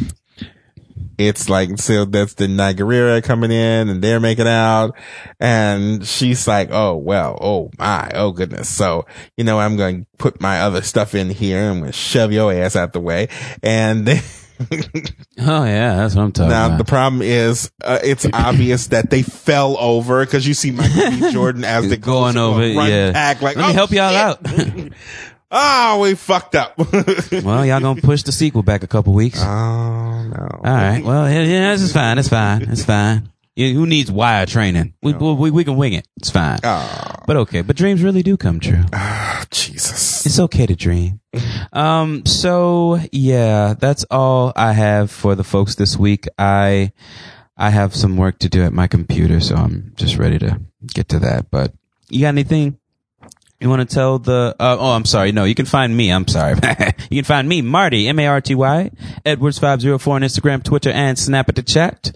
It's 1.19 1.49
like, 1.49 1.79
so 1.79 2.05
that's 2.05 2.35
the 2.35 2.49
Nigeria 2.49 3.23
coming 3.23 3.51
in 3.51 3.89
and 3.89 4.03
they're 4.03 4.21
making 4.21 4.47
out. 4.49 4.97
And 5.41 6.07
she's 6.07 6.47
like, 6.49 6.71
oh, 6.73 6.97
well, 6.97 7.39
oh 7.41 7.71
my, 7.79 8.11
oh 8.15 8.33
goodness. 8.33 8.69
So, 8.69 9.07
you 9.37 9.45
know, 9.45 9.59
I'm 9.61 9.77
going 9.77 10.01
to 10.03 10.07
put 10.19 10.41
my 10.41 10.61
other 10.63 10.83
stuff 10.83 11.15
in 11.15 11.31
here 11.31 11.59
and 11.61 11.71
I'm 11.71 11.79
going 11.81 11.93
to 11.93 11.99
shove 11.99 12.33
your 12.33 12.53
ass 12.53 12.77
out 12.77 12.93
the 12.93 13.01
way. 13.01 13.29
And 13.63 14.07
then 14.07 14.23
Oh 15.39 15.65
yeah, 15.65 15.97
that's 15.97 16.15
what 16.15 16.23
I'm 16.23 16.33
talking 16.33 16.51
Now 16.51 16.67
about. 16.67 16.71
Now 16.73 16.77
the 16.79 16.85
problem 16.85 17.23
is, 17.23 17.73
uh, 17.83 17.99
it's 18.03 18.27
obvious 18.33 18.89
that 18.89 19.11
they 19.11 19.23
fell 19.23 19.77
over 19.79 20.25
because 20.25 20.47
you 20.47 20.55
see 20.55 20.71
Michael 20.71 21.11
B. 21.11 21.33
Jordan 21.33 21.65
as 21.65 21.89
the 21.89 21.97
Going 21.97 22.37
over, 22.37 22.65
yeah. 22.67 23.13
back, 23.13 23.43
like 23.43 23.57
Let 23.57 23.67
me 23.67 23.71
"Oh, 23.71 23.75
help 23.75 23.91
y'all 23.91 24.35
shit." 24.37 24.93
out. 24.93 24.93
oh, 25.53 26.01
we 26.01 26.15
fucked 26.15 26.55
up. 26.57 26.77
well, 27.45 27.65
y'all 27.65 27.81
gonna 27.81 28.01
push 28.01 28.23
the 28.25 28.33
sequel 28.33 28.63
back 28.63 28.83
a 28.83 28.89
couple 28.89 29.13
weeks. 29.13 29.41
oh 29.41 29.45
no! 30.25 30.49
All 30.53 30.63
right. 30.63 31.05
Well, 31.05 31.31
yeah, 31.31 31.43
yeah, 31.43 31.73
this 31.73 31.83
is 31.83 31.93
fine. 31.93 32.19
It's 32.19 32.29
fine. 32.29 32.63
It's 32.63 32.85
fine. 32.85 33.29
Yeah, 33.55 33.69
who 33.73 33.87
needs 33.87 34.11
wire 34.11 34.47
training? 34.47 34.95
We, 35.03 35.13
we 35.13 35.51
we 35.51 35.63
can 35.65 35.77
wing 35.77 35.93
it. 35.93 36.09
It's 36.17 36.31
fine. 36.31 36.59
Oh, 36.65 37.15
But 37.27 37.37
okay. 37.37 37.61
But 37.61 37.77
dreams 37.77 38.03
really 38.03 38.23
do 38.23 38.37
come 38.39 38.59
true. 38.61 38.83
Ah 38.95 39.45
Jesus. 39.51 40.25
It's 40.27 40.39
okay 40.39 40.67
to 40.67 40.75
dream. 40.75 41.21
Um, 41.73 42.25
so 42.27 42.99
yeah, 43.13 43.75
that's 43.79 44.05
all 44.11 44.53
I 44.57 44.73
have 44.73 45.11
for 45.11 45.35
the 45.35 45.45
folks 45.45 45.75
this 45.75 45.97
week. 45.97 46.27
I, 46.39 46.93
I 47.57 47.71
have 47.71 47.95
some 47.95 48.17
work 48.17 48.39
to 48.41 48.49
do 48.49 48.63
at 48.65 48.73
my 48.73 48.87
computer, 48.87 49.41
so 49.41 49.55
I'm 49.57 49.93
just 49.97 50.17
ready 50.17 50.39
to 50.41 50.61
get 50.95 51.11
to 51.11 51.19
that. 51.21 51.51
But 51.51 51.73
you 52.09 52.23
got 52.23 52.29
anything 52.29 52.79
you 53.63 53.69
want 53.69 53.89
to 53.89 53.95
tell 53.95 54.19
the, 54.19 54.57
uh, 54.59 54.77
oh, 54.79 54.91
I'm 54.91 55.05
sorry. 55.05 55.33
No, 55.33 55.45
you 55.45 55.55
can 55.55 55.67
find 55.67 55.97
me. 55.97 56.11
I'm 56.11 56.27
sorry. 56.27 56.55
you 57.11 57.23
can 57.23 57.25
find 57.25 57.49
me, 57.49 57.63
Marty, 57.63 58.09
M-A-R-T-Y, 58.09 58.91
Edwards504 59.25 60.09
on 60.09 60.23
Instagram, 60.23 60.63
Twitter, 60.63 60.91
and 60.91 61.19
Snap 61.19 61.49
at 61.49 61.55
the 61.55 61.63
chat. 61.63 62.11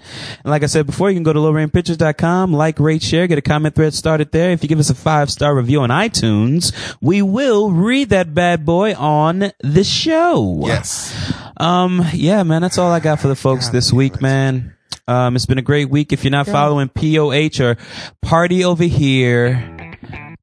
And 0.44 0.50
like 0.50 0.62
I 0.62 0.66
said 0.66 0.86
before, 0.86 1.10
you 1.10 1.16
can 1.16 1.22
go 1.22 1.32
to 1.32 1.38
lowrainpictures.com, 1.38 2.52
like, 2.52 2.80
rate, 2.80 3.02
share, 3.02 3.26
get 3.26 3.38
a 3.38 3.42
comment 3.42 3.74
thread 3.74 3.94
started 3.94 4.32
there. 4.32 4.50
If 4.50 4.62
you 4.62 4.68
give 4.68 4.80
us 4.80 4.90
a 4.90 4.94
five 4.94 5.30
star 5.30 5.54
review 5.54 5.80
on 5.82 5.90
iTunes, 5.90 6.74
we 7.00 7.22
will 7.22 7.70
read 7.70 8.10
that 8.10 8.34
bad 8.34 8.66
boy 8.66 8.94
on 8.94 9.52
the 9.60 9.84
show. 9.84 10.62
Yes. 10.64 11.32
Um, 11.56 12.04
yeah, 12.12 12.42
man, 12.42 12.62
that's 12.62 12.78
all 12.78 12.90
I 12.90 13.00
got 13.00 13.20
for 13.20 13.28
the 13.28 13.36
folks 13.36 13.68
this 13.68 13.92
week, 13.92 14.20
man. 14.20 14.76
Um, 15.08 15.36
it's 15.36 15.46
been 15.46 15.58
a 15.58 15.62
great 15.62 15.88
week. 15.88 16.12
If 16.12 16.24
you're 16.24 16.32
not 16.32 16.46
following 16.46 16.88
POH 16.88 17.62
or 17.62 17.76
Party 18.22 18.64
Over 18.64 18.84
Here, 18.84 19.75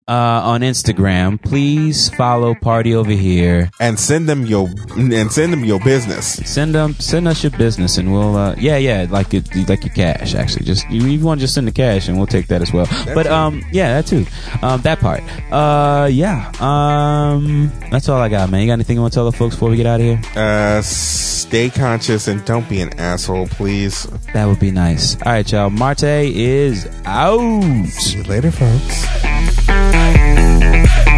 uh, 0.08 0.42
on 0.44 0.62
Instagram, 0.62 1.42
please 1.42 2.10
follow 2.16 2.54
Party 2.56 2.94
Over 2.94 3.12
Here. 3.12 3.72
And 3.80 3.98
send 4.00 4.28
them 4.28 4.46
your 4.46 4.70
and 4.98 5.32
send 5.32 5.54
them 5.54 5.64
your 5.64 5.80
business. 5.80 6.36
Send 6.50 6.76
them, 6.76 6.94
send 6.96 7.28
us 7.28 7.44
your 7.44 7.52
business, 7.52 7.98
and 7.98 8.12
we'll, 8.12 8.36
uh, 8.36 8.56
yeah, 8.58 8.78
yeah, 8.78 9.08
like 9.10 9.34
it, 9.34 9.48
like 9.70 9.86
your 9.86 9.94
cash. 9.94 10.36
Actually, 10.36 10.66
just 10.66 10.90
you, 10.90 11.06
you 11.06 11.24
want 11.24 11.40
to 11.40 11.44
just 11.44 11.54
send 11.54 11.68
the 11.68 11.72
cash, 11.72 12.08
and 12.08 12.18
we'll 12.18 12.28
take 12.28 12.48
that 12.48 12.62
as 12.62 12.74
well. 12.74 12.88
but 13.14 13.28
um, 13.28 13.64
yeah, 13.72 14.02
that 14.02 14.08
too, 14.08 14.26
um, 14.62 14.82
that 14.82 15.00
part. 15.00 15.24
Uh, 15.52 16.08
yeah, 16.12 16.52
um, 16.60 17.72
that's 17.90 18.10
all 18.10 18.20
I 18.20 18.30
got, 18.30 18.50
man. 18.50 18.62
You 18.62 18.68
got 18.68 18.74
anything 18.74 18.98
you 18.98 19.02
want 19.02 19.14
to 19.14 19.18
tell 19.18 19.30
the 19.30 19.38
folks 19.38 19.56
before 19.56 19.70
we 19.70 19.78
get 19.78 19.86
out 19.86 20.02
of 20.02 20.06
here? 20.06 20.22
Uh, 20.36 20.82
stay 20.82 21.70
conscious 21.70 22.28
and 22.28 22.44
don't 22.46 22.68
be 22.68 22.82
an 22.82 23.00
asshole, 23.00 23.48
please. 23.48 24.04
That 24.34 24.46
would 24.46 24.60
be 24.60 24.72
nice. 24.72 25.16
All 25.22 25.32
right, 25.32 25.50
y'all. 25.50 25.70
Marty 25.70 26.44
is 26.44 26.90
out. 27.06 27.86
See 27.86 28.18
you 28.18 28.24
later, 28.24 28.52
folks. 28.52 29.93
Thank 29.94 31.13